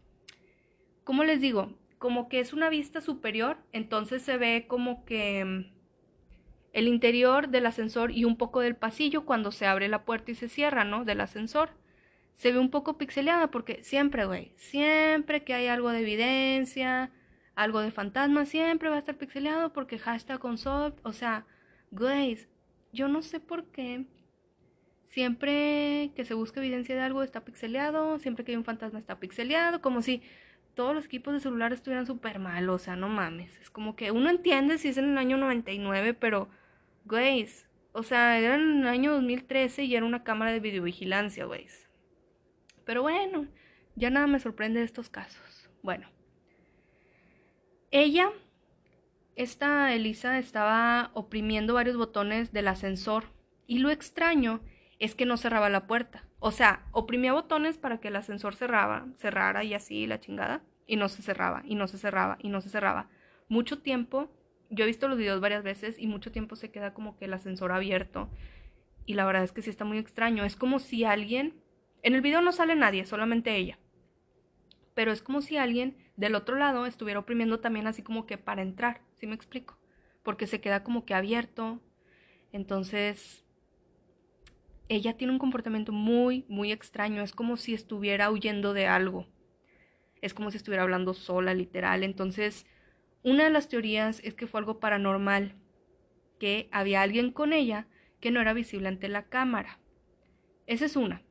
¿cómo 1.03 1.25
les 1.25 1.41
digo? 1.41 1.77
Como 1.99 2.29
que 2.29 2.41
es 2.41 2.53
una 2.53 2.71
vista 2.71 3.01
superior, 3.01 3.59
entonces 3.73 4.23
se 4.23 4.39
ve 4.39 4.67
como 4.69 5.05
que 5.05 5.45
mm, 5.45 5.74
el 6.75 6.89
interior 6.89 7.49
del 7.49 7.67
ascensor 7.67 8.11
y 8.11 8.25
un 8.25 8.37
poco 8.37 8.61
del 8.61 8.77
pasillo 8.77 9.25
cuando 9.25 9.51
se 9.53 9.67
abre 9.67 9.89
la 9.89 10.05
puerta 10.05 10.33
y 10.33 10.35
se 10.35 10.49
cierra, 10.49 10.85
¿no? 10.85 11.05
Del 11.05 11.23
ascensor 11.23 11.71
se 12.35 12.53
ve 12.53 12.59
un 12.59 12.71
poco 12.71 12.99
pixeleada 12.99 13.51
porque 13.51 13.83
siempre, 13.83 14.27
güey, 14.27 14.53
siempre 14.57 15.45
que 15.45 15.55
hay 15.55 15.69
algo 15.69 15.91
de 15.91 16.01
evidencia, 16.01 17.11
algo 17.55 17.81
de 17.81 17.93
fantasma, 17.93 18.45
siempre 18.45 18.89
va 18.89 18.97
a 18.97 18.99
estar 18.99 19.17
pixeleado 19.17 19.73
porque 19.73 19.99
hashtag 19.99 20.39
consult, 20.41 20.99
o 21.05 21.13
sea, 21.13 21.47
güey, 21.91 22.39
yo 22.93 23.09
no 23.09 23.23
sé 23.23 23.41
por 23.41 23.65
qué. 23.67 24.05
Siempre 25.07 26.11
que 26.17 26.25
se 26.25 26.35
busca 26.35 26.59
evidencia 26.61 26.97
de 26.97 27.01
algo 27.01 27.23
está 27.23 27.45
pixeleado, 27.45 28.19
siempre 28.19 28.45
que 28.45 28.51
hay 28.51 28.57
un 28.57 28.65
fantasma 28.65 28.99
está 28.99 29.21
pixeleado, 29.21 29.81
como 29.81 30.03
si 30.03 30.23
todos 30.75 30.93
los 30.93 31.05
equipos 31.05 31.33
de 31.35 31.41
celular 31.41 31.73
estuvieran 31.73 32.07
súper 32.07 32.41
mal, 32.41 32.69
o 32.69 32.79
sea, 32.79 32.97
no 32.97 33.09
mames. 33.09 33.57
Es 33.61 33.71
como 33.71 33.95
que 33.95 34.11
uno 34.11 34.29
entiende 34.29 34.77
si 34.79 34.89
es 34.89 34.99
en 34.99 35.13
el 35.13 35.19
año 35.19 35.37
99, 35.37 36.15
pero, 36.15 36.49
güey, 37.05 37.49
o 37.93 38.03
sea, 38.03 38.39
era 38.39 38.57
en 38.57 38.81
el 38.81 38.89
año 38.89 39.13
2013 39.13 39.85
y 39.85 39.95
era 39.95 40.05
una 40.05 40.25
cámara 40.25 40.53
de 40.53 40.61
videovigilancia, 40.61 41.45
güey. 41.45 41.67
Pero 42.85 43.03
bueno, 43.03 43.47
ya 43.97 44.11
nada 44.11 44.27
me 44.27 44.41
sorprende 44.41 44.81
de 44.81 44.87
estos 44.87 45.09
casos. 45.09 45.71
Bueno, 45.83 46.09
ella, 47.91 48.33
esta 49.37 49.93
Elisa, 49.95 50.39
estaba 50.39 51.11
oprimiendo 51.15 51.75
varios 51.75 51.97
botones 51.97 52.53
del 52.53 52.69
ascensor 52.69 53.25
y 53.67 53.79
lo 53.79 53.91
extraño 53.91 54.61
es 54.99 55.15
que 55.15 55.27
no 55.27 55.37
cerraba 55.37 55.71
la 55.71 55.87
puerta. 55.87 56.25
O 56.41 56.51
sea, 56.51 56.87
oprimía 56.93 57.33
botones 57.33 57.79
para 57.79 57.99
que 58.01 58.09
el 58.09 58.17
ascensor 58.17 58.55
cerraba, 58.55 59.07
cerrara 59.17 59.65
y 59.65 59.75
así 59.75 60.07
la 60.07 60.21
chingada. 60.21 60.63
Y 60.87 60.97
no 60.97 61.09
se 61.09 61.23
cerraba, 61.23 61.63
y 61.65 61.77
no 61.77 61.87
se 61.87 61.97
cerraba, 61.97 62.37
y 62.41 62.49
no 62.49 62.61
se 62.61 62.69
cerraba. 62.69 63.09
Mucho 63.49 63.79
tiempo, 63.79 64.31
yo 64.71 64.85
he 64.85 64.87
visto 64.87 65.09
los 65.09 65.19
videos 65.19 65.41
varias 65.41 65.63
veces 65.63 65.97
y 65.99 66.07
mucho 66.07 66.33
tiempo 66.33 66.57
se 66.57 66.71
queda 66.71 66.95
como 66.95 67.17
que 67.17 67.27
el 67.27 67.35
ascensor 67.35 67.73
abierto. 67.73 68.29
Y 69.07 69.15
la 69.15 69.27
verdad 69.27 69.45
es 69.45 69.53
que 69.53 69.63
sí 69.63 69.71
está 69.71 69.85
muy 69.85 69.99
extraño. 69.99 70.45
Es 70.45 70.57
como 70.57 70.79
si 70.79 71.05
alguien 71.05 71.55
en 72.03 72.15
el 72.15 72.21
video 72.21 72.43
no 72.43 72.53
sale 72.53 72.77
nadie, 72.77 73.07
solamente 73.07 73.57
ella. 73.57 73.79
Pero 74.95 75.11
es 75.11 75.23
como 75.23 75.41
si 75.41 75.57
alguien 75.57 75.97
del 76.17 76.35
otro 76.35 76.57
lado 76.57 76.87
estuviera 76.87 77.21
oprimiendo 77.21 77.61
también 77.61 77.87
así 77.87 78.03
como 78.03 78.27
que 78.27 78.39
para 78.39 78.63
entrar, 78.63 79.01
¿sí 79.15 79.27
me 79.27 79.35
explico? 79.35 79.79
Porque 80.23 80.47
se 80.47 80.61
queda 80.61 80.85
como 80.85 81.05
que 81.05 81.15
abierto. 81.15 81.81
Entonces, 82.53 83.45
ella 84.89 85.17
tiene 85.17 85.33
un 85.33 85.39
comportamiento 85.39 85.93
muy, 85.93 86.45
muy 86.49 86.73
extraño. 86.73 87.23
Es 87.23 87.33
como 87.33 87.57
si 87.57 87.75
estuviera 87.75 88.31
huyendo 88.31 88.75
de 88.75 88.87
algo. 88.87 89.27
Es 90.21 90.35
como 90.35 90.51
si 90.51 90.59
estuviera 90.59 90.83
hablando 90.83 91.15
sola, 91.15 91.55
literal. 91.55 92.03
Entonces, 92.03 92.67
una 93.25 93.45
de 93.45 93.51
las 93.51 93.69
teorías 93.69 94.21
es 94.23 94.35
que 94.35 94.47
fue 94.47 94.61
algo 94.61 94.79
paranormal, 94.79 95.55
que 96.39 96.69
había 96.71 97.03
alguien 97.03 97.33
con 97.33 97.53
ella 97.53 97.89
que 98.21 98.31
no 98.31 98.41
era 98.41 98.53
visible 98.53 98.87
ante 98.89 99.09
la 99.09 99.25
cámara. 99.25 99.81
Esa 100.67 100.85
es 100.85 100.95
una. 100.95 101.23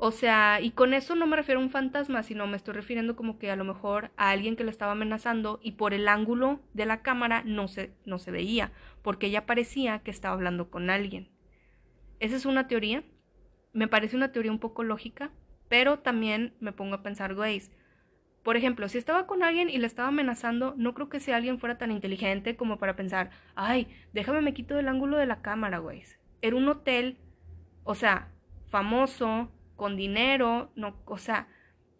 O 0.00 0.12
sea, 0.12 0.60
y 0.62 0.70
con 0.70 0.94
eso 0.94 1.14
no 1.14 1.26
me 1.26 1.36
refiero 1.36 1.60
a 1.60 1.64
un 1.64 1.70
fantasma, 1.70 2.22
sino 2.22 2.46
me 2.46 2.56
estoy 2.56 2.72
refiriendo 2.72 3.16
como 3.16 3.38
que 3.38 3.50
a 3.50 3.56
lo 3.56 3.64
mejor 3.64 4.12
a 4.16 4.30
alguien 4.30 4.56
que 4.56 4.64
le 4.64 4.70
estaba 4.70 4.92
amenazando 4.92 5.58
y 5.62 5.72
por 5.72 5.92
el 5.92 6.08
ángulo 6.08 6.60
de 6.72 6.86
la 6.86 7.02
cámara 7.02 7.42
no 7.44 7.68
se, 7.68 7.92
no 8.06 8.18
se 8.18 8.30
veía, 8.30 8.72
porque 9.02 9.26
ella 9.26 9.44
parecía 9.44 9.98
que 9.98 10.10
estaba 10.10 10.34
hablando 10.34 10.70
con 10.70 10.88
alguien. 10.88 11.28
Esa 12.20 12.36
es 12.36 12.46
una 12.46 12.68
teoría. 12.68 13.02
Me 13.72 13.88
parece 13.88 14.16
una 14.16 14.32
teoría 14.32 14.52
un 14.52 14.60
poco 14.60 14.84
lógica, 14.84 15.32
pero 15.68 15.98
también 15.98 16.54
me 16.60 16.72
pongo 16.72 16.94
a 16.94 17.02
pensar, 17.02 17.34
güey, 17.34 17.60
por 18.42 18.56
ejemplo, 18.56 18.88
si 18.88 18.98
estaba 18.98 19.26
con 19.26 19.42
alguien 19.42 19.68
y 19.68 19.78
le 19.78 19.86
estaba 19.86 20.08
amenazando, 20.08 20.74
no 20.76 20.94
creo 20.94 21.08
que 21.08 21.20
si 21.20 21.32
alguien 21.32 21.58
fuera 21.58 21.78
tan 21.78 21.90
inteligente 21.90 22.56
como 22.56 22.78
para 22.78 22.96
pensar, 22.96 23.30
ay, 23.54 23.88
déjame 24.12 24.40
me 24.40 24.54
quito 24.54 24.74
del 24.74 24.88
ángulo 24.88 25.16
de 25.16 25.26
la 25.26 25.42
cámara, 25.42 25.78
güey. 25.78 26.02
Era 26.40 26.56
un 26.56 26.68
hotel, 26.68 27.18
o 27.84 27.94
sea, 27.94 28.28
famoso, 28.68 29.50
con 29.76 29.96
dinero, 29.96 30.72
no, 30.74 31.00
o 31.04 31.18
sea, 31.18 31.48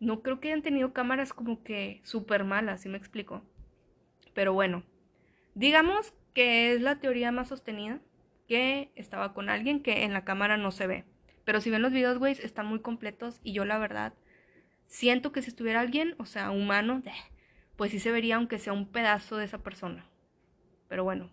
no 0.00 0.22
creo 0.22 0.40
que 0.40 0.48
hayan 0.48 0.62
tenido 0.62 0.92
cámaras 0.92 1.32
como 1.32 1.62
que 1.62 2.00
súper 2.04 2.44
malas, 2.44 2.82
si 2.82 2.88
me 2.88 2.98
explico? 2.98 3.42
Pero 4.34 4.52
bueno, 4.52 4.84
digamos 5.54 6.14
que 6.34 6.72
es 6.72 6.80
la 6.80 7.00
teoría 7.00 7.32
más 7.32 7.48
sostenida, 7.48 8.00
que 8.46 8.90
estaba 8.94 9.34
con 9.34 9.48
alguien 9.48 9.82
que 9.82 10.04
en 10.04 10.12
la 10.12 10.24
cámara 10.24 10.56
no 10.56 10.70
se 10.70 10.86
ve. 10.86 11.04
Pero 11.44 11.60
si 11.60 11.70
ven 11.70 11.82
los 11.82 11.92
videos, 11.92 12.18
güey, 12.18 12.32
están 12.32 12.66
muy 12.66 12.80
completos 12.80 13.40
y 13.42 13.52
yo 13.52 13.64
la 13.64 13.78
verdad 13.78 14.14
siento 14.88 15.30
que 15.30 15.42
si 15.42 15.50
estuviera 15.50 15.80
alguien, 15.80 16.16
o 16.18 16.26
sea, 16.26 16.50
humano, 16.50 17.02
pues 17.76 17.92
sí 17.92 18.00
se 18.00 18.10
vería 18.10 18.36
aunque 18.36 18.58
sea 18.58 18.72
un 18.72 18.88
pedazo 18.88 19.36
de 19.36 19.44
esa 19.44 19.58
persona. 19.58 20.04
Pero 20.88 21.04
bueno, 21.04 21.30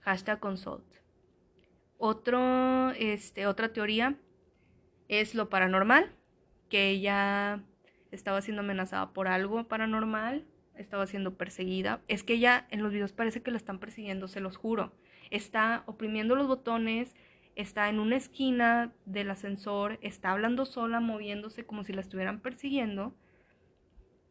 hashtag 0.00 0.40
consult. 0.40 0.84
Otro, 1.98 2.90
este, 2.92 3.46
otra 3.46 3.72
teoría 3.72 4.16
es 5.08 5.34
lo 5.34 5.48
paranormal, 5.48 6.14
que 6.68 6.90
ella 6.90 7.62
estaba 8.10 8.40
siendo 8.40 8.62
amenazada 8.62 9.12
por 9.12 9.28
algo 9.28 9.68
paranormal, 9.68 10.46
estaba 10.74 11.06
siendo 11.06 11.36
perseguida. 11.36 12.00
Es 12.08 12.22
que 12.22 12.34
ella 12.34 12.66
en 12.70 12.82
los 12.82 12.92
videos 12.92 13.12
parece 13.12 13.42
que 13.42 13.50
la 13.50 13.56
están 13.56 13.78
persiguiendo, 13.78 14.28
se 14.28 14.40
los 14.40 14.56
juro. 14.56 14.92
Está 15.30 15.82
oprimiendo 15.86 16.36
los 16.36 16.46
botones, 16.46 17.14
está 17.58 17.88
en 17.88 17.98
una 17.98 18.16
esquina 18.16 18.92
del 19.04 19.30
ascensor, 19.30 19.98
está 20.00 20.30
hablando 20.30 20.64
sola, 20.64 21.00
moviéndose 21.00 21.66
como 21.66 21.82
si 21.82 21.92
la 21.92 22.00
estuvieran 22.00 22.38
persiguiendo. 22.40 23.12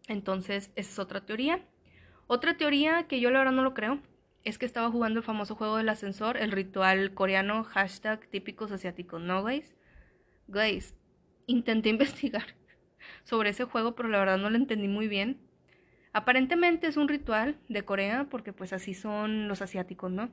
Entonces, 0.08 0.72
esa 0.76 0.92
es 0.92 1.00
otra 1.00 1.26
teoría. 1.26 1.62
Otra 2.28 2.56
teoría 2.56 3.04
que 3.08 3.20
yo 3.20 3.30
la 3.30 3.40
verdad 3.40 3.52
no 3.52 3.64
lo 3.64 3.74
creo, 3.74 4.00
es 4.46 4.58
que 4.58 4.66
estaba 4.66 4.90
jugando 4.90 5.20
el 5.20 5.26
famoso 5.26 5.56
juego 5.56 5.76
del 5.76 5.90
ascensor, 5.90 6.38
el 6.38 6.54
ritual 6.54 7.14
coreano, 7.14 7.66
hashtag 7.66 8.26
típicos 8.30 8.72
asiáticos, 8.72 9.22
¿no, 9.22 9.44
guys? 9.44 9.76
Guys, 10.48 10.96
intenté 11.48 11.90
investigar 11.90 12.56
sobre 13.26 13.50
ese 13.50 13.66
juego, 13.66 13.94
pero 13.94 14.08
la 14.08 14.20
verdad 14.20 14.38
no 14.38 14.50
lo 14.50 14.56
entendí 14.56 14.88
muy 14.88 15.10
bien. 15.10 15.38
Aparentemente 16.14 16.88
es 16.88 16.96
un 16.96 17.10
ritual 17.10 17.58
de 17.68 17.84
Corea, 17.84 18.28
porque 18.30 18.54
pues 18.54 18.72
así 18.72 18.94
son 18.94 19.50
los 19.50 19.62
asiáticos, 19.62 20.12
¿no? 20.12 20.30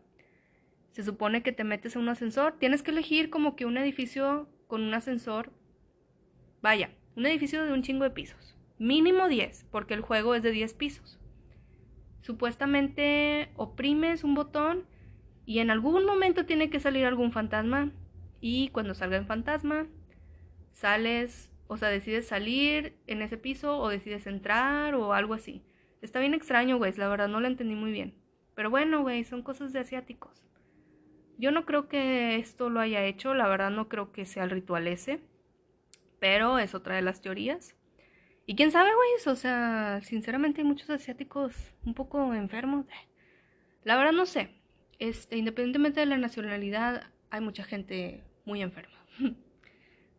Se 0.94 1.02
supone 1.02 1.42
que 1.42 1.50
te 1.50 1.64
metes 1.64 1.96
en 1.96 2.02
un 2.02 2.08
ascensor, 2.08 2.56
tienes 2.56 2.84
que 2.84 2.92
elegir 2.92 3.28
como 3.28 3.56
que 3.56 3.66
un 3.66 3.76
edificio 3.76 4.48
con 4.68 4.80
un 4.80 4.94
ascensor, 4.94 5.50
vaya, 6.62 6.90
un 7.16 7.26
edificio 7.26 7.64
de 7.64 7.72
un 7.72 7.82
chingo 7.82 8.04
de 8.04 8.10
pisos, 8.10 8.56
mínimo 8.78 9.26
10, 9.26 9.66
porque 9.72 9.94
el 9.94 10.02
juego 10.02 10.36
es 10.36 10.44
de 10.44 10.52
10 10.52 10.72
pisos. 10.74 11.18
Supuestamente 12.20 13.50
oprimes 13.56 14.22
un 14.22 14.36
botón 14.36 14.84
y 15.44 15.58
en 15.58 15.72
algún 15.72 16.04
momento 16.04 16.46
tiene 16.46 16.70
que 16.70 16.78
salir 16.78 17.06
algún 17.06 17.32
fantasma 17.32 17.90
y 18.40 18.68
cuando 18.68 18.94
salga 18.94 19.16
el 19.16 19.26
fantasma 19.26 19.88
sales, 20.74 21.50
o 21.66 21.76
sea, 21.76 21.88
decides 21.88 22.28
salir 22.28 22.94
en 23.08 23.20
ese 23.20 23.36
piso 23.36 23.78
o 23.78 23.88
decides 23.88 24.28
entrar 24.28 24.94
o 24.94 25.12
algo 25.12 25.34
así. 25.34 25.64
Está 26.02 26.20
bien 26.20 26.34
extraño, 26.34 26.78
güey, 26.78 26.92
la 26.92 27.08
verdad 27.08 27.26
no 27.26 27.40
lo 27.40 27.48
entendí 27.48 27.74
muy 27.74 27.90
bien. 27.90 28.14
Pero 28.54 28.70
bueno, 28.70 29.02
güey, 29.02 29.24
son 29.24 29.42
cosas 29.42 29.72
de 29.72 29.80
asiáticos. 29.80 30.44
Yo 31.38 31.50
no 31.50 31.66
creo 31.66 31.88
que 31.88 32.36
esto 32.36 32.70
lo 32.70 32.80
haya 32.80 33.04
hecho, 33.04 33.34
la 33.34 33.48
verdad 33.48 33.70
no 33.70 33.88
creo 33.88 34.12
que 34.12 34.26
sea 34.26 34.44
el 34.44 34.50
ritual 34.50 34.86
ese. 34.86 35.20
Pero 36.20 36.58
es 36.58 36.74
otra 36.74 36.96
de 36.96 37.02
las 37.02 37.20
teorías. 37.20 37.76
Y 38.46 38.56
quién 38.56 38.70
sabe, 38.70 38.90
güey, 38.94 39.08
o 39.26 39.36
sea, 39.36 40.00
sinceramente 40.02 40.60
hay 40.60 40.66
muchos 40.66 40.90
asiáticos 40.90 41.54
un 41.84 41.94
poco 41.94 42.34
enfermos. 42.34 42.86
La 43.84 43.96
verdad 43.96 44.12
no 44.12 44.26
sé. 44.26 44.50
Este, 44.98 45.36
independientemente 45.36 46.00
de 46.00 46.06
la 46.06 46.18
nacionalidad, 46.18 47.10
hay 47.30 47.40
mucha 47.40 47.64
gente 47.64 48.22
muy 48.44 48.62
enferma. 48.62 48.96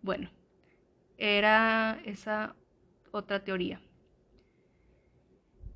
bueno, 0.02 0.30
era 1.18 2.00
esa 2.06 2.56
otra 3.12 3.44
teoría. 3.44 3.82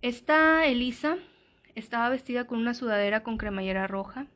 Esta 0.02 0.66
Elisa 0.66 1.18
estaba 1.76 2.10
vestida 2.10 2.46
con 2.48 2.60
una 2.60 2.74
sudadera 2.74 3.24
con 3.24 3.38
cremallera 3.38 3.88
roja, 3.88 4.28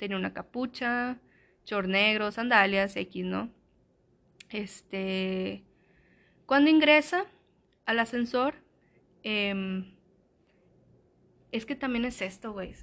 tenía 0.00 0.16
una 0.16 0.32
capucha, 0.32 1.20
short 1.66 1.86
negro, 1.86 2.32
sandalias, 2.32 2.96
X, 2.96 3.24
¿no? 3.24 3.50
Este, 4.48 5.62
cuando 6.46 6.70
ingresa 6.70 7.26
al 7.84 8.00
ascensor, 8.00 8.54
em, 9.22 9.94
es 11.52 11.66
que 11.66 11.76
también 11.76 12.06
es 12.06 12.22
esto, 12.22 12.52
güey. 12.52 12.74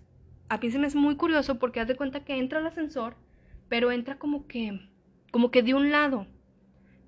A 0.48 0.60
mí 0.60 0.72
se 0.72 0.80
me 0.80 0.88
es 0.88 0.96
muy 0.96 1.16
curioso 1.16 1.58
porque 1.60 1.80
haz 1.80 1.88
de 1.88 1.96
cuenta 1.96 2.24
que 2.24 2.38
entra 2.38 2.60
al 2.60 2.68
ascensor, 2.68 3.18
pero 3.68 3.92
entra 3.92 4.20
como 4.20 4.48
que, 4.48 4.80
como 5.32 5.50
que 5.52 5.64
de 5.64 5.74
un 5.74 5.92
lado. 5.92 6.28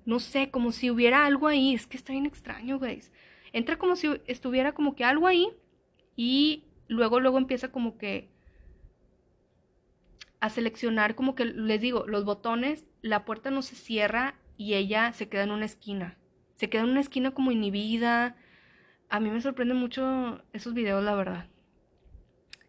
No 0.04 0.18
sé, 0.18 0.50
como 0.50 0.72
si 0.72 0.90
hubiera 0.90 1.24
algo 1.24 1.46
ahí. 1.46 1.72
Es 1.74 1.86
que 1.86 1.96
está 1.96 2.12
bien 2.12 2.26
extraño, 2.26 2.78
güey. 2.78 3.00
Entra 3.52 3.78
como 3.78 3.94
si 3.96 4.08
estuviera 4.26 4.72
como 4.72 4.96
que 4.96 5.04
algo 5.04 5.26
ahí 5.28 5.48
y 6.16 6.64
luego, 6.88 7.20
luego 7.20 7.38
empieza 7.38 7.70
como 7.70 7.96
que 7.96 8.29
a 10.40 10.48
seleccionar 10.48 11.14
como 11.14 11.34
que, 11.34 11.44
les 11.44 11.80
digo, 11.80 12.06
los 12.06 12.24
botones, 12.24 12.86
la 13.02 13.24
puerta 13.24 13.50
no 13.50 13.62
se 13.62 13.76
cierra 13.76 14.34
y 14.56 14.74
ella 14.74 15.12
se 15.12 15.28
queda 15.28 15.44
en 15.44 15.50
una 15.50 15.66
esquina. 15.66 16.16
Se 16.56 16.68
queda 16.68 16.82
en 16.82 16.90
una 16.90 17.00
esquina 17.00 17.30
como 17.32 17.52
inhibida. 17.52 18.36
A 19.08 19.20
mí 19.20 19.30
me 19.30 19.40
sorprende 19.40 19.74
mucho 19.74 20.42
esos 20.52 20.74
videos, 20.74 21.04
la 21.04 21.14
verdad. 21.14 21.46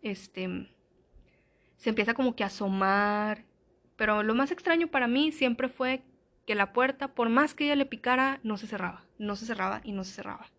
Este, 0.01 0.69
se 1.77 1.89
empieza 1.89 2.13
como 2.13 2.35
que 2.35 2.43
a 2.43 2.47
asomar. 2.47 3.45
Pero 3.95 4.23
lo 4.23 4.35
más 4.35 4.51
extraño 4.51 4.87
para 4.87 5.07
mí 5.07 5.31
siempre 5.31 5.69
fue 5.69 6.03
que 6.45 6.55
la 6.55 6.73
puerta, 6.73 7.13
por 7.13 7.29
más 7.29 7.53
que 7.53 7.65
ella 7.65 7.75
le 7.75 7.85
picara, 7.85 8.39
no 8.43 8.57
se 8.57 8.67
cerraba, 8.67 9.05
no 9.17 9.35
se 9.35 9.45
cerraba 9.45 9.81
y 9.83 9.91
no 9.91 10.03
se 10.03 10.13
cerraba. 10.13 10.51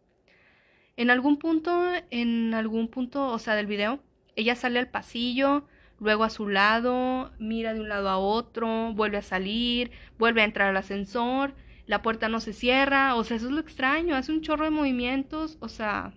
En 0.97 1.11
algún 1.11 1.39
punto, 1.39 1.85
en 2.11 2.55
algún 2.55 2.89
punto, 2.89 3.27
o 3.27 3.39
sea, 3.39 3.55
del 3.55 3.67
video, 3.67 4.03
ella 4.37 4.55
sale 4.55 4.79
al 4.79 4.89
pasillo, 4.89 5.67
luego 6.03 6.25
a 6.25 6.31
su 6.31 6.49
lado, 6.49 7.31
mira 7.39 7.73
de 7.75 7.81
un 7.81 7.89
lado 7.89 8.09
a 8.09 8.19
otro, 8.19 8.93
vuelve 8.93 9.19
a 9.19 9.23
salir, 9.23 9.93
vuelve 10.19 10.43
a 10.43 10.45
entrar 10.45 10.69
al 10.69 10.77
ascensor, 10.77 11.55
la 11.87 12.03
puerta 12.03 12.29
no 12.29 12.41
se 12.41 12.53
cierra, 12.53 13.15
o 13.15 13.23
sea, 13.23 13.37
eso 13.37 13.47
es 13.47 13.53
lo 13.53 13.61
extraño, 13.61 14.17
hace 14.17 14.33
un 14.33 14.41
chorro 14.41 14.65
de 14.65 14.71
movimientos, 14.71 15.59
o 15.61 15.69
sea, 15.69 16.13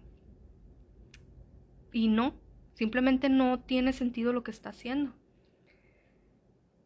y 1.94 2.08
no, 2.08 2.34
simplemente 2.74 3.30
no 3.30 3.60
tiene 3.60 3.94
sentido 3.94 4.34
lo 4.34 4.44
que 4.44 4.52
está 4.52 4.70
haciendo. 4.70 5.14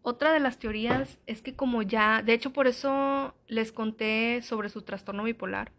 Otra 0.02 0.34
de 0.34 0.42
las 0.42 0.60
teorías 0.60 1.20
es 1.26 1.42
que 1.42 1.56
como 1.56 1.82
ya, 1.82 2.22
de 2.22 2.34
hecho 2.34 2.52
por 2.52 2.68
eso 2.68 3.34
les 3.48 3.72
conté 3.72 4.42
sobre 4.42 4.68
su 4.68 4.82
trastorno 4.82 5.24
bipolar, 5.24 5.72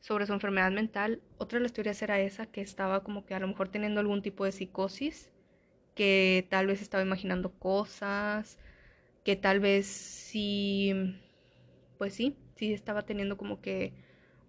sobre 0.00 0.26
su 0.26 0.32
enfermedad 0.32 0.72
mental, 0.72 1.22
otra 1.38 1.58
de 1.58 1.62
las 1.62 1.72
teorías 1.72 2.02
era 2.02 2.18
esa, 2.18 2.46
que 2.46 2.62
estaba 2.62 3.04
como 3.04 3.24
que 3.24 3.34
a 3.34 3.40
lo 3.40 3.46
mejor 3.46 3.68
teniendo 3.68 4.00
algún 4.00 4.22
tipo 4.22 4.44
de 4.44 4.52
psicosis, 4.52 5.30
que 5.96 6.46
tal 6.50 6.68
vez 6.68 6.82
estaba 6.82 7.02
imaginando 7.02 7.50
cosas, 7.58 8.58
que 9.24 9.34
tal 9.34 9.58
vez 9.60 9.86
sí, 9.88 10.92
pues 11.98 12.14
sí, 12.14 12.36
sí 12.54 12.72
estaba 12.72 13.02
teniendo 13.02 13.36
como 13.36 13.60
que 13.60 13.94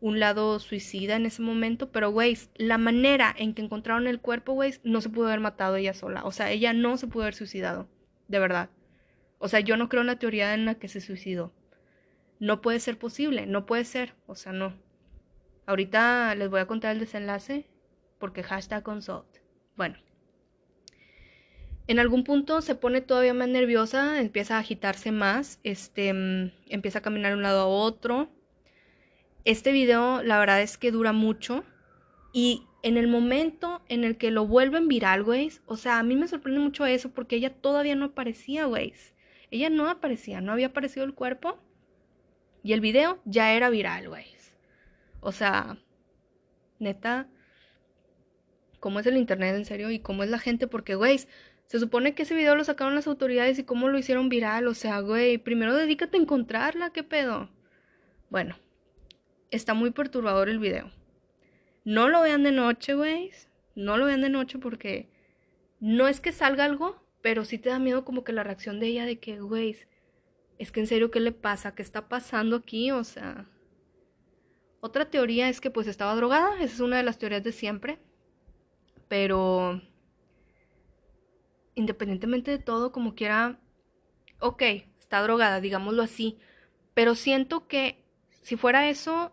un 0.02 0.20
lado 0.20 0.60
suicida 0.60 1.16
en 1.16 1.26
ese 1.26 1.42
momento, 1.42 1.92
pero 1.92 2.12
güey, 2.12 2.38
la 2.56 2.78
manera 2.78 3.34
en 3.36 3.56
que 3.56 3.64
encontraron 3.64 4.08
el 4.08 4.22
cuerpo, 4.22 4.54
güey, 4.54 4.76
no 4.84 5.02
se 5.02 5.10
pudo 5.10 5.28
haber 5.28 5.40
matado 5.40 5.78
ella 5.78 5.94
sola, 5.96 6.24
o 6.26 6.32
sea, 6.32 6.52
ella 6.52 6.74
no 6.74 6.98
se 6.98 7.08
pudo 7.08 7.24
haber 7.24 7.36
suicidado, 7.36 7.90
de 8.28 8.40
verdad. 8.40 8.70
O 9.40 9.48
sea, 9.50 9.60
yo 9.62 9.78
no 9.78 9.90
creo 9.90 10.02
en 10.02 10.08
la 10.08 10.20
teoría 10.20 10.54
en 10.54 10.66
la 10.66 10.76
que 10.76 10.88
se 10.88 11.02
suicidó. 11.02 11.54
No 12.40 12.62
puede 12.62 12.80
ser 12.80 13.00
posible, 13.00 13.48
no 13.48 13.66
puede 13.66 13.86
ser, 13.86 14.16
o 14.28 14.36
sea, 14.36 14.52
no. 14.54 14.74
Ahorita 15.66 16.36
les 16.36 16.50
voy 16.50 16.60
a 16.60 16.68
contar 16.68 16.92
el 16.94 17.00
desenlace 17.00 17.68
porque 18.20 18.44
hashtag 18.44 18.84
consult. 18.84 19.28
Bueno. 19.76 20.07
En 21.88 22.00
algún 22.00 22.26
punto 22.26 22.62
se 22.62 22.76
pone 22.76 23.00
todavía 23.00 23.34
más 23.34 23.48
nerviosa, 23.48 24.20
empieza 24.20 24.58
a 24.58 24.60
agitarse 24.60 25.12
más, 25.12 25.60
este, 25.64 26.14
mm, 26.14 26.52
empieza 26.68 27.00
a 27.00 27.02
caminar 27.02 27.32
de 27.32 27.38
un 27.38 27.44
lado 27.44 27.62
a 27.62 27.68
otro. 27.68 28.30
Este 29.46 29.72
video, 29.72 30.22
la 30.22 30.38
verdad 30.38 30.62
es 30.62 30.78
que 30.78 30.92
dura 30.92 31.14
mucho. 31.14 31.64
Y 32.34 32.64
en 32.84 32.98
el 32.98 33.08
momento 33.08 33.82
en 33.88 34.04
el 34.04 34.18
que 34.18 34.32
lo 34.32 34.46
vuelven 34.46 34.90
viral, 34.90 35.24
güey, 35.24 35.52
o 35.66 35.78
sea, 35.78 36.00
a 36.00 36.04
mí 36.04 36.18
me 36.18 36.28
sorprende 36.28 36.60
mucho 36.60 36.86
eso 36.86 37.10
porque 37.12 37.38
ella 37.38 37.54
todavía 37.54 37.96
no 37.96 38.06
aparecía, 38.06 38.66
güey. 38.66 38.94
Ella 39.50 39.70
no 39.70 39.90
aparecía, 39.90 40.42
no 40.42 40.52
había 40.52 40.68
aparecido 40.68 41.06
el 41.06 41.14
cuerpo. 41.14 41.58
Y 42.64 42.74
el 42.74 42.82
video 42.82 43.22
ya 43.24 43.54
era 43.54 43.70
viral, 43.70 44.10
güey. 44.10 44.26
O 45.22 45.32
sea, 45.32 45.78
neta, 46.80 47.28
¿cómo 48.82 49.00
es 49.00 49.06
el 49.08 49.16
Internet 49.18 49.56
en 49.56 49.66
serio? 49.66 49.90
¿Y 49.90 50.00
cómo 50.00 50.24
es 50.24 50.30
la 50.30 50.40
gente? 50.40 50.68
Porque, 50.68 50.96
güey, 50.96 51.20
se 51.68 51.80
supone 51.80 52.16
que 52.16 52.24
ese 52.24 52.34
video 52.34 52.56
lo 52.56 52.64
sacaron 52.64 52.96
las 52.96 53.08
autoridades 53.08 53.60
y 53.60 53.64
cómo 53.64 53.90
lo 53.90 53.98
hicieron 53.98 54.30
viral. 54.30 54.68
O 54.68 54.74
sea, 54.74 55.00
güey, 55.02 55.38
primero 55.38 55.76
dedícate 55.76 56.18
a 56.18 56.22
encontrarla, 56.22 56.92
¿qué 56.92 57.04
pedo? 57.04 57.50
Bueno, 58.30 58.58
está 59.52 59.74
muy 59.74 59.92
perturbador 59.92 60.50
el 60.50 60.60
video. 60.60 60.92
No 61.84 62.10
lo 62.10 62.22
vean 62.22 62.44
de 62.44 62.52
noche, 62.52 62.94
güey. 62.94 63.32
No 63.76 63.98
lo 63.98 64.06
vean 64.06 64.22
de 64.22 64.30
noche 64.30 64.58
porque 64.58 65.10
no 65.80 66.08
es 66.08 66.22
que 66.22 66.32
salga 66.32 66.66
algo, 66.66 67.06
pero 67.22 67.46
sí 67.46 67.58
te 67.58 67.70
da 67.70 67.80
miedo 67.80 68.06
como 68.06 68.24
que 68.24 68.34
la 68.34 68.44
reacción 68.44 68.80
de 68.80 68.88
ella 68.88 69.06
de 69.06 69.20
que, 69.20 69.40
güey, 69.40 69.76
es 70.58 70.72
que 70.72 70.80
en 70.80 70.88
serio, 70.88 71.12
¿qué 71.12 71.20
le 71.20 71.34
pasa? 71.34 71.76
¿Qué 71.76 71.82
está 71.82 72.08
pasando 72.08 72.56
aquí? 72.56 72.92
O 72.92 73.04
sea, 73.04 73.46
otra 74.80 75.10
teoría 75.10 75.50
es 75.50 75.62
que 75.62 75.70
pues 75.70 75.88
estaba 75.88 76.16
drogada, 76.16 76.56
esa 76.56 76.74
es 76.74 76.80
una 76.80 76.98
de 76.98 77.04
las 77.04 77.18
teorías 77.18 77.44
de 77.44 77.52
siempre, 77.52 78.00
pero 79.08 79.82
independientemente 81.78 82.52
de 82.52 82.58
todo, 82.58 82.92
como 82.92 83.16
quiera, 83.16 83.60
ok, 84.40 84.62
está 85.00 85.22
drogada, 85.22 85.62
digámoslo 85.62 86.02
así, 86.02 86.38
pero 86.94 87.16
siento 87.16 87.68
que 87.68 88.04
si 88.42 88.58
fuera 88.58 88.90
eso, 88.90 89.32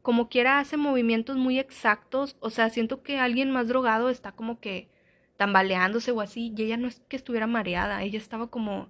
como 0.00 0.28
quiera 0.28 0.60
hace 0.60 0.76
movimientos 0.76 1.36
muy 1.36 1.58
exactos, 1.58 2.36
o 2.40 2.50
sea, 2.50 2.70
siento 2.70 3.02
que 3.02 3.18
alguien 3.18 3.50
más 3.50 3.68
drogado 3.68 4.08
está 4.08 4.32
como 4.32 4.60
que 4.60 4.90
tambaleándose 5.36 6.12
o 6.12 6.20
así, 6.20 6.54
y 6.56 6.62
ella 6.62 6.76
no 6.76 6.86
es 6.88 7.00
que 7.08 7.16
estuviera 7.16 7.46
mareada, 7.46 8.02
ella 8.02 8.18
estaba 8.18 8.46
como... 8.48 8.88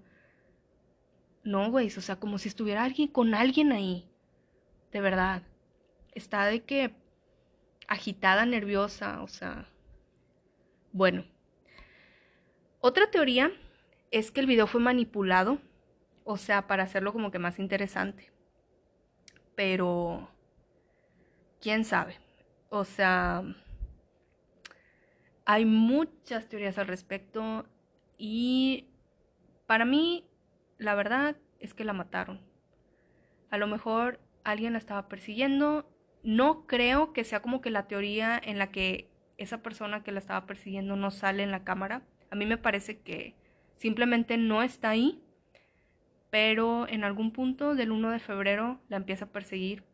No, 1.44 1.70
güey, 1.70 1.88
o 1.88 2.00
sea, 2.00 2.20
como 2.20 2.38
si 2.38 2.48
estuviera 2.48 2.84
alguien 2.84 3.08
con 3.08 3.34
alguien 3.34 3.72
ahí. 3.72 4.08
De 4.92 5.00
verdad 5.00 5.42
está 6.14 6.46
de 6.46 6.62
que 6.62 6.94
agitada, 7.88 8.46
nerviosa, 8.46 9.22
o 9.22 9.28
sea, 9.28 9.66
bueno. 10.92 11.24
Otra 12.84 13.12
teoría 13.12 13.52
es 14.10 14.32
que 14.32 14.40
el 14.40 14.48
video 14.48 14.66
fue 14.66 14.80
manipulado, 14.80 15.58
o 16.24 16.36
sea, 16.36 16.66
para 16.66 16.82
hacerlo 16.82 17.12
como 17.12 17.30
que 17.30 17.38
más 17.38 17.60
interesante. 17.60 18.32
Pero, 19.54 20.28
¿quién 21.60 21.84
sabe? 21.84 22.18
O 22.70 22.84
sea, 22.84 23.44
hay 25.44 25.64
muchas 25.64 26.48
teorías 26.48 26.76
al 26.76 26.88
respecto 26.88 27.66
y 28.18 28.88
para 29.66 29.84
mí, 29.84 30.26
la 30.76 30.96
verdad 30.96 31.36
es 31.60 31.74
que 31.74 31.84
la 31.84 31.92
mataron. 31.92 32.40
A 33.50 33.58
lo 33.58 33.68
mejor 33.68 34.18
alguien 34.42 34.72
la 34.72 34.80
estaba 34.80 35.06
persiguiendo 35.08 35.88
no 36.24 36.66
creo 36.66 37.12
que 37.12 37.22
sea 37.22 37.42
como 37.42 37.60
que 37.60 37.70
la 37.70 37.86
teoría 37.86 38.40
en 38.42 38.58
la 38.58 38.72
que 38.72 39.08
esa 39.38 39.62
persona 39.62 40.02
que 40.02 40.10
la 40.10 40.18
estaba 40.18 40.46
persiguiendo 40.46 40.96
no 40.96 41.12
sale 41.12 41.44
en 41.44 41.52
la 41.52 41.62
cámara. 41.62 42.02
A 42.32 42.34
mí 42.34 42.46
me 42.46 42.56
parece 42.56 43.02
que 43.02 43.34
simplemente 43.76 44.38
no 44.38 44.62
está 44.62 44.88
ahí, 44.88 45.22
pero 46.30 46.88
en 46.88 47.04
algún 47.04 47.30
punto 47.30 47.74
del 47.74 47.92
1 47.92 48.10
de 48.10 48.20
febrero 48.20 48.80
la 48.88 48.96
empieza 48.96 49.26
a 49.26 49.32
perseguir 49.32 49.84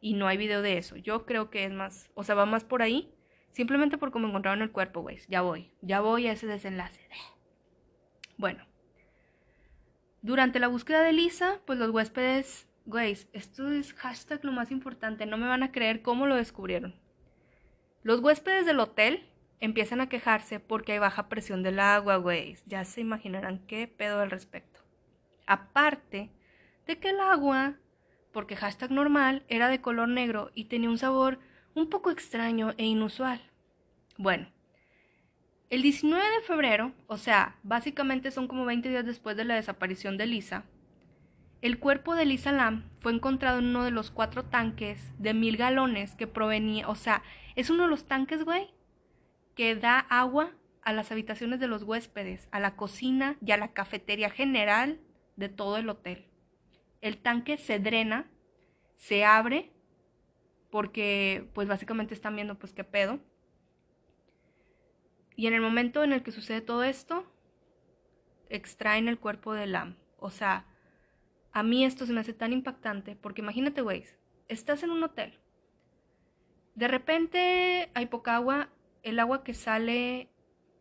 y 0.00 0.14
no 0.14 0.26
hay 0.26 0.38
video 0.38 0.62
de 0.62 0.78
eso. 0.78 0.96
Yo 0.96 1.26
creo 1.26 1.50
que 1.50 1.64
es 1.64 1.72
más, 1.72 2.10
o 2.14 2.24
sea, 2.24 2.34
va 2.34 2.46
más 2.46 2.64
por 2.64 2.80
ahí, 2.80 3.12
simplemente 3.52 3.98
por 3.98 4.12
cómo 4.12 4.26
encontraron 4.26 4.62
el 4.62 4.72
cuerpo, 4.72 5.02
güey. 5.02 5.18
Ya 5.28 5.42
voy, 5.42 5.72
ya 5.82 6.00
voy 6.00 6.26
a 6.26 6.32
ese 6.32 6.46
desenlace. 6.46 7.06
Bueno, 8.38 8.64
durante 10.22 10.58
la 10.60 10.68
búsqueda 10.68 11.02
de 11.02 11.12
Lisa, 11.12 11.60
pues 11.66 11.78
los 11.78 11.90
huéspedes 11.90 12.66
Güey, 12.86 13.16
esto 13.32 13.70
es 13.72 13.92
hashtag 13.92 14.42
lo 14.44 14.52
más 14.52 14.70
importante. 14.70 15.24
No 15.26 15.36
me 15.38 15.46
van 15.46 15.62
a 15.62 15.72
creer 15.72 16.00
cómo 16.00 16.26
lo 16.26 16.34
descubrieron. 16.34 16.94
Los 18.02 18.20
huéspedes 18.20 18.66
del 18.66 18.80
hotel 18.80 19.26
empiezan 19.64 20.00
a 20.00 20.08
quejarse 20.08 20.60
porque 20.60 20.92
hay 20.92 20.98
baja 20.98 21.28
presión 21.28 21.62
del 21.62 21.80
agua, 21.80 22.16
güey. 22.16 22.56
Ya 22.66 22.84
se 22.84 23.00
imaginarán 23.00 23.60
qué 23.66 23.88
pedo 23.88 24.20
al 24.20 24.30
respecto. 24.30 24.80
Aparte 25.46 26.30
de 26.86 26.98
que 26.98 27.10
el 27.10 27.20
agua, 27.20 27.74
porque 28.32 28.56
hashtag 28.56 28.90
normal, 28.90 29.44
era 29.48 29.68
de 29.68 29.80
color 29.80 30.08
negro 30.08 30.50
y 30.54 30.64
tenía 30.64 30.90
un 30.90 30.98
sabor 30.98 31.38
un 31.74 31.88
poco 31.88 32.10
extraño 32.10 32.74
e 32.78 32.84
inusual. 32.84 33.40
Bueno, 34.16 34.48
el 35.70 35.82
19 35.82 36.22
de 36.22 36.46
febrero, 36.46 36.92
o 37.06 37.16
sea, 37.16 37.56
básicamente 37.62 38.30
son 38.30 38.46
como 38.46 38.64
20 38.64 38.88
días 38.88 39.04
después 39.04 39.36
de 39.36 39.44
la 39.44 39.56
desaparición 39.56 40.16
de 40.16 40.26
Lisa, 40.26 40.64
el 41.62 41.78
cuerpo 41.78 42.14
de 42.14 42.26
Lisa 42.26 42.52
Lam 42.52 42.84
fue 43.00 43.12
encontrado 43.12 43.58
en 43.58 43.68
uno 43.68 43.84
de 43.84 43.90
los 43.90 44.10
cuatro 44.10 44.44
tanques 44.44 45.10
de 45.18 45.32
mil 45.32 45.56
galones 45.56 46.14
que 46.14 46.26
provenía, 46.26 46.86
o 46.88 46.94
sea, 46.94 47.22
es 47.56 47.70
uno 47.70 47.84
de 47.84 47.88
los 47.88 48.04
tanques, 48.04 48.44
güey, 48.44 48.73
que 49.54 49.76
da 49.76 49.98
agua 49.98 50.52
a 50.82 50.92
las 50.92 51.10
habitaciones 51.10 51.60
de 51.60 51.66
los 51.66 51.82
huéspedes, 51.82 52.48
a 52.50 52.60
la 52.60 52.76
cocina 52.76 53.36
y 53.44 53.52
a 53.52 53.56
la 53.56 53.72
cafetería 53.72 54.30
general 54.30 55.00
de 55.36 55.48
todo 55.48 55.78
el 55.78 55.88
hotel. 55.88 56.26
El 57.00 57.18
tanque 57.18 57.56
se 57.56 57.78
drena, 57.78 58.30
se 58.96 59.24
abre, 59.24 59.72
porque 60.70 61.48
pues 61.54 61.68
básicamente 61.68 62.14
están 62.14 62.34
viendo 62.34 62.58
pues 62.58 62.72
qué 62.72 62.84
pedo. 62.84 63.20
Y 65.36 65.46
en 65.46 65.54
el 65.54 65.60
momento 65.60 66.02
en 66.02 66.12
el 66.12 66.22
que 66.22 66.32
sucede 66.32 66.60
todo 66.60 66.84
esto, 66.84 67.24
extraen 68.48 69.08
el 69.08 69.18
cuerpo 69.18 69.54
de 69.54 69.66
Lam. 69.66 69.96
O 70.18 70.30
sea, 70.30 70.66
a 71.52 71.62
mí 71.62 71.84
esto 71.84 72.06
se 72.06 72.12
me 72.12 72.20
hace 72.20 72.34
tan 72.34 72.52
impactante 72.52 73.16
porque 73.16 73.42
imagínate, 73.42 73.82
güey, 73.82 74.04
estás 74.48 74.82
en 74.82 74.90
un 74.90 75.02
hotel. 75.02 75.38
De 76.74 76.88
repente 76.88 77.90
hay 77.94 78.06
poca 78.06 78.36
agua, 78.36 78.68
el 79.04 79.20
agua 79.20 79.44
que 79.44 79.54
sale 79.54 80.30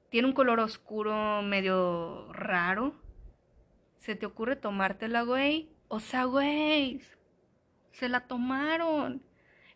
tiene 0.10 0.28
un 0.28 0.34
color 0.34 0.60
oscuro 0.60 1.42
medio 1.44 2.32
raro. 2.34 2.96
¿Se 3.98 4.16
te 4.16 4.26
ocurre 4.26 4.56
tomártela, 4.56 5.22
güey? 5.24 5.70
O 5.90 6.00
sea, 6.00 6.24
güey, 6.26 7.02
se 7.92 8.10
la 8.10 8.22
tomaron. 8.22 9.24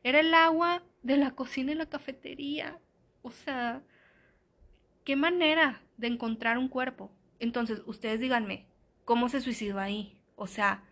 Era 0.01 0.21
el 0.21 0.33
agua 0.33 0.83
de 1.03 1.17
la 1.17 1.31
cocina 1.31 1.73
y 1.73 1.75
la 1.75 1.89
cafetería. 1.89 2.79
O 3.21 3.31
sea, 3.31 3.83
qué 5.03 5.15
manera 5.15 5.81
de 5.97 6.07
encontrar 6.07 6.57
un 6.57 6.69
cuerpo. 6.69 7.11
Entonces, 7.39 7.81
ustedes 7.85 8.19
díganme, 8.19 8.67
¿cómo 9.05 9.27
se 9.29 9.41
suicidó 9.41 9.79
ahí? 9.79 10.21
O 10.35 10.47
sea, 10.47 10.83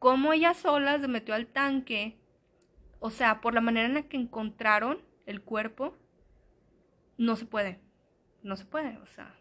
cómo 0.00 0.32
ella 0.32 0.54
sola 0.54 0.98
se 0.98 1.08
metió 1.08 1.34
al 1.34 1.46
tanque. 1.46 2.18
O 2.98 3.10
sea, 3.10 3.40
por 3.40 3.54
la 3.54 3.60
manera 3.60 3.86
en 3.86 3.94
la 3.94 4.02
que 4.02 4.16
encontraron 4.16 5.02
el 5.26 5.42
cuerpo, 5.42 5.96
no 7.18 7.36
se 7.36 7.46
puede. 7.46 7.80
No 8.42 8.56
se 8.56 8.64
puede, 8.64 8.98
o 8.98 9.06
sea. 9.06 9.34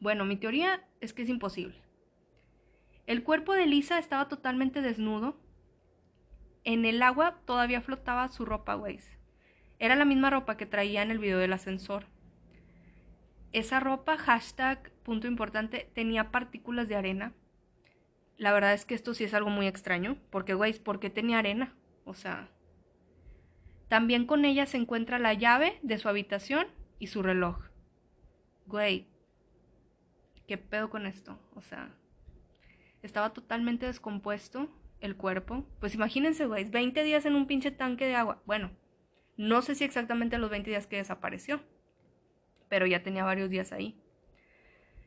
Bueno, 0.00 0.24
mi 0.24 0.36
teoría 0.36 0.86
es 1.00 1.12
que 1.12 1.22
es 1.22 1.28
imposible. 1.28 1.76
El 3.06 3.22
cuerpo 3.22 3.52
de 3.52 3.66
Lisa 3.66 3.98
estaba 3.98 4.28
totalmente 4.28 4.82
desnudo. 4.82 5.38
En 6.64 6.84
el 6.84 7.02
agua 7.02 7.40
todavía 7.44 7.80
flotaba 7.80 8.28
su 8.28 8.44
ropa, 8.44 8.74
güey. 8.74 8.98
Era 9.78 9.96
la 9.96 10.04
misma 10.04 10.30
ropa 10.30 10.56
que 10.56 10.66
traía 10.66 11.02
en 11.02 11.10
el 11.10 11.18
video 11.18 11.38
del 11.38 11.52
ascensor. 11.52 12.06
Esa 13.52 13.80
ropa, 13.80 14.16
hashtag, 14.16 14.90
punto 15.02 15.26
importante, 15.26 15.90
tenía 15.94 16.30
partículas 16.30 16.88
de 16.88 16.96
arena 16.96 17.32
la 18.38 18.52
verdad 18.52 18.74
es 18.74 18.84
que 18.84 18.94
esto 18.94 19.14
sí 19.14 19.24
es 19.24 19.34
algo 19.34 19.50
muy 19.50 19.66
extraño, 19.66 20.18
porque, 20.30 20.54
güey, 20.54 20.78
¿por 20.78 21.00
qué 21.00 21.10
tenía 21.10 21.38
arena? 21.38 21.74
O 22.04 22.14
sea, 22.14 22.48
también 23.88 24.26
con 24.26 24.44
ella 24.44 24.66
se 24.66 24.76
encuentra 24.76 25.18
la 25.18 25.34
llave 25.34 25.78
de 25.82 25.98
su 25.98 26.08
habitación 26.08 26.66
y 26.98 27.08
su 27.08 27.22
reloj. 27.22 27.58
Güey, 28.66 29.06
¿qué 30.46 30.58
pedo 30.58 30.90
con 30.90 31.06
esto? 31.06 31.38
O 31.54 31.62
sea, 31.62 31.94
estaba 33.02 33.32
totalmente 33.32 33.86
descompuesto 33.86 34.68
el 35.00 35.16
cuerpo. 35.16 35.64
Pues 35.80 35.94
imagínense, 35.94 36.46
güey, 36.46 36.64
20 36.64 37.04
días 37.04 37.26
en 37.26 37.36
un 37.36 37.46
pinche 37.46 37.70
tanque 37.70 38.06
de 38.06 38.16
agua. 38.16 38.42
Bueno, 38.46 38.70
no 39.36 39.62
sé 39.62 39.74
si 39.74 39.84
exactamente 39.84 40.38
los 40.38 40.50
20 40.50 40.70
días 40.70 40.86
que 40.86 40.96
desapareció, 40.96 41.60
pero 42.68 42.86
ya 42.86 43.02
tenía 43.02 43.24
varios 43.24 43.50
días 43.50 43.72
ahí. 43.72 44.00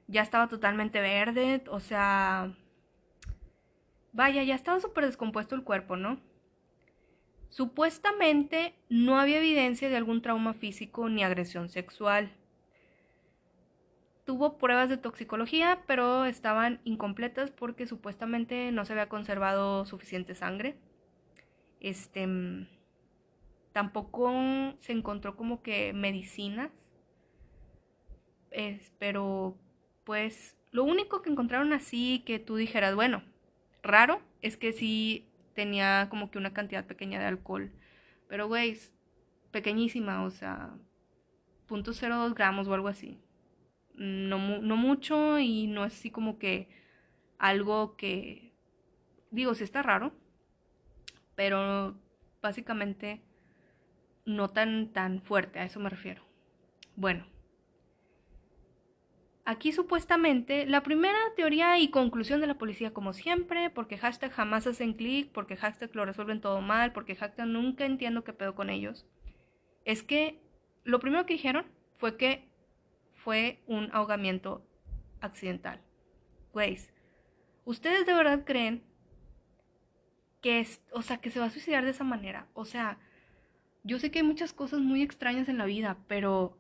Ya 0.08 0.22
estaba 0.22 0.48
totalmente 0.48 1.02
verde, 1.02 1.64
o 1.68 1.80
sea, 1.80 2.56
Vaya, 4.12 4.44
ya 4.44 4.56
estaba 4.56 4.80
súper 4.80 5.06
descompuesto 5.06 5.56
el 5.56 5.64
cuerpo, 5.64 5.96
¿no? 5.96 6.20
Supuestamente 7.50 8.76
no 8.90 9.20
había 9.20 9.40
evidencia 9.40 9.90
de 9.90 9.98
algún 9.98 10.22
trauma 10.22 10.54
físico 10.54 11.10
ni 11.10 11.24
agresión 11.24 11.70
sexual. 11.70 12.32
Tuvo 14.26 14.60
pruebas 14.60 14.90
de 14.90 14.98
toxicología, 14.98 15.84
pero 15.88 16.26
estaban 16.26 16.80
incompletas 16.84 17.50
porque 17.50 17.88
supuestamente 17.88 18.72
no 18.72 18.86
se 18.86 18.94
había 18.94 19.10
conservado 19.10 19.86
suficiente 19.86 20.36
sangre. 20.36 20.78
Este 21.80 22.28
tampoco 23.72 24.32
se 24.80 24.92
encontró 24.92 25.36
como 25.36 25.62
que 25.62 25.94
medicinas. 25.94 26.72
pero 29.00 29.58
pues 30.04 30.56
lo 30.72 30.84
único 30.84 31.22
que 31.22 31.30
encontraron 31.30 31.74
así 31.74 32.24
que 32.26 32.40
tú 32.40 32.56
dijeras, 32.56 32.96
bueno, 32.96 33.24
raro 33.82 34.22
es 34.42 34.58
que 34.58 34.72
sí 34.74 35.29
tenía 35.60 36.08
como 36.10 36.32
que 36.32 36.38
una 36.38 36.54
cantidad 36.54 36.86
pequeña 36.86 37.20
de 37.20 37.26
alcohol. 37.26 37.70
Pero, 38.30 38.48
güey, 38.48 38.80
pequeñísima, 39.52 40.24
o 40.24 40.30
sea, 40.30 40.74
.02 41.68 42.34
gramos 42.34 42.70
o 42.70 42.74
algo 42.74 42.88
así. 42.88 43.20
No, 43.94 44.62
no 44.62 44.78
mucho 44.78 45.38
y 45.38 45.68
no 45.68 45.84
es 45.84 45.92
así 45.92 46.12
como 46.12 46.40
que 46.40 46.70
algo 47.38 47.98
que, 47.98 48.54
digo, 49.32 49.54
sí 49.54 49.66
está 49.66 49.82
raro, 49.82 50.14
pero 51.36 52.00
básicamente 52.42 53.22
no 54.26 54.50
tan, 54.52 54.94
tan 54.94 55.22
fuerte, 55.22 55.60
a 55.60 55.66
eso 55.66 55.82
me 55.82 55.90
refiero. 55.90 56.24
Bueno. 56.96 57.26
Aquí 59.50 59.72
supuestamente 59.72 60.68
la 60.68 60.84
primera 60.84 61.18
teoría 61.36 61.80
y 61.80 61.90
conclusión 61.90 62.40
de 62.40 62.46
la 62.46 62.60
policía 62.60 62.94
como 62.94 63.14
siempre, 63.14 63.72
porque 63.72 63.98
hashtag 63.98 64.32
jamás 64.32 64.68
hacen 64.68 64.94
clic, 64.94 65.32
porque 65.32 65.58
hashtag 65.58 65.90
lo 65.96 66.06
resuelven 66.06 66.40
todo 66.40 66.62
mal, 66.62 66.94
porque 66.94 67.16
hashtag 67.16 67.48
nunca 67.48 67.84
entiendo 67.84 68.24
qué 68.24 68.32
pedo 68.32 68.54
con 68.54 68.70
ellos, 68.70 69.08
es 69.86 70.04
que 70.04 70.40
lo 70.84 71.00
primero 71.00 71.26
que 71.26 71.34
dijeron 71.34 71.66
fue 71.98 72.16
que 72.16 72.48
fue 73.16 73.64
un 73.66 73.90
ahogamiento 73.92 74.64
accidental. 75.20 75.82
Güeyes, 76.54 76.94
¿ustedes 77.66 78.06
de 78.06 78.14
verdad 78.14 78.44
creen 78.46 78.84
que 80.42 80.60
es, 80.60 80.80
o 80.92 81.02
sea, 81.02 81.18
que 81.18 81.32
se 81.32 81.40
va 81.40 81.48
a 81.48 81.50
suicidar 81.50 81.84
de 81.86 81.90
esa 81.90 82.04
manera? 82.04 82.46
O 82.54 82.66
sea, 82.66 83.00
yo 83.82 83.98
sé 83.98 84.12
que 84.12 84.20
hay 84.20 84.26
muchas 84.26 84.54
cosas 84.54 84.80
muy 84.80 85.02
extrañas 85.02 85.50
en 85.50 85.58
la 85.58 85.66
vida, 85.66 85.98
pero 86.08 86.59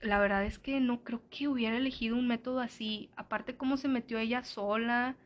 la 0.00 0.18
verdad 0.18 0.44
es 0.44 0.58
que 0.58 0.80
no 0.80 1.02
creo 1.02 1.22
que 1.30 1.48
hubiera 1.48 1.76
elegido 1.76 2.16
un 2.16 2.28
método 2.28 2.60
así. 2.60 3.10
Aparte 3.16 3.56
cómo 3.56 3.76
se 3.76 3.88
metió 3.88 4.18
ella 4.18 4.44
sola. 4.44 5.16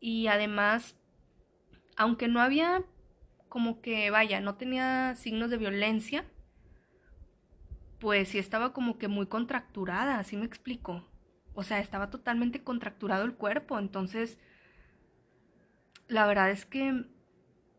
Y 0.00 0.28
además, 0.28 0.96
aunque 1.96 2.28
no 2.28 2.40
había 2.40 2.84
como 3.48 3.80
que, 3.82 4.10
vaya, 4.10 4.40
no 4.40 4.54
tenía 4.56 5.14
signos 5.16 5.50
de 5.50 5.58
violencia, 5.58 6.24
pues 7.98 8.28
sí 8.28 8.38
estaba 8.38 8.72
como 8.72 8.96
que 8.98 9.08
muy 9.08 9.26
contracturada, 9.26 10.18
así 10.18 10.36
me 10.36 10.46
explico. 10.46 11.06
O 11.54 11.62
sea, 11.62 11.80
estaba 11.80 12.10
totalmente 12.10 12.62
contracturado 12.62 13.24
el 13.24 13.34
cuerpo. 13.34 13.78
Entonces, 13.78 14.38
la 16.08 16.26
verdad 16.26 16.50
es 16.50 16.64
que 16.64 17.04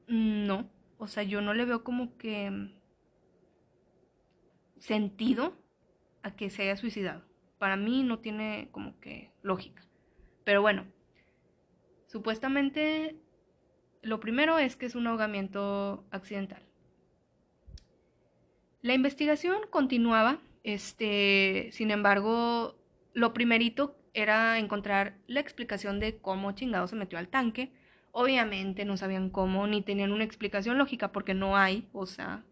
no. 0.08 0.70
O 1.00 1.08
sea, 1.08 1.24
yo 1.24 1.42
no 1.42 1.54
le 1.54 1.66
veo 1.66 1.84
como 1.84 2.18
que 2.18 2.72
sentido 4.78 5.56
a 6.24 6.36
que 6.36 6.50
se 6.50 6.64
haya 6.64 6.78
suicidado. 6.78 7.24
Para 7.58 7.76
mí 7.76 8.04
no 8.04 8.20
tiene 8.20 8.70
como 8.72 9.00
que 9.00 9.32
lógica. 9.42 9.84
Pero 10.44 10.62
bueno, 10.62 10.86
supuestamente 12.08 13.16
lo 14.02 14.20
primero 14.20 14.58
es 14.60 14.76
que 14.76 14.86
es 14.86 14.96
un 14.96 15.08
ahogamiento 15.08 16.06
accidental. 16.12 16.64
La 18.82 18.94
investigación 18.94 19.60
continuaba, 19.70 20.40
este, 20.64 21.70
sin 21.72 21.92
embargo, 21.92 22.76
lo 23.14 23.34
primerito 23.34 23.96
era 24.14 24.58
encontrar 24.58 25.18
la 25.28 25.40
explicación 25.40 26.00
de 26.00 26.18
cómo 26.18 26.52
chingado 26.54 26.88
se 26.88 26.96
metió 26.96 27.20
al 27.20 27.28
tanque. 27.28 27.72
Obviamente 28.12 28.84
no 28.86 28.98
sabían 28.98 29.30
cómo 29.30 29.68
ni 29.68 29.84
tenían 29.84 30.12
una 30.12 30.24
explicación 30.24 30.78
lógica 30.78 31.12
porque 31.12 31.34
no 31.34 31.56
hay, 31.56 31.88
o 31.94 32.08
sea, 32.08 32.44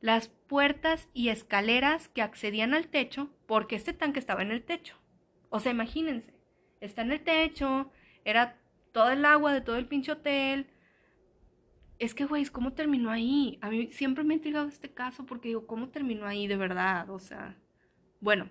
las 0.00 0.28
puertas 0.28 1.08
y 1.12 1.28
escaleras 1.28 2.08
que 2.08 2.22
accedían 2.22 2.74
al 2.74 2.88
techo 2.88 3.30
porque 3.46 3.76
este 3.76 3.92
tanque 3.92 4.18
estaba 4.18 4.42
en 4.42 4.50
el 4.50 4.62
techo. 4.62 4.96
O 5.50 5.60
sea, 5.60 5.72
imagínense, 5.72 6.34
está 6.80 7.02
en 7.02 7.12
el 7.12 7.20
techo, 7.20 7.90
era 8.24 8.58
todo 8.92 9.10
el 9.10 9.24
agua 9.24 9.52
de 9.52 9.60
todo 9.60 9.76
el 9.76 9.86
pinche 9.86 10.12
hotel. 10.12 10.70
Es 11.98 12.14
que, 12.14 12.24
güey, 12.24 12.46
¿cómo 12.46 12.72
terminó 12.72 13.10
ahí? 13.10 13.58
A 13.60 13.68
mí 13.68 13.92
siempre 13.92 14.24
me 14.24 14.34
ha 14.34 14.36
intrigado 14.38 14.68
este 14.68 14.92
caso 14.92 15.26
porque 15.26 15.48
digo, 15.48 15.66
¿cómo 15.66 15.90
terminó 15.90 16.26
ahí 16.26 16.46
de 16.46 16.56
verdad? 16.56 17.10
O 17.10 17.18
sea, 17.18 17.56
bueno. 18.20 18.48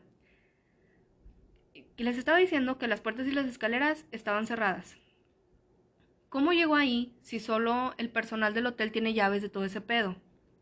Les 1.97 2.17
estaba 2.17 2.37
diciendo 2.37 2.77
que 2.77 2.87
las 2.87 3.01
puertas 3.01 3.27
y 3.27 3.31
las 3.31 3.45
escaleras 3.45 4.05
estaban 4.11 4.47
cerradas. 4.47 4.97
¿Cómo 6.29 6.53
llegó 6.53 6.75
ahí 6.75 7.17
si 7.21 7.39
solo 7.39 7.95
el 7.97 8.09
personal 8.09 8.53
del 8.53 8.67
hotel 8.67 8.91
tiene 8.91 9.13
llaves 9.13 9.41
de 9.41 9.49
todo 9.49 9.65
ese 9.65 9.81
pedo? 9.81 10.15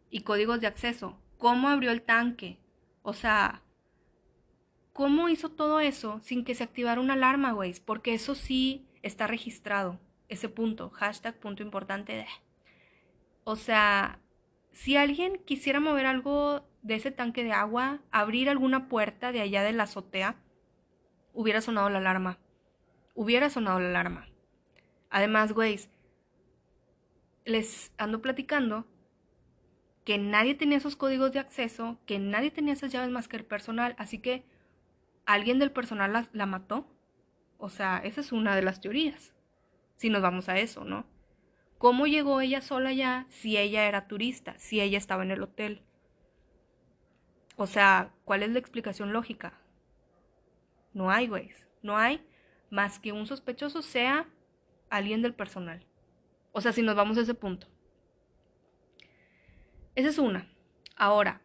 Y 0.10 0.22
códigos 0.22 0.62
de 0.62 0.68
acceso. 0.68 1.20
¿Cómo 1.38 1.70
abrió 1.70 1.92
el 1.92 2.02
tanque? 2.02 2.60
O 3.02 3.14
sea, 3.14 3.62
¿cómo 4.94 5.30
hizo 5.30 5.50
todo 5.50 5.80
eso 5.80 6.20
sin 6.24 6.44
que 6.44 6.56
se 6.56 6.64
activara 6.64 7.02
una 7.02 7.14
alarma, 7.14 7.52
güey? 7.52 7.74
Porque 7.86 8.14
eso 8.14 8.36
sí 8.36 8.88
está 9.02 9.28
registrado. 9.28 10.00
Ese 10.30 10.50
punto. 10.50 10.90
Hashtag 10.90 11.40
punto 11.40 11.64
importante 11.64 12.14
de... 12.14 12.26
O 13.44 13.56
sea, 13.56 14.20
si 14.72 14.98
alguien 14.98 15.42
quisiera 15.46 15.80
mover 15.80 16.06
algo 16.06 16.68
de 16.82 16.96
ese 16.96 17.12
tanque 17.12 17.44
de 17.44 17.54
agua, 17.54 18.02
abrir 18.12 18.50
alguna 18.50 18.88
puerta 18.90 19.32
de 19.32 19.42
allá 19.42 19.64
de 19.64 19.74
la 19.74 19.84
azotea, 19.84 20.36
hubiera 21.34 21.62
sonado 21.62 21.90
la 21.90 22.00
alarma. 22.00 22.40
Hubiera 23.16 23.50
sonado 23.50 23.80
la 23.80 23.90
alarma. 23.90 24.28
Además, 25.10 25.54
güey, 25.54 25.80
les 27.46 27.94
ando 27.98 28.22
platicando 28.22 28.86
que 30.08 30.18
nadie 30.18 30.56
tenía 30.56 30.78
esos 30.78 30.96
códigos 30.96 31.34
de 31.34 31.40
acceso, 31.40 32.00
que 32.06 32.18
nadie 32.18 32.50
tenía 32.50 32.72
esas 32.72 32.94
llaves 32.94 33.10
más 33.10 33.28
que 33.28 33.36
el 33.36 33.44
personal, 33.44 33.94
así 33.98 34.20
que 34.20 34.46
alguien 35.26 35.60
del 35.60 35.74
personal 35.74 36.30
la, 36.32 36.46
mató. 36.46 36.88
O 37.58 37.68
sea, 37.68 37.98
esa 37.98 38.22
es 38.22 38.32
una 38.32 38.56
de 38.56 38.62
las 38.62 38.80
teorías. 38.80 39.34
Si 39.98 40.10
nos 40.10 40.22
vamos 40.22 40.48
a 40.48 40.60
eso, 40.60 40.86
¿no? 40.86 41.06
¿Cómo 41.78 42.08
llegó 42.08 42.40
ella 42.40 42.62
sola 42.62 42.94
ya 42.94 43.26
si 43.28 43.58
ella 43.58 43.86
era 43.86 44.08
turista, 44.08 44.58
si 44.60 44.80
ella 44.80 44.98
estaba 44.98 45.24
en 45.24 45.32
el 45.32 45.44
hotel? 45.44 45.84
O 47.58 47.68
sea, 47.68 48.14
¿cuál 48.24 48.44
es 48.44 48.52
la 48.52 48.60
explicación 48.60 49.12
lógica? 49.12 49.60
No 50.94 51.12
hay, 51.12 51.28
güey. 51.28 51.52
No 51.82 51.98
hay 51.98 52.26
más 52.70 52.98
que 52.98 53.12
un 53.12 53.28
sospechoso 53.28 53.82
sea 53.82 54.26
alguien 54.90 55.22
del 55.22 55.34
personal. 55.34 55.86
O 56.54 56.62
sea, 56.62 56.72
si 56.72 56.82
nos 56.82 56.96
vamos 56.96 57.18
a 57.18 57.22
ese 57.24 57.34
punto. 57.34 57.68
Esa 59.98 60.10
es 60.10 60.20
una. 60.20 60.48
Ahora, 60.96 61.42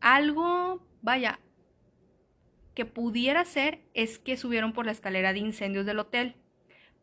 algo, 0.00 0.84
vaya, 1.02 1.38
que 2.74 2.84
pudiera 2.84 3.44
ser 3.44 3.84
es 3.94 4.18
que 4.18 4.36
subieron 4.36 4.72
por 4.72 4.86
la 4.86 4.90
escalera 4.90 5.32
de 5.32 5.38
incendios 5.38 5.86
del 5.86 6.00
hotel. 6.00 6.34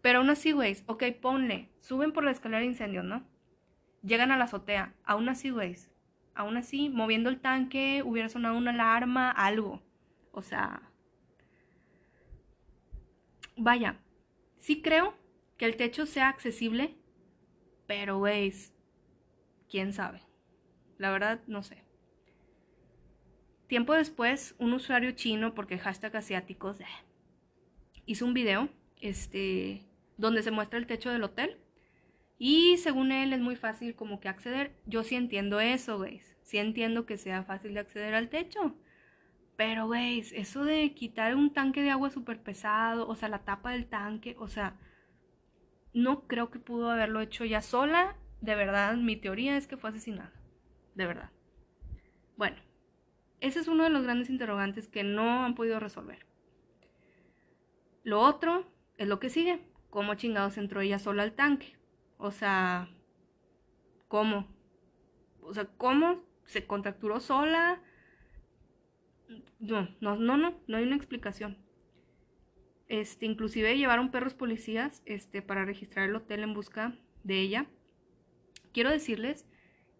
Pero 0.01 0.19
aún 0.19 0.29
así, 0.29 0.51
güey, 0.51 0.75
ok, 0.88 1.05
ponle, 1.21 1.69
suben 1.79 2.11
por 2.11 2.25
la 2.25 2.31
escalera 2.31 2.59
de 2.59 2.65
incendios, 2.65 3.05
¿no? 3.05 3.25
Llegan 4.01 4.31
a 4.31 4.38
la 4.38 4.43
azotea, 4.43 4.93
aún 5.05 5.29
así, 5.29 5.51
güey, 5.51 5.77
aún 6.36 6.57
así, 6.57 6.89
moviendo 6.89 7.29
el 7.29 7.39
tanque, 7.39 8.03
hubiera 8.03 8.27
sonado 8.27 8.57
una 8.57 8.71
alarma, 8.71 9.31
algo. 9.31 9.81
O 10.34 10.41
sea, 10.41 10.81
vaya, 13.55 14.01
sí 14.57 14.81
creo 14.81 15.15
que 15.55 15.63
el 15.63 15.77
techo 15.77 16.05
sea 16.05 16.27
accesible, 16.27 16.97
pero, 17.88 18.17
güey, 18.17 18.53
quién 19.69 19.93
sabe. 19.93 20.32
La 21.04 21.12
verdad, 21.12 21.41
no 21.47 21.64
sé. 21.64 21.84
Tiempo 23.68 23.93
después, 23.93 24.56
un 24.58 24.72
usuario 24.72 25.12
chino, 25.12 25.54
porque 25.54 25.78
hashtag 25.78 26.16
asiáticos, 26.16 26.80
eh, 26.80 26.86
hizo 28.06 28.26
un 28.26 28.34
video, 28.34 28.70
este, 29.01 29.82
donde 30.16 30.43
se 30.43 30.51
muestra 30.51 30.80
el 30.80 30.88
techo 30.88 31.10
del 31.10 31.26
hotel. 31.26 31.58
Y 32.38 32.78
según 32.78 33.12
él 33.12 33.34
es 33.34 33.41
muy 33.41 33.58
fácil 33.58 33.95
como 33.95 34.22
que 34.22 34.30
acceder. 34.30 34.78
Yo 34.86 35.04
sí 35.04 35.16
entiendo 35.16 35.60
eso, 35.60 35.97
güey. 35.97 36.22
Sí 36.41 36.58
entiendo 36.58 37.06
que 37.06 37.18
sea 37.18 37.43
fácil 37.43 37.74
de 37.74 37.82
acceder 37.82 38.16
al 38.16 38.30
techo. 38.30 38.74
Pero, 39.58 39.88
güey, 39.88 40.24
eso 40.32 40.64
de 40.64 40.93
quitar 40.93 41.36
un 41.36 41.51
tanque 41.51 41.82
de 41.82 41.91
agua 41.91 42.12
súper 42.12 42.41
pesado, 42.41 43.10
o 43.10 43.16
sea, 43.18 43.28
la 43.28 43.43
tapa 43.43 43.72
del 43.72 43.88
tanque, 43.88 44.38
o 44.39 44.47
sea, 44.47 44.80
no 45.93 46.28
creo 46.28 46.49
que 46.49 46.60
pudo 46.60 46.89
haberlo 46.89 47.20
hecho 47.20 47.43
ya 47.43 47.62
sola. 47.62 48.16
De 48.39 48.56
verdad, 48.56 48.95
mi 48.95 49.18
teoría 49.18 49.58
es 49.58 49.68
que 49.68 49.76
fue 49.76 49.89
asesinada. 49.89 50.32
De 50.96 51.06
verdad. 51.06 51.32
Bueno, 52.38 52.58
ese 53.39 53.60
es 53.60 53.68
uno 53.68 53.84
de 53.84 53.89
los 53.89 54.04
grandes 54.04 54.30
interrogantes 54.30 54.88
que 54.88 55.04
no 55.04 55.44
han 55.44 55.56
podido 55.56 55.80
resolver. 55.80 56.26
Lo 58.04 58.22
otro 58.22 58.66
es 58.98 59.08
lo 59.08 59.20
que 59.20 59.30
sigue 59.30 59.62
cómo 59.94 60.16
chingados 60.16 60.58
entró 60.58 60.82
ella 60.82 60.98
sola 60.98 61.22
al 61.22 61.34
tanque. 61.34 61.78
O 62.18 62.32
sea, 62.32 62.89
¿cómo? 64.08 64.48
O 65.41 65.54
sea, 65.54 65.66
¿cómo 65.78 66.24
se 66.46 66.66
contracturó 66.66 67.20
sola? 67.20 67.80
No, 69.60 69.88
no, 70.02 70.16
no, 70.16 70.36
no, 70.36 70.60
no 70.66 70.78
hay 70.78 70.84
una 70.84 70.96
explicación. 70.96 71.58
Este, 72.88 73.28
inclusive 73.28 73.78
llevaron 73.78 74.10
perros 74.10 74.34
policías 74.34 75.04
este, 75.06 75.44
para 75.44 75.64
registrar 75.64 76.10
el 76.10 76.16
hotel 76.16 76.41
en 76.41 76.56
busca 76.56 76.98
de 77.24 77.39
ella. 77.39 77.68
Quiero 78.72 78.89
decirles 78.89 79.46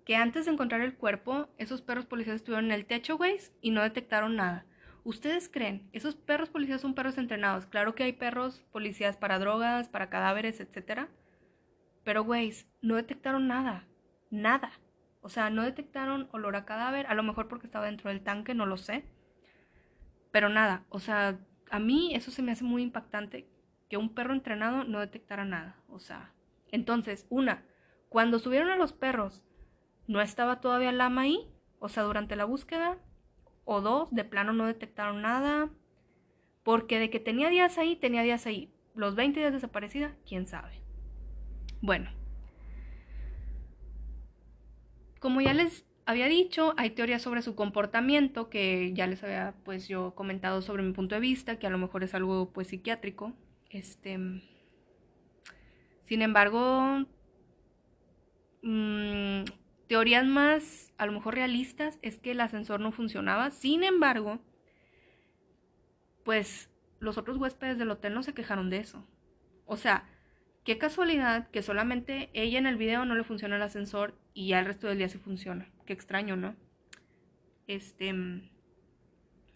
que 0.06 0.16
antes 0.16 0.46
de 0.46 0.52
encontrar 0.52 0.82
el 0.82 0.96
cuerpo, 0.96 1.50
esos 1.58 1.82
perros 1.82 2.06
policías 2.06 2.38
estuvieron 2.38 2.66
en 2.66 2.72
el 2.72 2.86
techo, 2.86 3.18
güey, 3.18 3.38
y 3.62 3.72
no 3.72 3.82
detectaron 3.82 4.36
nada. 4.36 4.66
¿Ustedes 5.06 5.50
creen? 5.50 5.90
Esos 5.92 6.16
perros 6.16 6.50
policías 6.50 6.82
son 6.82 6.94
perros 6.94 7.18
entrenados. 7.18 7.66
Claro 7.66 7.94
que 7.94 8.04
hay 8.04 8.14
perros 8.14 8.64
policías 8.72 9.18
para 9.18 9.40
drogas, 9.40 9.90
para 9.90 10.10
cadáveres, 10.10 10.62
etc. 10.62 11.08
Pero, 12.04 12.24
güey, 12.24 12.54
no 12.82 12.96
detectaron 12.96 13.48
nada. 13.48 13.86
Nada. 14.30 14.72
O 15.22 15.30
sea, 15.30 15.50
no 15.50 15.64
detectaron 15.64 16.30
olor 16.32 16.56
a 16.56 16.66
cadáver. 16.66 17.06
A 17.08 17.16
lo 17.16 17.24
mejor 17.24 17.50
porque 17.50 17.68
estaba 17.68 17.86
dentro 17.86 18.10
del 18.10 18.24
tanque, 18.24 18.54
no 18.54 18.66
lo 18.66 18.78
sé. 18.78 19.04
Pero 20.32 20.48
nada. 20.48 20.86
O 20.90 21.00
sea, 21.00 21.38
a 21.70 21.80
mí 21.80 22.16
eso 22.16 22.32
se 22.32 22.42
me 22.42 22.54
hace 22.54 22.64
muy 22.64 22.82
impactante. 22.82 23.50
Que 23.90 23.98
un 23.98 24.14
perro 24.14 24.34
entrenado 24.34 24.86
no 24.86 25.02
detectara 25.02 25.44
nada. 25.44 25.76
O 25.90 26.00
sea, 26.00 26.32
entonces, 26.72 27.28
una, 27.30 27.66
cuando 28.08 28.40
subieron 28.40 28.70
a 28.70 28.78
los 28.78 28.94
perros, 28.94 29.44
¿no 30.08 30.22
estaba 30.22 30.62
todavía 30.62 30.92
Lama 30.92 31.22
ahí? 31.22 31.50
O 31.80 31.90
sea, 31.90 32.04
durante 32.04 32.36
la 32.36 32.46
búsqueda, 32.46 32.98
o 33.66 33.82
dos, 33.82 34.10
de 34.12 34.24
plano 34.24 34.54
no 34.54 34.66
detectaron 34.66 35.22
nada. 35.22 35.70
Porque 36.64 37.00
de 37.00 37.10
que 37.10 37.20
tenía 37.20 37.50
días 37.50 37.78
ahí, 37.78 37.96
tenía 37.96 38.24
días 38.24 38.46
ahí. 38.46 38.74
Los 38.96 39.16
20 39.16 39.40
días 39.40 39.54
desaparecida, 39.54 40.16
quién 40.28 40.48
sabe. 40.48 40.82
Bueno. 41.82 42.10
Como 45.20 45.42
ya 45.42 45.54
les 45.54 45.86
había 46.06 46.28
dicho, 46.28 46.74
hay 46.78 46.92
teorías 46.92 47.22
sobre 47.22 47.42
su 47.42 47.56
comportamiento 47.56 48.50
que 48.50 48.94
ya 48.94 49.08
les 49.08 49.24
había 49.24 49.56
pues 49.64 49.88
yo 49.88 50.16
comentado 50.16 50.62
sobre 50.62 50.84
mi 50.84 50.94
punto 50.94 51.16
de 51.16 51.22
vista, 51.22 51.60
que 51.60 51.68
a 51.68 51.70
lo 51.70 51.78
mejor 51.78 52.04
es 52.04 52.14
algo 52.14 52.52
pues 52.52 52.68
psiquiátrico. 52.68 53.34
Este 53.70 54.18
sin 56.04 56.22
embargo, 56.22 57.06
mmm, 58.62 59.44
Teorías 59.88 60.26
más, 60.26 60.94
a 60.98 61.06
lo 61.06 61.12
mejor 61.12 61.36
realistas, 61.36 62.00
es 62.02 62.18
que 62.18 62.32
el 62.32 62.42
ascensor 62.42 62.80
no 62.80 62.92
funcionaba. 62.92 63.52
Sin 63.52 63.84
embargo, 63.84 64.40
pues 66.24 66.70
los 67.00 67.18
otros 67.18 67.38
huéspedes 67.38 67.78
del 67.78 67.92
hotel 67.92 68.14
no 68.14 68.24
se 68.24 68.34
quejaron 68.34 68.70
de 68.70 68.78
eso. 68.78 69.06
O 69.66 69.78
sea, 69.78 70.06
qué 70.64 70.78
casualidad 70.78 71.50
que 71.50 71.62
solamente 71.62 72.30
ella 72.34 72.60
en 72.60 72.68
el 72.68 72.78
video 72.78 73.06
no 73.06 73.16
le 73.16 73.24
funciona 73.24 73.58
el 73.58 73.62
ascensor 73.62 74.18
y 74.34 74.48
ya 74.48 74.60
el 74.60 74.66
resto 74.66 74.88
del 74.88 74.98
día 74.98 75.10
sí 75.10 75.18
funciona. 75.18 75.70
Qué 75.86 75.94
extraño, 75.94 76.36
¿no? 76.36 76.56
Este, 77.68 78.10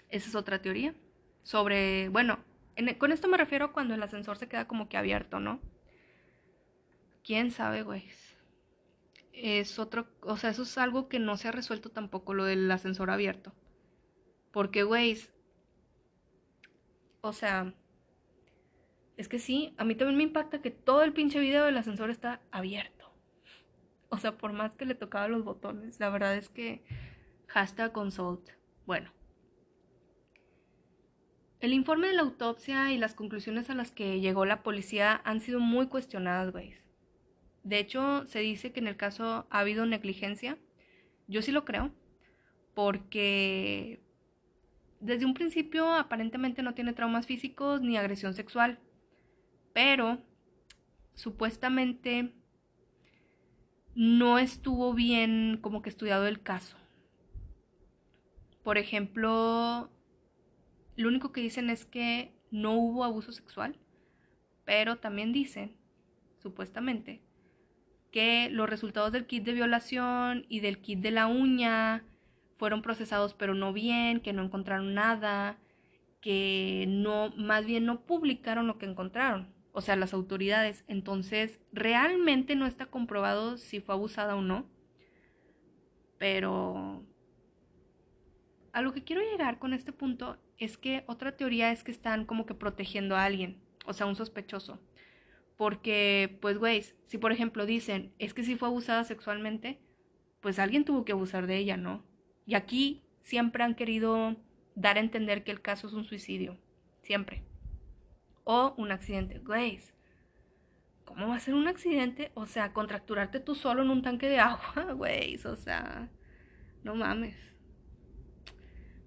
esa 0.09 0.29
es 0.29 0.35
otra 0.35 0.61
teoría. 0.61 0.93
Sobre, 1.43 2.09
bueno, 2.09 2.39
con 2.97 3.11
esto 3.11 3.27
me 3.27 3.37
refiero 3.37 3.71
cuando 3.71 3.95
el 3.95 4.03
ascensor 4.03 4.37
se 4.37 4.47
queda 4.49 4.67
como 4.67 4.89
que 4.89 4.97
abierto, 4.97 5.39
¿no? 5.39 5.61
¿Quién 7.23 7.51
sabe, 7.51 7.83
güey? 7.83 8.05
Es 9.37 9.79
otro, 9.79 10.07
o 10.21 10.37
sea, 10.37 10.49
eso 10.49 10.63
es 10.63 10.77
algo 10.77 11.07
que 11.07 11.19
no 11.19 11.37
se 11.37 11.47
ha 11.47 11.51
resuelto 11.51 11.89
tampoco, 11.89 12.33
lo 12.33 12.45
del 12.45 12.69
ascensor 12.71 13.09
abierto. 13.11 13.53
Porque, 14.51 14.83
güey, 14.83 15.17
o 17.21 17.33
sea, 17.33 17.73
es 19.17 19.27
que 19.27 19.39
sí, 19.39 19.73
a 19.77 19.83
mí 19.83 19.95
también 19.95 20.17
me 20.17 20.23
impacta 20.23 20.61
que 20.61 20.71
todo 20.71 21.03
el 21.03 21.13
pinche 21.13 21.39
video 21.39 21.65
del 21.65 21.77
ascensor 21.77 22.09
está 22.09 22.41
abierto. 22.51 23.11
O 24.09 24.17
sea, 24.17 24.37
por 24.37 24.53
más 24.53 24.75
que 24.75 24.85
le 24.85 24.95
tocaba 24.95 25.27
los 25.27 25.43
botones, 25.43 25.99
la 25.99 26.09
verdad 26.09 26.35
es 26.35 26.49
que 26.49 26.83
hashtag 27.47 27.91
consult. 27.91 28.49
Bueno. 28.85 29.11
El 31.59 31.73
informe 31.73 32.07
de 32.07 32.13
la 32.13 32.21
autopsia 32.21 32.91
y 32.91 32.97
las 32.97 33.15
conclusiones 33.15 33.69
a 33.69 33.75
las 33.75 33.91
que 33.91 34.19
llegó 34.19 34.45
la 34.45 34.61
policía 34.61 35.21
han 35.25 35.41
sido 35.41 35.59
muy 35.59 35.87
cuestionadas, 35.87 36.51
güey. 36.51 36.75
De 37.67 37.79
hecho, 37.79 38.25
se 38.27 38.39
dice 38.39 38.71
que 38.71 38.79
en 38.79 38.87
el 38.87 38.95
caso 38.95 39.45
ha 39.49 39.59
habido 39.59 39.85
negligencia. 39.85 40.57
Yo 41.27 41.41
sí 41.41 41.51
lo 41.51 41.65
creo, 41.65 41.91
porque 42.73 43.99
desde 45.01 45.25
un 45.25 45.33
principio 45.33 45.93
aparentemente 45.93 46.63
no 46.63 46.73
tiene 46.73 46.93
traumas 46.93 47.27
físicos 47.27 47.81
ni 47.81 47.97
agresión 47.97 48.33
sexual, 48.33 48.79
pero 49.73 50.23
supuestamente 51.13 52.31
no 53.95 54.39
estuvo 54.39 54.93
bien 54.93 55.59
como 55.61 55.81
que 55.81 55.89
estudiado 55.89 56.25
el 56.25 56.41
caso. 56.41 56.77
Por 58.63 58.77
ejemplo, 58.77 59.91
lo 60.95 61.07
único 61.09 61.33
que 61.33 61.41
dicen 61.41 61.69
es 61.69 61.83
que 61.83 62.33
no 62.49 62.75
hubo 62.75 63.03
abuso 63.03 63.33
sexual, 63.33 63.77
pero 64.63 64.99
también 64.99 65.33
dicen, 65.33 65.75
supuestamente, 66.37 67.26
que 68.11 68.49
los 68.49 68.69
resultados 68.69 69.11
del 69.11 69.27
kit 69.27 69.43
de 69.43 69.53
violación 69.53 70.45
y 70.49 70.59
del 70.61 70.79
kit 70.79 70.99
de 70.99 71.11
la 71.11 71.27
uña 71.27 72.03
fueron 72.57 72.81
procesados 72.81 73.33
pero 73.33 73.53
no 73.53 73.73
bien, 73.73 74.19
que 74.19 74.33
no 74.33 74.43
encontraron 74.43 74.93
nada, 74.93 75.57
que 76.21 76.85
no, 76.87 77.31
más 77.37 77.65
bien 77.65 77.85
no 77.85 78.01
publicaron 78.01 78.67
lo 78.67 78.77
que 78.77 78.85
encontraron, 78.85 79.53
o 79.71 79.81
sea, 79.81 79.95
las 79.95 80.13
autoridades. 80.13 80.83
Entonces, 80.87 81.59
realmente 81.71 82.55
no 82.55 82.65
está 82.65 82.87
comprobado 82.87 83.57
si 83.57 83.79
fue 83.79 83.95
abusada 83.95 84.35
o 84.35 84.41
no, 84.41 84.65
pero 86.17 87.03
a 88.73 88.81
lo 88.81 88.93
que 88.93 89.03
quiero 89.03 89.21
llegar 89.21 89.59
con 89.59 89.73
este 89.73 89.91
punto 89.91 90.37
es 90.57 90.77
que 90.77 91.03
otra 91.07 91.37
teoría 91.37 91.71
es 91.71 91.83
que 91.83 91.91
están 91.91 92.25
como 92.25 92.45
que 92.45 92.55
protegiendo 92.55 93.15
a 93.15 93.23
alguien, 93.23 93.61
o 93.85 93.93
sea, 93.93 94.05
un 94.07 94.15
sospechoso. 94.15 94.79
Porque, 95.57 96.37
pues, 96.41 96.57
güey, 96.57 96.83
si 97.07 97.17
por 97.17 97.31
ejemplo 97.31 97.65
dicen, 97.65 98.13
es 98.19 98.33
que 98.33 98.43
si 98.43 98.55
fue 98.55 98.67
abusada 98.67 99.03
sexualmente, 99.03 99.79
pues 100.39 100.59
alguien 100.59 100.85
tuvo 100.85 101.03
que 101.03 101.13
abusar 101.13 101.47
de 101.47 101.57
ella, 101.57 101.77
¿no? 101.77 102.05
Y 102.45 102.55
aquí 102.55 103.03
siempre 103.21 103.63
han 103.63 103.75
querido 103.75 104.37
dar 104.75 104.97
a 104.97 105.01
entender 105.01 105.43
que 105.43 105.51
el 105.51 105.61
caso 105.61 105.87
es 105.87 105.93
un 105.93 106.05
suicidio, 106.05 106.57
siempre. 107.01 107.43
O 108.43 108.75
un 108.77 108.91
accidente, 108.91 109.39
güey. 109.39 109.79
¿Cómo 111.03 111.29
va 111.29 111.35
a 111.35 111.39
ser 111.39 111.55
un 111.55 111.67
accidente? 111.67 112.31
O 112.35 112.45
sea, 112.45 112.73
contracturarte 112.73 113.39
tú 113.39 113.55
solo 113.55 113.81
en 113.81 113.89
un 113.89 114.03
tanque 114.03 114.29
de 114.29 114.39
agua, 114.39 114.93
güey. 114.93 115.35
O 115.45 115.55
sea, 115.55 116.09
no 116.83 116.95
mames. 116.95 117.35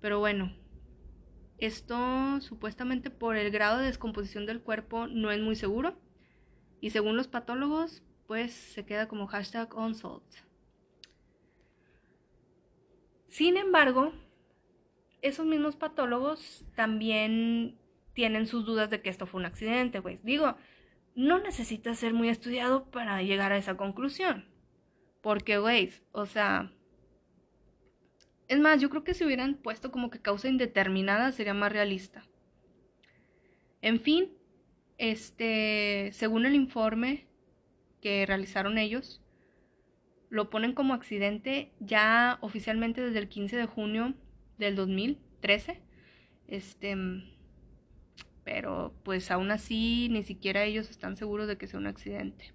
Pero 0.00 0.18
bueno, 0.18 0.52
esto 1.58 2.40
supuestamente 2.40 3.10
por 3.10 3.36
el 3.36 3.50
grado 3.50 3.78
de 3.78 3.86
descomposición 3.86 4.46
del 4.46 4.62
cuerpo 4.62 5.06
no 5.06 5.30
es 5.30 5.40
muy 5.40 5.54
seguro. 5.54 5.96
Y 6.80 6.90
según 6.90 7.16
los 7.16 7.28
patólogos, 7.28 8.02
pues 8.26 8.52
se 8.52 8.84
queda 8.84 9.08
como 9.08 9.26
hashtag 9.26 9.76
unsolved. 9.76 10.22
Sin 13.28 13.56
embargo, 13.56 14.12
esos 15.22 15.46
mismos 15.46 15.76
patólogos 15.76 16.64
también 16.74 17.78
tienen 18.12 18.46
sus 18.46 18.64
dudas 18.64 18.90
de 18.90 19.02
que 19.02 19.10
esto 19.10 19.26
fue 19.26 19.40
un 19.40 19.46
accidente, 19.46 20.00
güey. 20.00 20.18
Digo, 20.22 20.56
no 21.14 21.38
necesita 21.38 21.94
ser 21.94 22.14
muy 22.14 22.28
estudiado 22.28 22.90
para 22.90 23.22
llegar 23.22 23.52
a 23.52 23.56
esa 23.56 23.76
conclusión. 23.76 24.46
Porque, 25.20 25.58
güey, 25.58 25.92
o 26.12 26.26
sea, 26.26 26.72
es 28.48 28.58
más, 28.58 28.80
yo 28.80 28.90
creo 28.90 29.04
que 29.04 29.14
si 29.14 29.24
hubieran 29.24 29.54
puesto 29.54 29.92
como 29.92 30.10
que 30.10 30.20
causa 30.20 30.48
indeterminada 30.48 31.30
sería 31.32 31.54
más 31.54 31.72
realista. 31.72 32.24
En 33.82 34.00
fin, 34.00 34.30
este, 35.00 36.10
según 36.12 36.44
el 36.44 36.54
informe 36.54 37.26
que 38.02 38.26
realizaron 38.26 38.76
ellos, 38.76 39.22
lo 40.28 40.50
ponen 40.50 40.74
como 40.74 40.92
accidente 40.94 41.72
ya 41.80 42.38
oficialmente 42.42 43.00
desde 43.00 43.18
el 43.18 43.28
15 43.28 43.56
de 43.56 43.66
junio 43.66 44.14
del 44.58 44.76
2013. 44.76 45.80
Este, 46.46 46.96
pero 48.44 48.94
pues 49.02 49.30
aún 49.30 49.50
así 49.50 50.08
ni 50.10 50.22
siquiera 50.22 50.64
ellos 50.64 50.90
están 50.90 51.16
seguros 51.16 51.48
de 51.48 51.56
que 51.56 51.66
sea 51.66 51.80
un 51.80 51.86
accidente. 51.86 52.52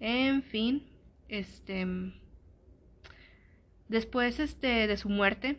En 0.00 0.42
fin, 0.42 0.84
este 1.28 1.86
Después 3.88 4.40
este, 4.40 4.86
de 4.88 4.96
su 4.96 5.08
muerte, 5.08 5.58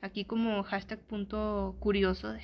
aquí 0.00 0.24
como 0.24 0.62
hashtag 0.64 0.98
punto 0.98 1.76
curioso, 1.78 2.34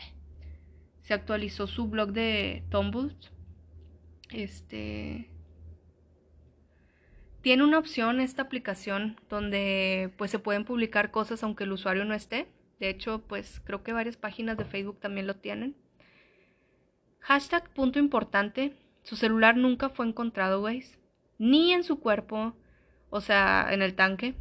se 1.07 1.15
actualizó 1.15 1.69
su 1.69 1.87
blog 1.87 2.11
de 2.11 2.65
Tumblr. 2.69 3.15
Este 4.33 5.31
tiene 7.43 7.63
una 7.63 7.79
opción 7.79 8.19
esta 8.19 8.43
aplicación 8.43 9.17
donde 9.31 10.13
pues 10.19 10.33
se 10.33 10.41
pueden 10.41 10.65
publicar 10.65 11.13
cosas 11.13 11.45
aunque 11.45 11.63
el 11.63 11.71
usuario 11.71 12.05
no 12.05 12.13
esté. 12.13 12.49
De 12.81 12.89
hecho, 12.89 13.23
pues 13.29 13.61
creo 13.65 13.85
que 13.85 13.93
varias 13.93 14.17
páginas 14.17 14.57
de 14.57 14.65
Facebook 14.65 14.99
también 14.99 15.29
lo 15.29 15.37
tienen. 15.37 15.77
Hashtag 17.21 17.73
punto 17.73 18.01
importante. 18.01 18.77
Su 19.05 19.15
celular 19.15 19.57
nunca 19.57 19.91
fue 19.91 20.09
encontrado, 20.09 20.59
güeyes. 20.59 20.99
Ni 21.39 21.73
en 21.73 21.85
su 21.85 22.01
cuerpo, 22.01 22.57
o 23.11 23.21
sea, 23.21 23.69
en 23.71 23.81
el 23.81 23.95
tanque, 23.95 24.35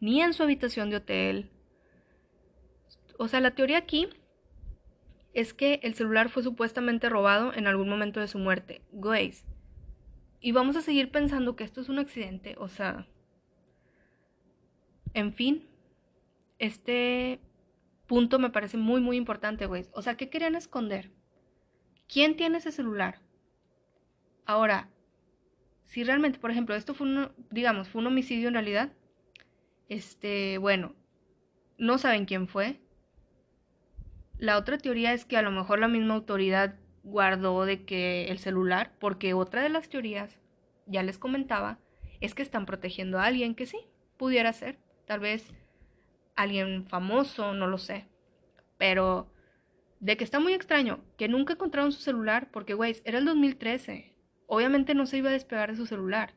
ni 0.00 0.20
en 0.20 0.32
su 0.32 0.42
habitación 0.42 0.90
de 0.90 0.96
hotel. 0.96 1.48
O 3.18 3.28
sea, 3.28 3.38
la 3.38 3.52
teoría 3.52 3.78
aquí 3.78 4.08
es 5.32 5.54
que 5.54 5.80
el 5.82 5.94
celular 5.94 6.28
fue 6.28 6.42
supuestamente 6.42 7.08
robado 7.08 7.52
en 7.54 7.66
algún 7.66 7.88
momento 7.88 8.20
de 8.20 8.28
su 8.28 8.38
muerte. 8.38 8.82
Grace. 8.92 9.44
Y 10.40 10.52
vamos 10.52 10.76
a 10.76 10.82
seguir 10.82 11.10
pensando 11.10 11.56
que 11.56 11.64
esto 11.64 11.80
es 11.80 11.88
un 11.88 11.98
accidente. 11.98 12.56
O 12.58 12.68
sea. 12.68 13.06
En 15.14 15.32
fin. 15.32 15.68
Este 16.58 17.40
punto 18.06 18.38
me 18.38 18.50
parece 18.50 18.76
muy, 18.76 19.00
muy 19.00 19.16
importante, 19.16 19.66
güey. 19.66 19.86
O 19.92 20.02
sea, 20.02 20.16
¿qué 20.16 20.28
querían 20.30 20.56
esconder? 20.56 21.10
¿Quién 22.08 22.36
tiene 22.36 22.58
ese 22.58 22.72
celular? 22.72 23.20
Ahora, 24.46 24.90
si 25.84 26.02
realmente, 26.02 26.38
por 26.38 26.50
ejemplo, 26.50 26.74
esto 26.74 26.92
fue 26.92 27.06
un, 27.06 27.32
digamos, 27.50 27.88
fue 27.88 28.00
un 28.00 28.08
homicidio 28.08 28.48
en 28.48 28.54
realidad, 28.54 28.92
este, 29.88 30.58
bueno, 30.58 30.94
no 31.78 31.98
saben 31.98 32.24
quién 32.24 32.48
fue. 32.48 32.80
La 34.40 34.56
otra 34.56 34.78
teoría 34.78 35.12
es 35.12 35.26
que 35.26 35.36
a 35.36 35.42
lo 35.42 35.50
mejor 35.50 35.80
la 35.80 35.86
misma 35.86 36.14
autoridad 36.14 36.76
guardó 37.02 37.66
de 37.66 37.84
que 37.84 38.24
el 38.28 38.38
celular, 38.38 38.90
porque 38.98 39.34
otra 39.34 39.62
de 39.62 39.68
las 39.68 39.90
teorías, 39.90 40.38
ya 40.86 41.02
les 41.02 41.18
comentaba, 41.18 41.78
es 42.22 42.34
que 42.34 42.40
están 42.40 42.64
protegiendo 42.64 43.18
a 43.18 43.26
alguien 43.26 43.54
que 43.54 43.66
sí, 43.66 43.78
pudiera 44.16 44.50
ser, 44.54 44.78
tal 45.06 45.20
vez 45.20 45.52
alguien 46.36 46.86
famoso, 46.86 47.52
no 47.52 47.66
lo 47.66 47.76
sé, 47.76 48.06
pero 48.78 49.30
de 50.00 50.16
que 50.16 50.24
está 50.24 50.40
muy 50.40 50.54
extraño, 50.54 51.00
que 51.18 51.28
nunca 51.28 51.52
encontraron 51.52 51.92
su 51.92 52.00
celular, 52.00 52.48
porque, 52.50 52.72
güey, 52.72 52.96
era 53.04 53.18
el 53.18 53.26
2013, 53.26 54.16
obviamente 54.46 54.94
no 54.94 55.04
se 55.04 55.18
iba 55.18 55.28
a 55.28 55.34
despegar 55.34 55.70
de 55.70 55.76
su 55.76 55.84
celular. 55.84 56.32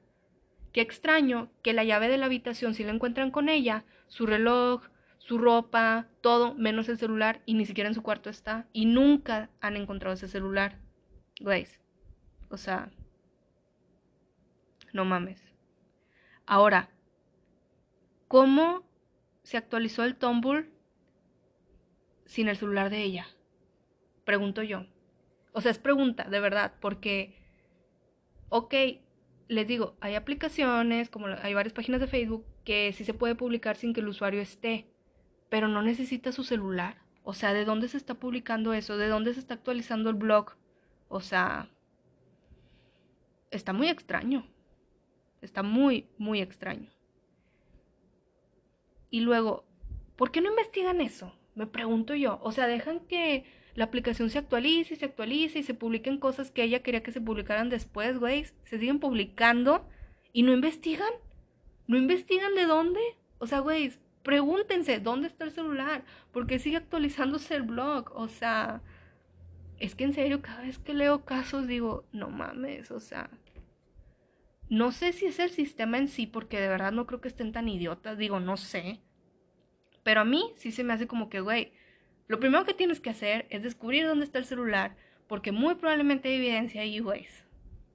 Qué 0.73 0.81
extraño 0.81 1.53
que 1.61 1.71
la 1.71 1.85
llave 1.85 2.09
de 2.09 2.17
la 2.17 2.25
habitación, 2.25 2.73
si 2.73 2.83
la 2.83 2.91
encuentran 2.91 3.31
con 3.31 3.47
ella, 3.47 3.85
su 4.09 4.25
reloj, 4.25 4.89
su 5.23 5.37
ropa, 5.37 6.09
todo, 6.19 6.53
menos 6.53 6.89
el 6.89 6.97
celular, 6.97 7.41
y 7.45 7.53
ni 7.53 7.65
siquiera 7.65 7.87
en 7.87 7.93
su 7.93 8.03
cuarto 8.03 8.29
está. 8.29 8.67
Y 8.73 8.85
nunca 8.85 9.49
han 9.61 9.77
encontrado 9.77 10.13
ese 10.13 10.27
celular. 10.27 10.81
Güeyes. 11.39 11.79
O 12.49 12.57
sea. 12.57 12.91
No 14.91 15.05
mames. 15.05 15.41
Ahora, 16.45 16.89
¿cómo 18.27 18.83
se 19.43 19.55
actualizó 19.55 20.03
el 20.03 20.17
Tumblr 20.17 20.69
sin 22.25 22.49
el 22.49 22.57
celular 22.57 22.89
de 22.89 23.03
ella? 23.03 23.25
Pregunto 24.25 24.61
yo. 24.61 24.87
O 25.53 25.61
sea, 25.61 25.71
es 25.71 25.79
pregunta, 25.79 26.25
de 26.25 26.41
verdad, 26.41 26.73
porque, 26.81 27.33
ok, 28.49 28.73
les 29.47 29.67
digo, 29.67 29.95
hay 30.01 30.15
aplicaciones, 30.15 31.09
como 31.09 31.27
hay 31.27 31.53
varias 31.53 31.73
páginas 31.73 32.01
de 32.01 32.07
Facebook, 32.07 32.45
que 32.65 32.91
sí 32.91 33.05
se 33.05 33.13
puede 33.13 33.35
publicar 33.35 33.77
sin 33.77 33.93
que 33.93 34.01
el 34.01 34.09
usuario 34.09 34.41
esté, 34.41 34.92
pero 35.53 35.67
no 35.67 35.83
necesita 35.83 36.31
su 36.31 36.43
celular. 36.43 36.95
O 37.23 37.35
sea, 37.35 37.53
¿de 37.53 37.63
dónde 37.63 37.87
se 37.87 37.97
está 37.97 38.15
publicando 38.15 38.73
eso? 38.73 38.97
¿De 38.97 39.07
dónde 39.07 39.35
se 39.35 39.39
está 39.39 39.53
actualizando 39.53 40.09
el 40.09 40.15
blog? 40.15 40.53
O 41.09 41.21
sea, 41.21 41.69
está 43.51 43.71
muy 43.71 43.87
extraño. 43.87 44.47
Está 45.43 45.61
muy, 45.61 46.07
muy 46.17 46.41
extraño. 46.41 46.89
Y 49.11 49.19
luego, 49.19 49.63
¿por 50.15 50.31
qué 50.31 50.41
no 50.41 50.49
investigan 50.49 51.01
eso? 51.01 51.31
Me 51.53 51.67
pregunto 51.67 52.15
yo. 52.15 52.39
O 52.41 52.51
sea, 52.51 52.65
dejan 52.65 53.01
que 53.01 53.45
la 53.75 53.83
aplicación 53.83 54.31
se 54.31 54.39
actualiza 54.39 54.95
y 54.95 54.97
se 54.97 55.05
actualiza 55.05 55.59
y 55.59 55.63
se 55.63 55.75
publiquen 55.75 56.17
cosas 56.17 56.49
que 56.49 56.63
ella 56.63 56.81
quería 56.81 57.03
que 57.03 57.11
se 57.11 57.21
publicaran 57.21 57.69
después, 57.69 58.17
güey. 58.17 58.47
Se 58.63 58.79
siguen 58.79 58.99
publicando 58.99 59.87
y 60.31 60.41
no 60.41 60.51
investigan. 60.51 61.13
¿No 61.85 61.95
investigan 61.95 62.55
de 62.55 62.65
dónde? 62.65 63.01
O 63.37 63.45
sea, 63.45 63.59
güey, 63.59 63.93
pregúntense, 64.23 64.99
¿dónde 64.99 65.27
está 65.27 65.45
el 65.45 65.51
celular? 65.51 66.03
¿Por 66.31 66.47
qué 66.47 66.59
sigue 66.59 66.77
actualizándose 66.77 67.55
el 67.55 67.63
blog? 67.63 68.11
O 68.15 68.27
sea, 68.27 68.81
es 69.79 69.95
que 69.95 70.05
en 70.05 70.13
serio, 70.13 70.41
cada 70.41 70.61
vez 70.61 70.79
que 70.79 70.93
leo 70.93 71.25
casos 71.25 71.67
digo, 71.67 72.05
no 72.11 72.29
mames, 72.29 72.89
o 72.91 72.99
sea, 72.99 73.29
no 74.69 74.91
sé 74.91 75.13
si 75.13 75.25
es 75.25 75.39
el 75.39 75.49
sistema 75.49 75.97
en 75.97 76.07
sí, 76.07 76.25
porque 76.25 76.59
de 76.59 76.67
verdad 76.67 76.91
no 76.91 77.05
creo 77.05 77.21
que 77.21 77.27
estén 77.27 77.51
tan 77.51 77.67
idiotas, 77.67 78.17
digo, 78.17 78.39
no 78.39 78.57
sé. 78.57 79.01
Pero 80.03 80.21
a 80.21 80.25
mí 80.25 80.51
sí 80.55 80.71
se 80.71 80.83
me 80.83 80.93
hace 80.93 81.05
como 81.05 81.29
que, 81.29 81.41
güey, 81.41 81.73
lo 82.27 82.39
primero 82.39 82.65
que 82.65 82.73
tienes 82.73 82.99
que 82.99 83.09
hacer 83.09 83.45
es 83.49 83.61
descubrir 83.61 84.07
dónde 84.07 84.25
está 84.25 84.39
el 84.39 84.45
celular, 84.45 84.95
porque 85.27 85.51
muy 85.51 85.75
probablemente 85.75 86.29
hay 86.29 86.35
evidencia 86.35 86.81
ahí, 86.81 86.99
güey. 86.99 87.27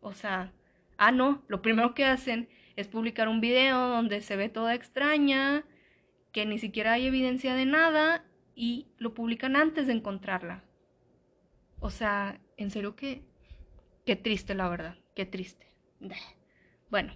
O 0.01 0.15
sea, 0.15 0.53
ah, 0.99 1.11
no, 1.11 1.43
lo 1.49 1.63
primero 1.63 1.95
que 1.95 2.05
hacen 2.05 2.49
es 2.77 2.87
publicar 2.87 3.29
un 3.29 3.41
video 3.41 3.89
donde 3.89 4.21
se 4.21 4.37
ve 4.37 4.49
toda 4.49 4.75
extraña, 4.75 5.65
que 6.39 6.47
ni 6.47 6.61
siquiera 6.61 6.93
hay 6.93 7.05
evidencia 7.05 7.53
de 7.57 7.67
nada 7.67 8.25
y 8.55 8.87
lo 8.99 9.13
publican 9.13 9.57
antes 9.57 9.89
de 9.89 9.93
encontrarla. 9.95 10.63
O 11.81 11.91
sea, 11.91 12.39
en 12.57 12.71
serio 12.71 12.95
que 12.95 13.25
qué 14.07 14.15
triste 14.15 14.55
la 14.55 14.69
verdad, 14.69 14.95
qué 15.17 15.27
triste. 15.27 15.67
Bueno, 16.91 17.13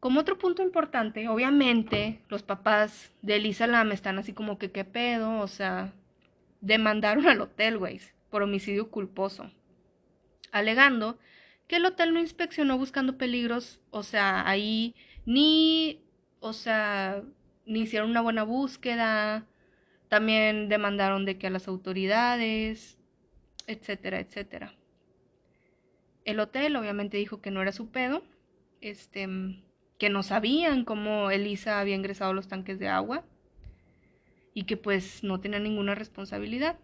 como 0.00 0.18
otro 0.18 0.36
punto 0.36 0.64
importante, 0.64 1.28
obviamente 1.28 2.24
los 2.28 2.42
papás 2.42 3.12
de 3.22 3.36
Elisa 3.36 3.68
Lam 3.68 3.92
están 3.92 4.18
así 4.18 4.32
como 4.32 4.58
que 4.58 4.72
qué 4.72 4.84
pedo, 4.84 5.38
o 5.38 5.46
sea, 5.46 5.92
demandaron 6.60 7.28
al 7.28 7.40
hotel, 7.40 7.78
güey, 7.78 8.00
por 8.30 8.42
homicidio 8.42 8.90
culposo, 8.90 9.48
alegando 10.50 11.20
que 11.68 11.76
el 11.76 11.86
hotel 11.86 12.12
no 12.12 12.18
inspeccionó 12.18 12.76
buscando 12.76 13.16
peligros, 13.16 13.80
o 13.90 14.02
sea, 14.02 14.42
ahí 14.48 14.96
ni, 15.24 16.02
o 16.40 16.52
sea, 16.52 17.22
ni 17.66 17.80
hicieron 17.80 18.10
una 18.10 18.20
buena 18.20 18.42
búsqueda, 18.42 19.46
también 20.08 20.68
demandaron 20.68 21.24
de 21.24 21.38
que 21.38 21.48
a 21.48 21.50
las 21.50 21.68
autoridades, 21.68 22.98
etcétera, 23.66 24.20
etcétera. 24.20 24.74
El 26.24 26.40
hotel 26.40 26.76
obviamente 26.76 27.16
dijo 27.16 27.40
que 27.40 27.50
no 27.50 27.62
era 27.62 27.72
su 27.72 27.90
pedo, 27.90 28.22
este, 28.80 29.28
que 29.98 30.10
no 30.10 30.22
sabían 30.22 30.84
cómo 30.84 31.30
Elisa 31.30 31.80
había 31.80 31.96
ingresado 31.96 32.32
los 32.32 32.48
tanques 32.48 32.78
de 32.78 32.88
agua 32.88 33.24
y 34.54 34.64
que 34.64 34.76
pues 34.76 35.22
no 35.22 35.40
tenía 35.40 35.58
ninguna 35.58 35.94
responsabilidad. 35.94 36.78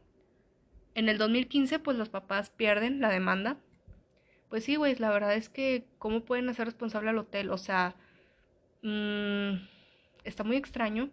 En 0.94 1.08
el 1.08 1.18
2015 1.18 1.78
pues 1.78 1.96
los 1.96 2.08
papás 2.08 2.50
pierden 2.50 3.00
la 3.00 3.08
demanda. 3.08 3.58
Pues 4.48 4.64
sí, 4.64 4.76
güey, 4.76 4.94
la 4.96 5.10
verdad 5.10 5.34
es 5.34 5.48
que 5.48 5.86
¿cómo 5.98 6.24
pueden 6.24 6.48
hacer 6.48 6.66
responsable 6.66 7.10
al 7.10 7.18
hotel? 7.18 7.50
O 7.50 7.58
sea, 7.58 7.96
mmm, 8.84 9.56
está 10.22 10.44
muy 10.44 10.56
extraño, 10.56 11.10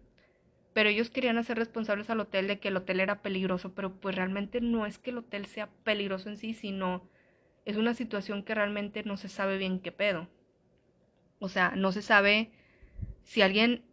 pero 0.73 0.89
ellos 0.89 1.09
querían 1.09 1.37
hacer 1.37 1.57
responsables 1.57 2.09
al 2.09 2.19
hotel 2.19 2.47
de 2.47 2.59
que 2.59 2.67
el 2.67 2.77
hotel 2.77 2.99
era 2.99 3.21
peligroso, 3.21 3.73
pero 3.73 3.99
pues 3.99 4.15
realmente 4.15 4.61
no 4.61 4.85
es 4.85 4.99
que 4.99 5.09
el 5.09 5.17
hotel 5.19 5.45
sea 5.47 5.69
peligroso 5.83 6.29
en 6.29 6.37
sí, 6.37 6.53
sino 6.53 7.09
es 7.65 7.77
una 7.77 7.93
situación 7.93 8.43
que 8.43 8.55
realmente 8.55 9.03
no 9.03 9.17
se 9.17 9.29
sabe 9.29 9.57
bien 9.57 9.79
qué 9.79 9.91
pedo. 9.91 10.27
O 11.39 11.49
sea, 11.49 11.73
no 11.75 11.91
se 11.91 12.01
sabe 12.01 12.51
si 13.23 13.41
alguien 13.41 13.83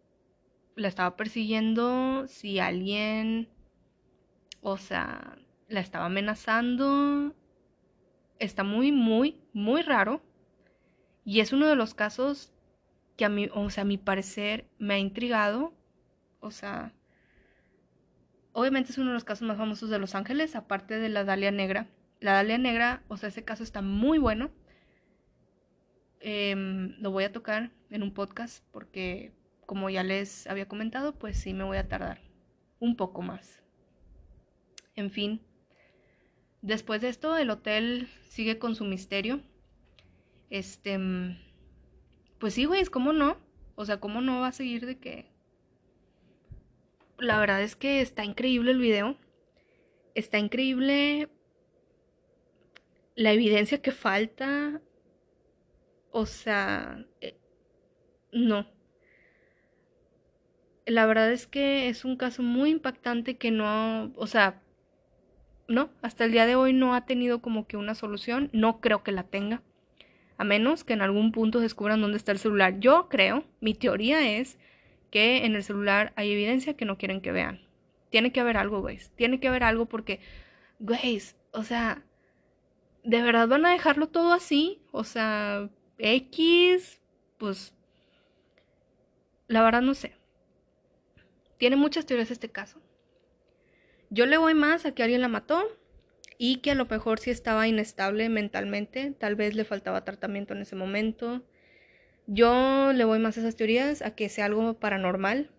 la 0.76 0.88
estaba 0.88 1.16
persiguiendo, 1.16 2.26
si 2.28 2.58
alguien, 2.58 3.48
o 4.60 4.76
sea, 4.76 5.38
la 5.68 5.80
estaba 5.80 6.06
amenazando. 6.06 7.34
Está 8.38 8.64
muy, 8.64 8.92
muy, 8.92 9.40
muy 9.52 9.82
raro. 9.82 10.22
Y 11.24 11.40
es 11.40 11.52
uno 11.52 11.66
de 11.66 11.76
los 11.76 11.94
casos 11.94 12.52
que 13.18 13.24
a 13.24 13.28
mí, 13.28 13.50
o 13.52 13.68
sea, 13.68 13.82
a 13.82 13.84
mi 13.84 13.98
parecer 13.98 14.70
me 14.78 14.94
ha 14.94 14.98
intrigado. 14.98 15.74
O 16.40 16.52
sea, 16.52 16.94
obviamente 18.52 18.92
es 18.92 18.98
uno 18.98 19.08
de 19.08 19.14
los 19.14 19.24
casos 19.24 19.46
más 19.46 19.58
famosos 19.58 19.90
de 19.90 19.98
Los 19.98 20.14
Ángeles, 20.14 20.54
aparte 20.54 20.98
de 20.98 21.08
la 21.08 21.24
Dalia 21.24 21.50
Negra. 21.50 21.88
La 22.20 22.34
Dalia 22.34 22.58
Negra, 22.58 23.02
o 23.08 23.16
sea, 23.16 23.28
ese 23.28 23.44
caso 23.44 23.64
está 23.64 23.82
muy 23.82 24.18
bueno. 24.18 24.50
Em, 26.20 26.94
lo 27.00 27.10
voy 27.10 27.24
a 27.24 27.32
tocar 27.32 27.72
en 27.90 28.02
un 28.04 28.14
podcast 28.14 28.64
porque, 28.70 29.32
como 29.66 29.90
ya 29.90 30.04
les 30.04 30.46
había 30.46 30.68
comentado, 30.68 31.18
pues 31.18 31.38
sí 31.38 31.54
me 31.54 31.64
voy 31.64 31.76
a 31.76 31.88
tardar 31.88 32.20
un 32.78 32.96
poco 32.96 33.20
más. 33.20 33.62
En 34.94 35.10
fin, 35.10 35.40
después 36.62 37.00
de 37.00 37.08
esto, 37.08 37.36
el 37.36 37.50
hotel 37.50 38.08
sigue 38.28 38.60
con 38.60 38.76
su 38.76 38.84
misterio. 38.84 39.40
Este, 40.50 40.98
pues 42.38 42.54
sí, 42.54 42.64
güey, 42.64 42.84
¿cómo 42.86 43.12
no? 43.12 43.36
O 43.74 43.84
sea, 43.84 44.00
¿cómo 44.00 44.20
no 44.20 44.40
va 44.40 44.48
a 44.48 44.52
seguir 44.52 44.86
de 44.86 44.98
que... 44.98 45.30
La 47.18 47.38
verdad 47.40 47.62
es 47.62 47.76
que 47.76 48.00
está 48.00 48.24
increíble 48.24 48.70
el 48.70 48.78
video. 48.78 49.16
Está 50.14 50.38
increíble 50.38 51.28
la 53.16 53.32
evidencia 53.32 53.82
que 53.82 53.90
falta. 53.90 54.80
O 56.10 56.26
sea, 56.26 57.04
eh, 57.20 57.36
no. 58.32 58.66
La 60.86 61.06
verdad 61.06 61.30
es 61.32 61.46
que 61.46 61.88
es 61.88 62.04
un 62.04 62.16
caso 62.16 62.42
muy 62.42 62.70
impactante 62.70 63.36
que 63.36 63.50
no, 63.50 64.12
o 64.16 64.26
sea, 64.26 64.62
no, 65.68 65.90
hasta 66.00 66.24
el 66.24 66.32
día 66.32 66.46
de 66.46 66.56
hoy 66.56 66.72
no 66.72 66.94
ha 66.94 67.04
tenido 67.04 67.42
como 67.42 67.66
que 67.66 67.76
una 67.76 67.94
solución, 67.94 68.48
no 68.52 68.80
creo 68.80 69.02
que 69.02 69.12
la 69.12 69.24
tenga, 69.24 69.62
a 70.38 70.44
menos 70.44 70.84
que 70.84 70.92
en 70.92 71.02
algún 71.02 71.32
punto 71.32 71.60
descubran 71.60 72.00
dónde 72.00 72.16
está 72.16 72.32
el 72.32 72.38
celular. 72.38 72.78
Yo 72.78 73.08
creo, 73.08 73.44
mi 73.60 73.74
teoría 73.74 74.38
es 74.38 74.56
que 75.10 75.44
en 75.44 75.56
el 75.56 75.64
celular 75.64 76.12
hay 76.16 76.32
evidencia 76.32 76.74
que 76.74 76.84
no 76.84 76.96
quieren 76.96 77.20
que 77.20 77.32
vean. 77.32 77.60
Tiene 78.10 78.32
que 78.32 78.40
haber 78.40 78.56
algo, 78.56 78.80
güey. 78.80 78.98
Tiene 79.16 79.40
que 79.40 79.48
haber 79.48 79.64
algo 79.64 79.86
porque, 79.86 80.20
güey, 80.78 81.20
o 81.52 81.64
sea, 81.64 82.04
¿de 83.02 83.20
verdad 83.20 83.48
van 83.48 83.66
a 83.66 83.70
dejarlo 83.70 84.08
todo 84.08 84.32
así? 84.32 84.80
O 84.92 85.02
sea, 85.02 85.68
X, 85.98 87.00
pues 87.36 87.74
la 89.48 89.62
verdad 89.62 89.82
no 89.82 89.94
sé. 89.94 90.14
Tiene 91.58 91.74
muchas 91.74 92.06
teorías 92.06 92.30
este 92.30 92.50
caso. 92.50 92.80
Yo 94.10 94.24
le 94.24 94.36
voy 94.36 94.54
más 94.54 94.86
a 94.86 94.92
que 94.92 95.02
alguien 95.02 95.20
la 95.20 95.28
mató 95.28 95.66
y 96.38 96.58
que 96.58 96.70
a 96.70 96.74
lo 96.76 96.86
mejor 96.86 97.18
sí 97.18 97.30
estaba 97.30 97.66
inestable 97.66 98.28
mentalmente, 98.28 99.12
tal 99.18 99.34
vez 99.34 99.56
le 99.56 99.64
faltaba 99.64 100.04
tratamiento 100.04 100.54
en 100.54 100.62
ese 100.62 100.76
momento. 100.76 101.42
Yo 102.28 102.92
le 102.92 103.04
voy 103.04 103.18
más 103.18 103.36
a 103.36 103.40
esas 103.40 103.56
teorías 103.56 104.02
a 104.02 104.14
que 104.14 104.28
sea 104.28 104.44
algo 104.44 104.74
paranormal. 104.74 105.50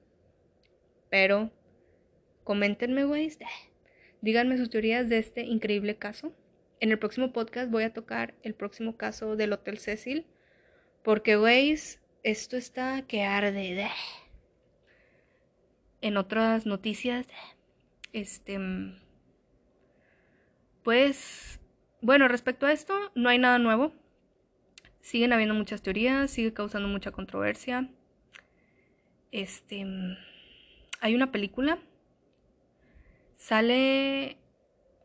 Pero 1.10 1.52
coméntenme, 2.46 3.04
güey. 3.04 3.30
Díganme 4.22 4.58
sus 4.58 4.70
teorías 4.70 5.10
de 5.10 5.18
este 5.18 5.44
increíble 5.44 5.98
caso. 5.98 6.32
En 6.80 6.92
el 6.92 7.00
próximo 7.00 7.34
podcast 7.34 7.70
voy 7.70 7.84
a 7.84 7.94
tocar 7.94 8.36
el 8.44 8.54
próximo 8.54 8.96
caso 8.96 9.36
del 9.36 9.52
Hotel 9.52 9.80
Cecil. 9.80 10.28
Porque, 11.04 11.36
güeyes, 11.36 12.00
esto 12.24 12.56
está 12.56 13.02
que 13.02 13.24
arde. 13.24 13.90
En 16.02 16.16
otras 16.16 16.66
noticias, 16.66 17.28
este. 18.14 18.58
Pues. 20.84 21.60
Bueno, 22.02 22.28
respecto 22.28 22.66
a 22.66 22.72
esto, 22.72 22.94
no 23.16 23.30
hay 23.30 23.38
nada 23.38 23.60
nuevo. 23.60 23.92
Siguen 25.02 25.34
habiendo 25.34 25.56
muchas 25.56 25.82
teorías, 25.82 26.32
sigue 26.32 26.54
causando 26.54 26.88
mucha 26.88 27.12
controversia. 27.12 27.90
Este. 29.32 29.86
Hay 31.02 31.16
una 31.16 31.32
película. 31.32 31.80
Sale 33.38 34.38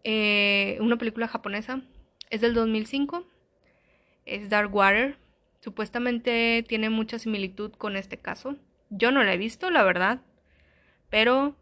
eh, 0.03 0.79
una 0.81 0.97
película 0.99 1.29
japonesa. 1.29 1.83
Es 2.31 2.41
del 2.41 2.55
2005. 2.55 3.27
Es 4.27 4.49
Dark 4.51 4.75
Water. 4.75 5.16
Supuestamente 5.61 6.64
tiene 6.68 6.91
mucha 6.91 7.18
similitud 7.18 7.72
con 7.72 7.97
este 7.97 8.18
caso. 8.18 8.57
Yo 8.91 9.11
no 9.11 9.25
la 9.25 9.35
he 9.35 9.39
visto, 9.39 9.70
la 9.70 9.83
verdad. 9.83 10.20
Pero... 11.11 11.57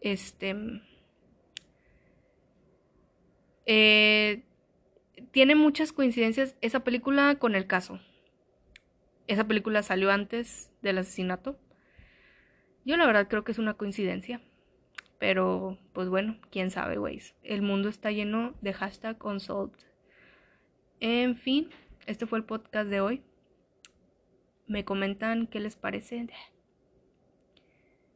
Este... 0.00 0.54
Eh, 3.66 4.42
tiene 5.30 5.54
muchas 5.54 5.92
coincidencias 5.92 6.56
esa 6.60 6.80
película 6.80 7.36
con 7.36 7.54
el 7.54 7.66
caso. 7.66 8.00
Esa 9.26 9.46
película 9.46 9.82
salió 9.82 10.10
antes 10.10 10.70
del 10.82 10.98
asesinato. 10.98 11.58
Yo 12.84 12.96
la 12.96 13.06
verdad 13.06 13.28
creo 13.28 13.44
que 13.44 13.52
es 13.52 13.58
una 13.58 13.74
coincidencia. 13.74 14.40
Pero, 15.18 15.78
pues 15.92 16.08
bueno, 16.08 16.38
quién 16.50 16.70
sabe, 16.70 16.98
güey. 16.98 17.20
El 17.42 17.62
mundo 17.62 17.88
está 17.88 18.10
lleno 18.10 18.54
de 18.60 18.74
hashtag 18.74 19.24
unsolved. 19.24 19.78
En 21.00 21.36
fin, 21.36 21.70
este 22.06 22.26
fue 22.26 22.38
el 22.38 22.44
podcast 22.44 22.90
de 22.90 23.00
hoy. 23.00 23.22
Me 24.66 24.84
comentan 24.84 25.46
qué 25.46 25.60
les 25.60 25.76
parece. 25.76 26.26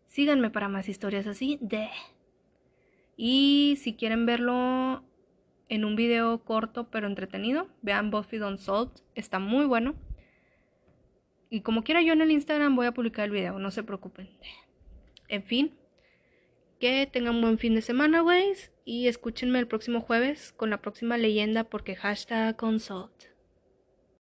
Síganme 0.07 0.51
para 0.51 0.69
más 0.69 0.89
historias 0.89 1.27
así. 1.27 1.59
De. 1.61 1.89
Y 3.17 3.79
si 3.81 3.95
quieren 3.95 4.27
verlo 4.27 5.03
en 5.69 5.85
un 5.85 5.97
video 5.97 6.43
corto 6.45 6.89
pero 6.91 7.07
entretenido, 7.07 7.69
vean 7.83 8.11
Buffy 8.11 8.39
Unsolved. 8.39 9.03
Está 9.15 9.39
muy 9.39 9.67
bueno. 9.67 9.95
Y 11.51 11.63
como 11.63 11.83
quiera 11.83 12.03
yo 12.03 12.13
en 12.13 12.21
el 12.21 12.31
Instagram 12.31 12.77
voy 12.77 12.87
a 12.87 12.93
publicar 12.93 13.25
el 13.25 13.31
video, 13.31 13.59
no 13.59 13.71
se 13.71 13.83
preocupen. 13.83 14.29
En 15.29 15.43
fin, 15.43 15.75
que 16.79 17.07
tengan 17.07 17.37
un 17.37 17.43
buen 17.43 17.59
fin 17.59 17.75
de 17.75 17.83
semana, 17.83 18.21
güeyes. 18.21 18.73
Y 18.85 19.09
escúchenme 19.09 19.59
el 19.59 19.67
próximo 19.67 20.01
jueves 20.01 20.53
con 20.53 20.71
la 20.71 20.81
próxima 20.81 21.19
leyenda 21.19 21.65
porque 21.65 21.97
hashtag 21.97 22.57
consult. 22.57 23.28